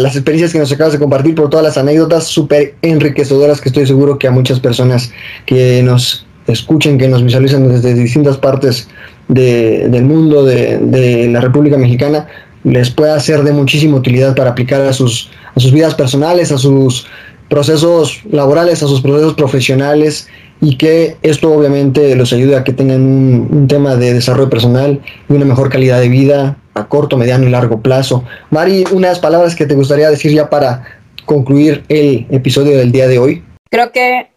las 0.00 0.14
experiencias 0.14 0.52
que 0.52 0.58
nos 0.58 0.70
acabas 0.70 0.92
de 0.92 0.98
compartir, 0.98 1.34
por 1.34 1.48
todas 1.48 1.64
las 1.64 1.78
anécdotas 1.78 2.24
súper 2.24 2.74
enriquecedoras 2.82 3.60
que 3.60 3.70
estoy 3.70 3.86
seguro 3.86 4.18
que 4.18 4.28
a 4.28 4.30
muchas 4.30 4.60
personas 4.60 5.10
que 5.46 5.82
nos 5.82 6.26
escuchen, 6.46 6.98
que 6.98 7.08
nos 7.08 7.24
visualizan 7.24 7.68
desde 7.68 7.94
distintas 7.94 8.36
partes 8.36 8.88
del 9.28 10.04
mundo, 10.04 10.44
de, 10.44 10.78
de, 10.78 11.28
la 11.28 11.40
República 11.40 11.76
Mexicana, 11.76 12.26
les 12.64 12.90
pueda 12.90 13.18
ser 13.20 13.42
de 13.42 13.52
muchísima 13.52 13.96
utilidad 13.96 14.34
para 14.34 14.50
aplicar 14.50 14.80
a 14.82 14.92
sus, 14.92 15.30
a 15.54 15.60
sus 15.60 15.72
vidas 15.72 15.94
personales, 15.94 16.50
a 16.50 16.58
sus 16.58 17.06
procesos 17.48 18.20
laborales, 18.30 18.82
a 18.82 18.88
sus 18.88 19.00
procesos 19.00 19.34
profesionales 19.34 20.28
y 20.60 20.76
que 20.76 21.16
esto 21.22 21.52
obviamente 21.52 22.14
los 22.16 22.32
ayude 22.32 22.56
a 22.56 22.64
que 22.64 22.72
tengan 22.72 23.02
un, 23.02 23.68
tema 23.68 23.96
de 23.96 24.12
desarrollo 24.12 24.50
personal 24.50 25.00
y 25.28 25.32
una 25.32 25.44
mejor 25.44 25.70
calidad 25.70 26.00
de 26.00 26.08
vida 26.08 26.56
a 26.74 26.88
corto, 26.88 27.16
mediano 27.16 27.46
y 27.46 27.50
largo 27.50 27.80
plazo. 27.80 28.24
Mari, 28.50 28.84
unas 28.92 29.18
palabras 29.18 29.54
que 29.54 29.66
te 29.66 29.74
gustaría 29.74 30.10
decir 30.10 30.32
ya 30.32 30.50
para 30.50 31.00
concluir 31.24 31.84
el 31.88 32.26
episodio 32.30 32.76
del 32.76 32.92
día 32.92 33.06
de 33.08 33.18
hoy. 33.18 33.44
Creo 33.70 33.92
que 33.92 34.30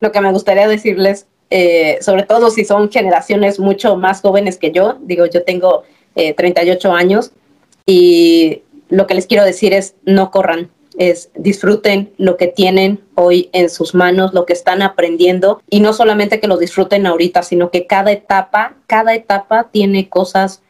lo 0.00 0.10
que 0.12 0.20
me 0.20 0.32
gustaría 0.32 0.66
decirles, 0.68 1.26
eh, 1.54 1.98
sobre 2.00 2.22
todo 2.22 2.48
si 2.48 2.64
son 2.64 2.90
generaciones 2.90 3.58
mucho 3.58 3.94
más 3.96 4.22
jóvenes 4.22 4.56
que 4.56 4.72
yo, 4.72 4.96
digo, 5.02 5.26
yo 5.26 5.44
tengo 5.44 5.82
38 6.14 6.88
eh, 6.88 6.92
años 6.96 7.32
y 7.84 8.62
lo 8.88 9.06
que 9.06 9.12
les 9.12 9.26
quiero 9.26 9.44
decir 9.44 9.74
es 9.74 9.94
no 10.06 10.30
corran, 10.30 10.70
es 10.96 11.30
disfruten 11.34 12.14
lo 12.16 12.38
que 12.38 12.46
tienen 12.46 13.00
hoy 13.16 13.50
en 13.52 13.68
sus 13.68 13.94
manos, 13.94 14.32
lo 14.32 14.46
que 14.46 14.54
están 14.54 14.80
aprendiendo 14.80 15.60
y 15.68 15.80
no 15.80 15.92
solamente 15.92 16.40
que 16.40 16.48
lo 16.48 16.56
disfruten 16.56 17.06
ahorita, 17.06 17.42
sino 17.42 17.70
que 17.70 17.86
cada 17.86 18.12
etapa, 18.12 18.76
cada 18.86 19.14
etapa 19.14 19.68
tiene 19.70 20.08
cosas 20.08 20.62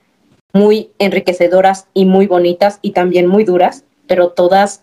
muy 0.52 0.90
enriquecedoras 0.98 1.86
y 1.94 2.06
muy 2.06 2.26
bonitas 2.26 2.80
y 2.82 2.90
también 2.90 3.28
muy 3.28 3.44
duras, 3.44 3.84
pero 4.08 4.30
todas 4.30 4.82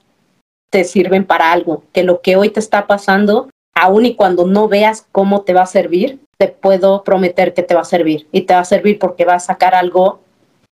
te 0.69 0.85
sirven 0.85 1.25
para 1.25 1.51
algo, 1.51 1.83
que 1.91 2.03
lo 2.03 2.21
que 2.21 2.37
hoy 2.37 2.51
te 2.51 2.61
está 2.61 2.87
pasando, 2.87 3.49
aun 3.81 4.05
y 4.05 4.15
cuando 4.15 4.45
no 4.45 4.67
veas 4.67 5.05
cómo 5.11 5.41
te 5.41 5.53
va 5.53 5.63
a 5.63 5.67
servir, 5.67 6.19
te 6.37 6.47
puedo 6.47 7.03
prometer 7.03 7.53
que 7.53 7.63
te 7.63 7.75
va 7.75 7.81
a 7.81 7.85
servir 7.85 8.27
y 8.31 8.41
te 8.41 8.53
va 8.53 8.61
a 8.61 8.65
servir 8.65 8.99
porque 8.99 9.25
va 9.25 9.35
a 9.35 9.39
sacar 9.39 9.75
algo 9.75 10.21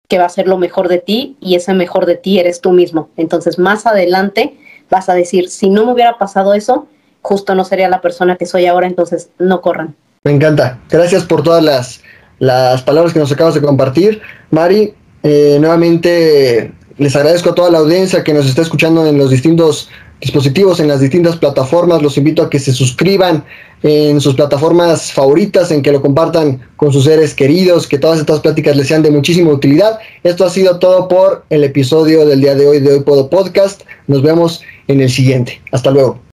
que 0.08 0.18
va 0.18 0.24
a 0.24 0.30
ser 0.30 0.48
lo 0.48 0.58
mejor 0.58 0.88
de 0.88 0.98
ti 0.98 1.36
y 1.40 1.54
ese 1.54 1.72
mejor 1.72 2.06
de 2.06 2.16
ti 2.16 2.38
eres 2.38 2.60
tú 2.60 2.72
mismo. 2.72 3.10
Entonces, 3.16 3.58
más 3.58 3.86
adelante 3.86 4.56
vas 4.90 5.08
a 5.08 5.14
decir, 5.14 5.48
si 5.50 5.70
no 5.70 5.86
me 5.86 5.92
hubiera 5.92 6.18
pasado 6.18 6.54
eso, 6.54 6.88
justo 7.22 7.54
no 7.54 7.64
sería 7.64 7.88
la 7.88 8.00
persona 8.00 8.36
que 8.36 8.46
soy 8.46 8.66
ahora, 8.66 8.86
entonces 8.86 9.30
no 9.38 9.60
corran. 9.60 9.94
Me 10.24 10.32
encanta. 10.32 10.78
Gracias 10.90 11.24
por 11.24 11.42
todas 11.42 11.62
las, 11.62 12.02
las 12.38 12.82
palabras 12.82 13.12
que 13.12 13.20
nos 13.20 13.30
acabas 13.30 13.54
de 13.54 13.62
compartir. 13.62 14.20
Mari, 14.50 14.94
eh, 15.22 15.58
nuevamente 15.60 16.72
les 16.96 17.14
agradezco 17.16 17.50
a 17.50 17.54
toda 17.54 17.70
la 17.70 17.78
audiencia 17.78 18.24
que 18.24 18.34
nos 18.34 18.46
está 18.46 18.62
escuchando 18.62 19.06
en 19.06 19.16
los 19.16 19.30
distintos 19.30 19.88
dispositivos, 20.20 20.80
en 20.80 20.88
las 20.88 21.00
distintas 21.00 21.36
plataformas. 21.36 22.02
Los 22.02 22.16
invito 22.18 22.42
a 22.42 22.50
que 22.50 22.58
se 22.58 22.72
suscriban 22.72 23.44
en 23.82 24.20
sus 24.20 24.34
plataformas 24.34 25.12
favoritas, 25.12 25.70
en 25.70 25.82
que 25.82 25.92
lo 25.92 26.02
compartan 26.02 26.60
con 26.76 26.92
sus 26.92 27.04
seres 27.04 27.34
queridos, 27.34 27.86
que 27.86 27.98
todas 27.98 28.20
estas 28.20 28.40
pláticas 28.40 28.76
les 28.76 28.88
sean 28.88 29.02
de 29.02 29.10
muchísima 29.10 29.50
utilidad. 29.50 29.98
Esto 30.22 30.44
ha 30.44 30.50
sido 30.50 30.78
todo 30.78 31.08
por 31.08 31.44
el 31.50 31.64
episodio 31.64 32.26
del 32.26 32.40
día 32.40 32.54
de 32.54 32.66
hoy 32.66 32.80
de 32.80 32.92
Hoy 32.92 33.00
Puedo 33.00 33.30
Podcast. 33.30 33.82
Nos 34.06 34.22
vemos 34.22 34.62
en 34.88 35.00
el 35.00 35.10
siguiente. 35.10 35.60
Hasta 35.72 35.90
luego. 35.90 36.29